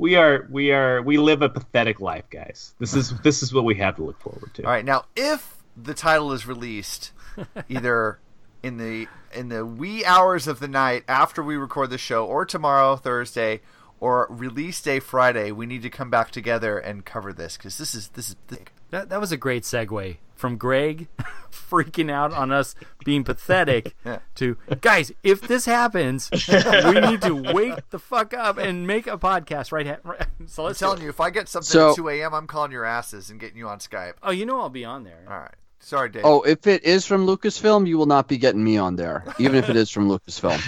[0.00, 2.74] We are, we are, we live a pathetic life, guys.
[2.78, 4.64] This is this is what we have to look forward to.
[4.64, 7.12] All right, now if the title is released
[7.68, 8.18] either
[8.62, 12.44] in the in the wee hours of the night after we record the show or
[12.44, 13.60] tomorrow Thursday
[14.00, 17.94] or release day Friday we need to come back together and cover this cuz this
[17.94, 18.72] is this is big.
[18.90, 21.08] That that was a great segue from Greg
[21.50, 22.74] freaking out on us
[23.04, 23.94] being pathetic
[24.36, 25.12] to guys.
[25.22, 29.86] If this happens, we need to wake the fuck up and make a podcast right.
[29.86, 31.04] Ha- right so I'm let's telling do it.
[31.04, 32.32] you if I get something So- at 2 a.m.
[32.34, 34.14] I'm calling your asses and getting you on Skype.
[34.22, 35.24] Oh, you know I'll be on there.
[35.28, 35.54] All right.
[35.80, 36.22] Sorry, Dave.
[36.24, 39.54] Oh, if it is from Lucasfilm, you will not be getting me on there, even
[39.54, 40.58] if it is from Lucasfilm.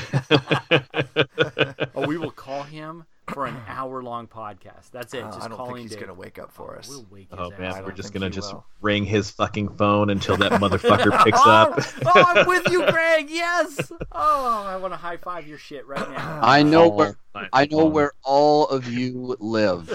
[1.97, 4.91] Oh, we will call him for an hour long podcast.
[4.93, 5.25] That's it.
[5.25, 6.07] Uh, Just I don't calling think he's Dave.
[6.07, 6.89] going to wake up for us.
[6.89, 8.65] We'll wake his Oh man, we're just gonna just will.
[8.81, 11.79] ring his fucking phone until that motherfucker picks up.
[12.07, 13.29] oh, I'm with you, Greg.
[13.31, 13.91] Yes.
[14.13, 16.41] Oh, I want to high five your shit right now.
[16.43, 17.93] I know Oh, where my I know phone.
[17.93, 19.89] where all of you live.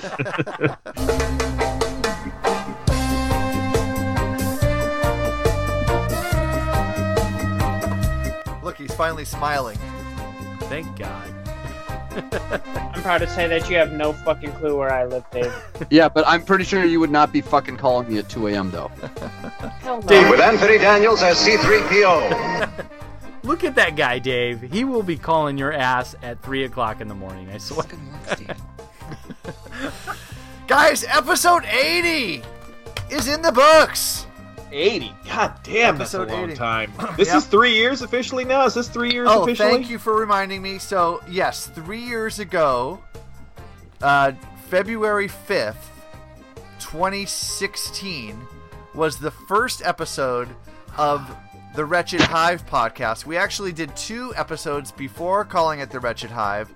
[8.63, 9.77] Look, he's finally smiling.
[10.61, 11.31] Thank God.
[13.05, 15.53] I'm proud to say that you have no fucking clue where I live, Dave.
[15.91, 18.71] Yeah, but I'm pretty sure you would not be fucking calling me at 2 a.m.
[18.71, 18.87] though.
[19.81, 20.07] Hell no.
[20.07, 22.83] Dave with Anthony Daniels as C3PO.
[23.43, 24.59] Look at that guy, Dave.
[24.59, 27.47] He will be calling your ass at three o'clock in the morning.
[27.51, 27.85] I swear.
[30.65, 32.41] Guys, episode 80
[33.11, 34.25] is in the books.
[34.71, 35.13] 80.
[35.27, 36.55] God damn, that's a Episode long 80.
[36.55, 36.93] time.
[37.17, 37.37] This Yep.
[37.37, 38.65] is three years officially now.
[38.65, 39.69] Is this three years Oh, officially?
[39.71, 40.77] thank you for reminding me.
[40.79, 43.01] So, yes, three years ago,
[44.01, 44.33] uh,
[44.69, 45.75] February 5th,
[46.79, 48.39] 2016,
[48.93, 50.47] was the first episode
[50.97, 51.21] of
[51.75, 53.25] the Wretched Hive podcast.
[53.25, 56.69] We actually did two episodes before calling it the Wretched Hive,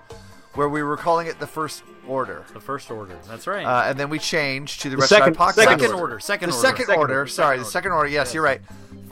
[0.55, 2.43] where we were calling it the First Order.
[2.53, 3.15] The first order.
[3.27, 3.63] That's right.
[3.65, 6.19] Uh, and then we change to the, The Wretched second- Hive second Second order.
[6.19, 6.67] Second the order.
[6.67, 7.13] second Second order.
[7.19, 7.27] order.
[7.27, 8.09] Sorry, Second the second order.
[8.09, 8.61] Yes, you're right.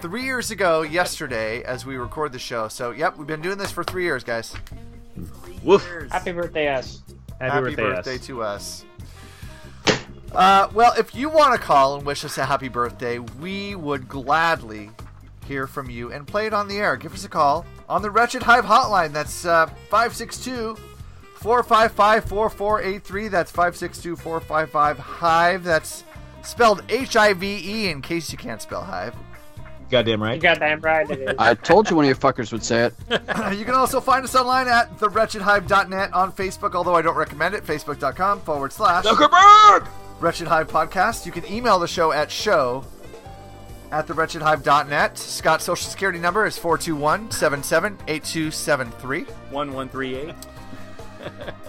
[0.02, 2.68] Three years ago, yesterday, as we record the show.
[2.68, 4.54] So, yep, we've been doing this for three years, guys.
[5.64, 5.88] Woof.
[6.12, 7.02] Happy birthday, us.
[7.40, 8.26] Happy, birthday, us.
[8.28, 8.86] to us.
[10.34, 14.08] Uh, well, if you want to call and wish us a happy birthday, we would
[14.08, 14.92] gladly
[15.48, 16.96] hear from you and play it on the air.
[16.98, 19.14] Give us a call on the Wretched Hive hotline.
[19.14, 20.78] That's uh, 562
[21.48, 23.28] 455 4483.
[23.30, 25.64] That's 562 455 Hive.
[25.64, 26.04] That's
[26.42, 29.16] spelled H I V E in case you can't spell Hive.
[29.90, 30.42] Goddamn You right.
[30.42, 31.10] got that right.
[31.10, 31.36] It is.
[31.40, 32.94] I told you one of you fuckers would say it.
[33.58, 37.64] you can also find us online at thewretchedhive.net on Facebook, although I don't recommend it.
[37.64, 39.88] Facebook.com forward slash Zuckerberg!
[40.20, 41.26] Wretched Hive Podcast.
[41.26, 42.84] You can email the show at show
[43.94, 45.18] at thewretchedhive.net.
[45.18, 49.22] Scott's social security number is 421 8273.
[49.50, 50.36] One one three eight.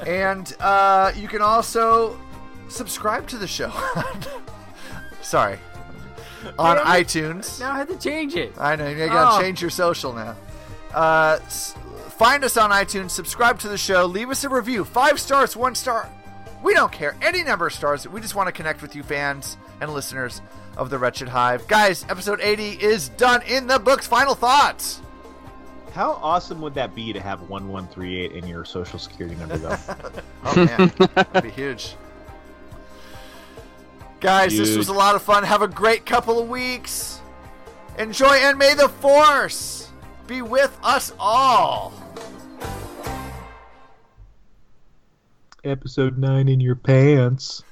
[0.07, 2.19] And uh, you can also
[2.69, 3.73] subscribe to the show.
[5.23, 5.59] Sorry.
[6.59, 6.83] On it.
[6.85, 7.59] iTunes.
[7.61, 8.53] Now I have to change it.
[8.59, 9.41] I know, you gotta Oh.
[9.41, 10.37] change your social now.
[10.95, 11.75] Uh, s-
[12.17, 14.85] find us on iTunes, subscribe to the show, leave us a review.
[14.85, 16.09] Five stars, one star.
[16.63, 17.17] We don't care.
[17.23, 18.09] Any number of stars.
[18.09, 20.41] We just want to connect with you, fans and listeners
[20.77, 21.67] of The Wretched Hive.
[21.69, 24.07] Guys, episode 80 is done in the books.
[24.07, 25.01] Final thoughts.
[25.93, 29.77] How awesome would that be to have 1138 in your social security number, though?
[30.45, 30.93] Oh, man.
[31.15, 31.97] That'd be huge.
[34.21, 35.43] Guys, this was a lot of fun.
[35.45, 37.21] Have a great couple of weeks.
[37.99, 39.91] Enjoy, and may the Force
[40.29, 41.93] be with us all.
[45.65, 47.65] Episode 9 in your pants.